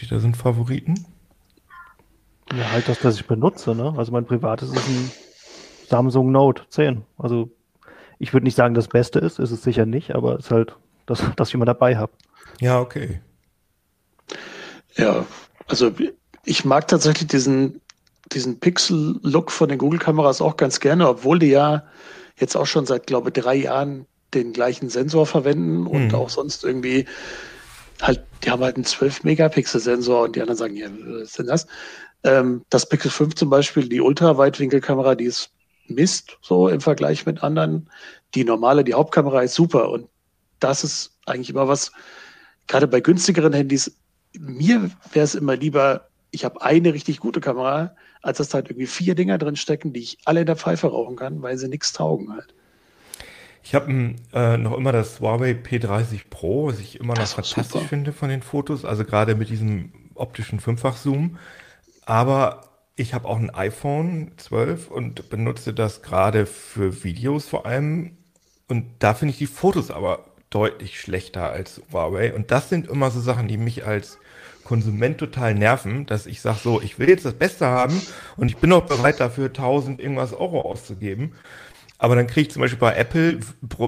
Ihr 0.00 0.08
da 0.08 0.16
einen 0.16 0.34
Favoriten? 0.34 1.06
Ja, 2.56 2.70
halt 2.72 2.88
das, 2.88 3.00
das 3.00 3.16
ich 3.16 3.26
benutze, 3.26 3.74
ne? 3.74 3.94
Also 3.96 4.12
mein 4.12 4.26
privates 4.26 4.70
ist 4.70 4.88
ein 4.88 5.10
Samsung 5.88 6.30
Note 6.30 6.62
10. 6.68 7.02
Also 7.18 7.50
ich 8.18 8.32
würde 8.32 8.44
nicht 8.44 8.56
sagen, 8.56 8.74
das 8.74 8.88
Beste 8.88 9.18
ist, 9.18 9.38
ist 9.38 9.50
es 9.50 9.62
sicher 9.62 9.86
nicht, 9.86 10.14
aber 10.14 10.34
es 10.38 10.46
ist 10.46 10.50
halt 10.50 10.76
das, 11.06 11.22
das 11.36 11.48
ich 11.48 11.54
immer 11.54 11.64
dabei 11.64 11.96
habe. 11.96 12.12
Ja, 12.60 12.80
okay. 12.80 13.20
Ja, 14.96 15.24
also 15.68 15.90
ich 16.44 16.64
mag 16.64 16.88
tatsächlich 16.88 17.28
diesen 17.28 17.80
diesen 18.34 18.58
Pixel-Look 18.58 19.50
von 19.50 19.68
den 19.68 19.78
Google-Kameras 19.78 20.40
auch 20.40 20.56
ganz 20.56 20.80
gerne, 20.80 21.08
obwohl 21.08 21.38
die 21.38 21.48
ja 21.48 21.84
jetzt 22.36 22.56
auch 22.56 22.66
schon 22.66 22.86
seit, 22.86 23.06
glaube 23.06 23.28
ich, 23.28 23.42
drei 23.42 23.56
Jahren 23.56 24.06
den 24.34 24.52
gleichen 24.52 24.88
Sensor 24.88 25.26
verwenden 25.26 25.86
und 25.86 26.08
mhm. 26.08 26.14
auch 26.14 26.30
sonst 26.30 26.64
irgendwie 26.64 27.06
halt, 28.00 28.22
die 28.42 28.50
haben 28.50 28.62
halt 28.62 28.76
einen 28.76 28.84
12-Megapixel-Sensor 28.84 30.24
und 30.24 30.36
die 30.36 30.40
anderen 30.40 30.58
sagen, 30.58 30.76
ja, 30.76 30.88
was 30.90 31.22
ist 31.22 31.38
denn 31.38 31.46
das? 31.46 31.66
Ähm, 32.24 32.64
das 32.70 32.88
Pixel 32.88 33.10
5 33.10 33.34
zum 33.34 33.50
Beispiel, 33.50 33.88
die 33.88 34.00
Ultraweitwinkelkamera, 34.00 35.14
die 35.14 35.24
ist 35.24 35.50
Mist, 35.88 36.38
so 36.40 36.68
im 36.68 36.80
Vergleich 36.80 37.26
mit 37.26 37.42
anderen. 37.42 37.90
Die 38.34 38.44
normale, 38.44 38.84
die 38.84 38.94
Hauptkamera 38.94 39.42
ist 39.42 39.54
super 39.54 39.90
und 39.90 40.08
das 40.60 40.84
ist 40.84 41.18
eigentlich 41.26 41.50
immer 41.50 41.68
was, 41.68 41.92
gerade 42.66 42.86
bei 42.86 43.00
günstigeren 43.00 43.52
Handys, 43.52 43.96
mir 44.38 44.90
wäre 45.12 45.24
es 45.24 45.34
immer 45.34 45.56
lieber, 45.56 46.08
ich 46.30 46.44
habe 46.44 46.62
eine 46.62 46.94
richtig 46.94 47.18
gute 47.18 47.40
Kamera, 47.40 47.94
als 48.22 48.38
dass 48.38 48.48
da 48.48 48.56
halt 48.56 48.70
irgendwie 48.70 48.86
vier 48.86 49.14
Dinger 49.14 49.38
drin 49.38 49.56
stecken, 49.56 49.92
die 49.92 50.00
ich 50.00 50.18
alle 50.24 50.40
in 50.40 50.46
der 50.46 50.56
Pfeife 50.56 50.86
rauchen 50.88 51.16
kann, 51.16 51.42
weil 51.42 51.58
sie 51.58 51.68
nichts 51.68 51.92
taugen 51.92 52.32
halt. 52.32 52.54
Ich 53.64 53.74
habe 53.74 54.14
äh, 54.32 54.56
noch 54.56 54.76
immer 54.76 54.92
das 54.92 55.20
Huawei 55.20 55.52
P30 55.52 56.22
Pro, 56.30 56.68
was 56.68 56.80
ich 56.80 56.98
immer 56.98 57.14
noch 57.14 57.26
fantastisch 57.26 57.66
super. 57.66 57.84
finde 57.84 58.12
von 58.12 58.28
den 58.28 58.42
Fotos, 58.42 58.84
also 58.84 59.04
gerade 59.04 59.34
mit 59.34 59.50
diesem 59.50 59.92
optischen 60.14 60.58
Fünffach-Zoom. 60.58 61.38
Aber 62.04 62.68
ich 62.96 63.14
habe 63.14 63.28
auch 63.28 63.38
ein 63.38 63.54
iPhone 63.54 64.32
12 64.36 64.90
und 64.90 65.30
benutze 65.30 65.72
das 65.72 66.02
gerade 66.02 66.46
für 66.46 67.04
Videos 67.04 67.46
vor 67.46 67.66
allem. 67.66 68.16
Und 68.68 68.86
da 68.98 69.14
finde 69.14 69.32
ich 69.32 69.38
die 69.38 69.46
Fotos 69.46 69.90
aber 69.90 70.24
deutlich 70.50 71.00
schlechter 71.00 71.50
als 71.50 71.80
Huawei. 71.90 72.34
Und 72.34 72.50
das 72.50 72.68
sind 72.68 72.88
immer 72.88 73.10
so 73.10 73.20
Sachen, 73.20 73.48
die 73.48 73.56
mich 73.56 73.86
als 73.86 74.18
Konsument 74.64 75.18
total 75.18 75.54
nerven, 75.54 76.06
dass 76.06 76.26
ich 76.26 76.40
sage 76.40 76.58
so, 76.62 76.80
ich 76.80 76.98
will 76.98 77.08
jetzt 77.08 77.24
das 77.24 77.34
Beste 77.34 77.66
haben 77.66 78.00
und 78.36 78.48
ich 78.48 78.58
bin 78.58 78.72
auch 78.72 78.86
bereit 78.86 79.18
dafür 79.18 79.46
1000 79.46 80.00
irgendwas 80.00 80.32
Euro 80.32 80.60
auszugeben. 80.60 81.34
Aber 82.02 82.16
dann 82.16 82.26
kriege 82.26 82.48
ich 82.48 82.50
zum 82.50 82.62
Beispiel 82.62 82.80
bei 82.80 82.96
Apple, 82.96 83.38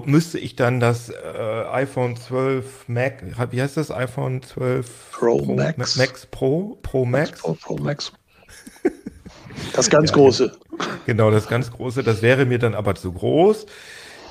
müsste 0.05 0.39
ich 0.39 0.55
dann 0.55 0.79
das 0.79 1.09
äh, 1.09 1.65
iPhone 1.73 2.15
12 2.15 2.87
Mac, 2.87 3.21
wie 3.51 3.61
heißt 3.61 3.75
das? 3.75 3.91
iPhone 3.91 4.41
12 4.41 5.11
Pro, 5.11 5.39
Pro 5.39 5.53
Max. 5.53 5.97
Max 5.97 6.25
Pro? 6.25 6.79
Pro 6.81 7.03
Max? 7.03 7.41
Pro, 7.41 7.55
Pro 7.55 7.75
Max. 7.75 8.13
Das 9.73 9.89
ganz 9.89 10.11
ja, 10.11 10.15
große. 10.15 10.57
Genau, 11.05 11.29
das 11.29 11.49
ganz 11.49 11.69
große. 11.71 12.03
Das 12.03 12.21
wäre 12.21 12.45
mir 12.45 12.57
dann 12.57 12.73
aber 12.73 12.95
zu 12.95 13.11
groß. 13.11 13.65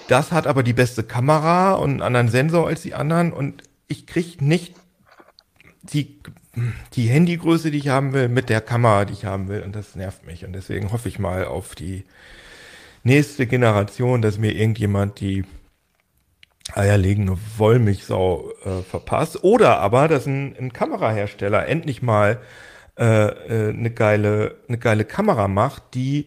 Das 0.09 0.33
hat 0.33 0.47
aber 0.47 0.63
die 0.63 0.73
beste 0.73 1.03
Kamera 1.03 1.75
und 1.75 1.91
einen 1.91 2.03
anderen 2.03 2.29
Sensor 2.31 2.67
als 2.67 2.81
die 2.81 2.95
anderen 2.95 3.35
und 3.35 3.65
ich 3.89 4.07
kriege 4.07 4.43
nicht 4.43 4.75
die, 5.83 6.21
die 6.95 7.09
Handygröße, 7.09 7.71
die 7.71 7.79
ich 7.79 7.89
haben 7.89 8.15
will, 8.15 8.31
mit 8.31 8.49
der 8.49 8.63
Kamera, 8.63 9.05
die 9.05 9.13
ich 9.13 9.27
haben 9.27 9.49
will 9.49 9.61
und 9.61 9.77
das 9.77 9.95
nervt 9.95 10.25
mich 10.25 10.47
und 10.47 10.55
deswegen 10.55 10.91
hoffe 10.91 11.11
ich 11.11 11.19
mal 11.19 11.45
auf 11.45 11.75
die 11.75 12.05
nächste 13.05 13.47
Generation, 13.47 14.21
dass 14.23 14.39
mir 14.39 14.53
irgendjemand 14.53 15.21
die 15.21 15.45
eierlegende 16.73 17.39
Wollmilchsau 17.57 18.51
äh, 18.65 18.83
verpasst. 18.83 19.45
Oder 19.45 19.79
aber, 19.79 20.09
dass 20.09 20.27
ein, 20.27 20.57
ein 20.59 20.73
Kamerahersteller 20.73 21.69
endlich 21.69 22.03
mal 22.03 22.41
äh, 22.99 23.05
äh, 23.05 23.69
eine, 23.71 23.91
geile, 23.91 24.57
eine 24.69 24.79
geile 24.79 25.05
Kamera 25.05 25.49
macht, 25.49 25.95
die 25.95 26.27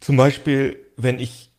zum 0.00 0.16
Beispiel, 0.16 0.78
wenn 0.96 1.18
ich 1.18 1.51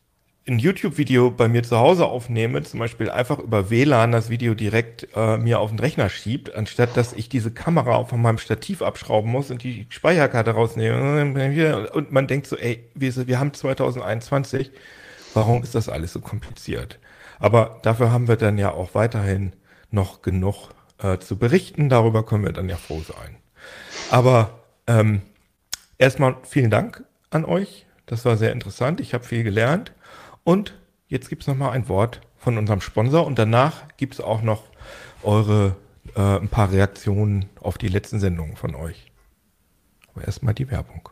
ein 0.46 0.58
YouTube-Video 0.58 1.30
bei 1.30 1.48
mir 1.48 1.62
zu 1.62 1.78
Hause 1.78 2.06
aufnehme, 2.06 2.62
zum 2.62 2.80
Beispiel 2.80 3.10
einfach 3.10 3.38
über 3.38 3.70
WLAN 3.70 4.12
das 4.12 4.28
Video 4.28 4.54
direkt 4.54 5.08
äh, 5.16 5.38
mir 5.38 5.58
auf 5.58 5.70
den 5.70 5.78
Rechner 5.78 6.10
schiebt, 6.10 6.54
anstatt 6.54 6.96
dass 6.96 7.14
ich 7.14 7.30
diese 7.30 7.50
Kamera 7.50 8.04
von 8.04 8.20
meinem 8.20 8.38
Stativ 8.38 8.82
abschrauben 8.82 9.30
muss 9.30 9.50
und 9.50 9.62
die 9.62 9.86
Speicherkarte 9.88 10.50
rausnehme. 10.50 11.88
Und 11.92 12.12
man 12.12 12.26
denkt 12.26 12.46
so, 12.46 12.56
ey, 12.56 12.84
wir, 12.94 13.26
wir 13.26 13.40
haben 13.40 13.54
2021, 13.54 14.70
warum 15.32 15.62
ist 15.62 15.74
das 15.74 15.88
alles 15.88 16.12
so 16.12 16.20
kompliziert? 16.20 16.98
Aber 17.38 17.80
dafür 17.82 18.12
haben 18.12 18.28
wir 18.28 18.36
dann 18.36 18.58
ja 18.58 18.70
auch 18.72 18.94
weiterhin 18.94 19.54
noch 19.90 20.20
genug 20.20 20.70
äh, 20.98 21.18
zu 21.18 21.38
berichten. 21.38 21.88
Darüber 21.88 22.24
können 22.24 22.44
wir 22.44 22.52
dann 22.52 22.68
ja 22.68 22.76
froh 22.76 23.00
sein. 23.00 23.36
Aber 24.10 24.58
ähm, 24.86 25.22
erstmal 25.96 26.36
vielen 26.42 26.70
Dank 26.70 27.02
an 27.30 27.46
euch. 27.46 27.86
Das 28.06 28.26
war 28.26 28.36
sehr 28.36 28.52
interessant. 28.52 29.00
Ich 29.00 29.14
habe 29.14 29.24
viel 29.24 29.42
gelernt. 29.42 29.92
Und 30.44 30.78
jetzt 31.08 31.28
gibt 31.28 31.42
es 31.42 31.48
nochmal 31.48 31.72
ein 31.72 31.88
Wort 31.88 32.20
von 32.36 32.58
unserem 32.58 32.80
Sponsor 32.80 33.26
und 33.26 33.38
danach 33.38 33.88
gibt 33.96 34.14
es 34.14 34.20
auch 34.20 34.42
noch 34.42 34.64
eure 35.22 35.76
äh, 36.14 36.38
ein 36.38 36.48
paar 36.48 36.70
Reaktionen 36.70 37.46
auf 37.60 37.78
die 37.78 37.88
letzten 37.88 38.20
Sendungen 38.20 38.56
von 38.56 38.74
euch. 38.74 39.10
Aber 40.12 40.24
erstmal 40.24 40.54
die 40.54 40.70
Werbung. 40.70 41.08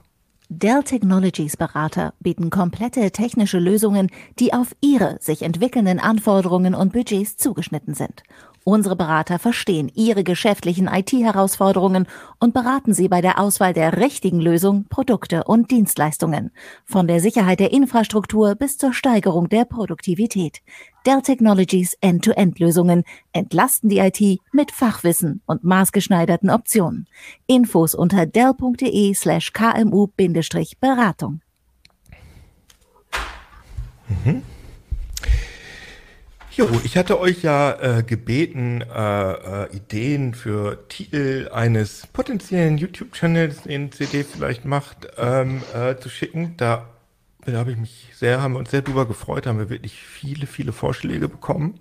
Dell 0.48 0.82
Technologies 0.82 1.56
Berater 1.56 2.12
bieten 2.20 2.50
komplette 2.50 3.10
technische 3.10 3.58
Lösungen, 3.58 4.10
die 4.38 4.52
auf 4.52 4.76
Ihre 4.82 5.16
sich 5.18 5.40
entwickelnden 5.40 5.98
Anforderungen 5.98 6.74
und 6.74 6.92
Budgets 6.92 7.38
zugeschnitten 7.38 7.94
sind 7.94 8.22
Unsere 8.64 8.94
Berater 8.94 9.40
verstehen 9.40 9.90
Ihre 9.92 10.22
geschäftlichen 10.22 10.86
IT-Herausforderungen 10.86 12.06
und 12.38 12.54
beraten 12.54 12.94
Sie 12.94 13.08
bei 13.08 13.20
der 13.20 13.40
Auswahl 13.40 13.72
der 13.72 13.96
richtigen 13.96 14.40
Lösung, 14.40 14.84
Produkte 14.88 15.42
und 15.44 15.72
Dienstleistungen. 15.72 16.52
Von 16.84 17.08
der 17.08 17.18
Sicherheit 17.18 17.58
der 17.58 17.72
Infrastruktur 17.72 18.54
bis 18.54 18.78
zur 18.78 18.92
Steigerung 18.92 19.48
der 19.48 19.64
Produktivität. 19.64 20.60
Dell 21.06 21.22
Technologies 21.22 21.96
End-to-End-Lösungen 22.00 23.02
entlasten 23.32 23.88
die 23.88 23.98
IT 23.98 24.40
mit 24.52 24.70
Fachwissen 24.70 25.42
und 25.46 25.64
maßgeschneiderten 25.64 26.48
Optionen. 26.48 27.08
Infos 27.48 27.96
unter 27.96 28.26
dell.de 28.26 29.12
slash 29.14 29.52
kmu-beratung. 29.52 31.40
Mhm. 34.24 34.42
Jo, 36.54 36.68
ich 36.84 36.98
hatte 36.98 37.18
euch 37.18 37.42
ja 37.42 37.72
äh, 37.80 38.02
gebeten, 38.02 38.82
äh, 38.82 39.64
äh, 39.64 39.74
Ideen 39.74 40.34
für 40.34 40.86
Titel 40.88 41.48
eines 41.50 42.06
potenziellen 42.08 42.76
YouTube-Channels, 42.76 43.62
den 43.62 43.90
CD 43.90 44.22
vielleicht 44.22 44.66
macht, 44.66 45.08
ähm, 45.16 45.62
äh, 45.74 45.96
zu 45.96 46.10
schicken. 46.10 46.54
Da, 46.58 46.90
da 47.46 47.52
habe 47.54 47.70
ich 47.70 47.78
mich 47.78 48.08
sehr, 48.14 48.42
haben 48.42 48.52
wir 48.52 48.58
uns 48.58 48.70
sehr 48.70 48.82
drüber 48.82 49.06
gefreut, 49.06 49.46
haben 49.46 49.58
wir 49.60 49.70
wirklich 49.70 49.94
viele, 49.94 50.46
viele 50.46 50.74
Vorschläge 50.74 51.26
bekommen. 51.26 51.80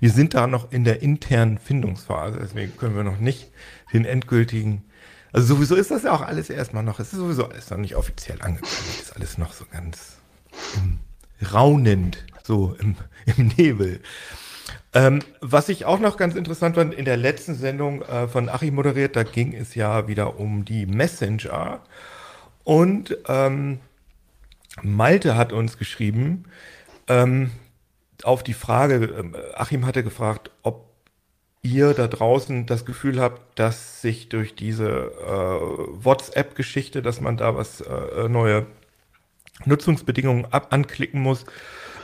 Wir 0.00 0.10
sind 0.10 0.32
da 0.32 0.46
noch 0.46 0.72
in 0.72 0.84
der 0.84 1.02
internen 1.02 1.58
Findungsphase, 1.58 2.38
deswegen 2.40 2.74
können 2.78 2.96
wir 2.96 3.04
noch 3.04 3.18
nicht 3.18 3.50
den 3.92 4.06
endgültigen 4.06 4.84
also 5.30 5.54
sowieso 5.54 5.74
ist 5.74 5.90
das 5.90 6.04
ja 6.04 6.12
auch 6.12 6.22
alles 6.22 6.48
erstmal 6.48 6.82
noch, 6.82 7.00
es 7.00 7.12
ist 7.12 7.18
sowieso 7.18 7.44
alles 7.44 7.68
noch 7.68 7.76
nicht 7.76 7.96
offiziell 7.96 8.40
angekündigt, 8.40 9.00
ist 9.02 9.14
alles 9.14 9.36
noch 9.36 9.52
so 9.52 9.66
ganz 9.70 10.16
raunend 11.52 12.24
so 12.48 12.74
im, 12.80 12.96
im 13.36 13.52
Nebel. 13.56 14.00
Ähm, 14.92 15.20
was 15.40 15.68
ich 15.68 15.84
auch 15.84 16.00
noch 16.00 16.16
ganz 16.16 16.34
interessant 16.34 16.74
fand, 16.74 16.94
in 16.94 17.04
der 17.04 17.16
letzten 17.16 17.54
Sendung 17.54 18.02
äh, 18.02 18.26
von 18.26 18.48
Achim 18.48 18.74
moderiert, 18.74 19.14
da 19.14 19.22
ging 19.22 19.54
es 19.54 19.76
ja 19.76 20.08
wieder 20.08 20.40
um 20.40 20.64
die 20.64 20.86
Messenger. 20.86 21.80
Und 22.64 23.16
ähm, 23.28 23.78
Malte 24.82 25.36
hat 25.36 25.52
uns 25.52 25.78
geschrieben, 25.78 26.44
ähm, 27.06 27.50
auf 28.24 28.42
die 28.42 28.54
Frage, 28.54 28.94
äh, 29.04 29.54
Achim 29.54 29.86
hatte 29.86 30.02
gefragt, 30.02 30.50
ob 30.62 30.88
ihr 31.62 31.92
da 31.92 32.08
draußen 32.08 32.64
das 32.64 32.86
Gefühl 32.86 33.20
habt, 33.20 33.58
dass 33.58 34.00
sich 34.00 34.30
durch 34.30 34.54
diese 34.54 34.88
äh, 34.88 36.04
WhatsApp-Geschichte, 36.04 37.02
dass 37.02 37.20
man 37.20 37.36
da 37.36 37.54
was 37.56 37.82
äh, 37.82 38.28
neue 38.28 38.66
Nutzungsbedingungen 39.66 40.46
ab 40.46 40.68
anklicken 40.70 41.20
muss, 41.20 41.44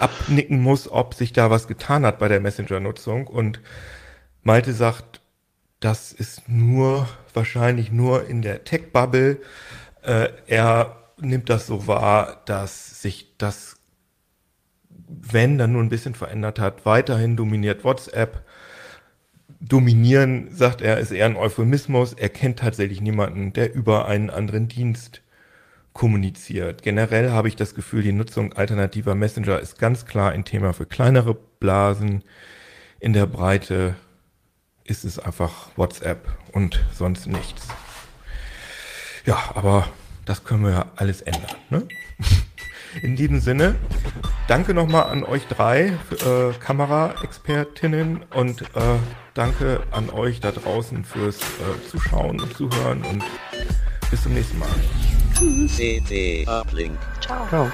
abnicken 0.00 0.60
muss, 0.60 0.90
ob 0.90 1.14
sich 1.14 1.32
da 1.32 1.50
was 1.50 1.68
getan 1.68 2.04
hat 2.04 2.18
bei 2.18 2.28
der 2.28 2.40
Messenger-Nutzung. 2.40 3.26
Und 3.26 3.60
Malte 4.42 4.72
sagt, 4.72 5.20
das 5.80 6.12
ist 6.12 6.48
nur, 6.48 7.08
wahrscheinlich 7.32 7.92
nur 7.92 8.26
in 8.26 8.42
der 8.42 8.64
Tech-Bubble. 8.64 9.38
Äh, 10.02 10.28
er 10.46 10.96
nimmt 11.20 11.50
das 11.50 11.66
so 11.66 11.86
wahr, 11.86 12.42
dass 12.46 13.02
sich 13.02 13.36
das, 13.38 13.76
wenn 15.06 15.58
dann 15.58 15.72
nur 15.72 15.82
ein 15.82 15.88
bisschen 15.90 16.14
verändert 16.14 16.58
hat, 16.58 16.86
weiterhin 16.86 17.36
dominiert 17.36 17.84
WhatsApp. 17.84 18.44
Dominieren, 19.60 20.54
sagt 20.54 20.82
er, 20.82 20.98
ist 20.98 21.10
eher 21.10 21.26
ein 21.26 21.36
Euphemismus. 21.36 22.12
Er 22.12 22.28
kennt 22.28 22.58
tatsächlich 22.58 23.00
niemanden, 23.00 23.52
der 23.52 23.74
über 23.74 24.06
einen 24.06 24.30
anderen 24.30 24.68
Dienst 24.68 25.22
kommuniziert. 25.94 26.82
Generell 26.82 27.30
habe 27.30 27.48
ich 27.48 27.56
das 27.56 27.74
Gefühl, 27.74 28.02
die 28.02 28.12
Nutzung 28.12 28.52
alternativer 28.52 29.14
Messenger 29.14 29.60
ist 29.60 29.78
ganz 29.78 30.04
klar 30.04 30.32
ein 30.32 30.44
Thema 30.44 30.74
für 30.74 30.84
kleinere 30.84 31.34
Blasen. 31.34 32.24
In 33.00 33.14
der 33.14 33.26
Breite 33.26 33.94
ist 34.84 35.04
es 35.04 35.18
einfach 35.18 35.70
WhatsApp 35.76 36.28
und 36.52 36.84
sonst 36.92 37.26
nichts. 37.26 37.68
Ja, 39.24 39.38
aber 39.54 39.88
das 40.26 40.44
können 40.44 40.64
wir 40.64 40.72
ja 40.72 40.86
alles 40.96 41.22
ändern. 41.22 41.56
Ne? 41.70 41.88
In 43.02 43.16
diesem 43.16 43.40
Sinne, 43.40 43.74
danke 44.46 44.72
nochmal 44.72 45.04
an 45.04 45.24
euch 45.24 45.46
drei 45.48 45.94
äh, 46.12 46.52
Kameraexpertinnen 46.60 48.22
und 48.34 48.62
äh, 48.62 48.98
danke 49.34 49.82
an 49.90 50.10
euch 50.10 50.38
da 50.38 50.52
draußen 50.52 51.04
fürs 51.04 51.40
äh, 51.40 51.88
Zuschauen 51.88 52.40
und 52.40 52.56
Zuhören 52.56 53.02
und 53.02 53.24
bis 54.10 54.22
zum 54.22 54.34
nächsten 54.34 54.60
Mal. 54.60 54.68
Tschüss. 55.34 55.76
CT 55.76 56.48
Uplink. 56.48 56.98
Ciao. 57.20 57.46
Ciao. 57.48 57.72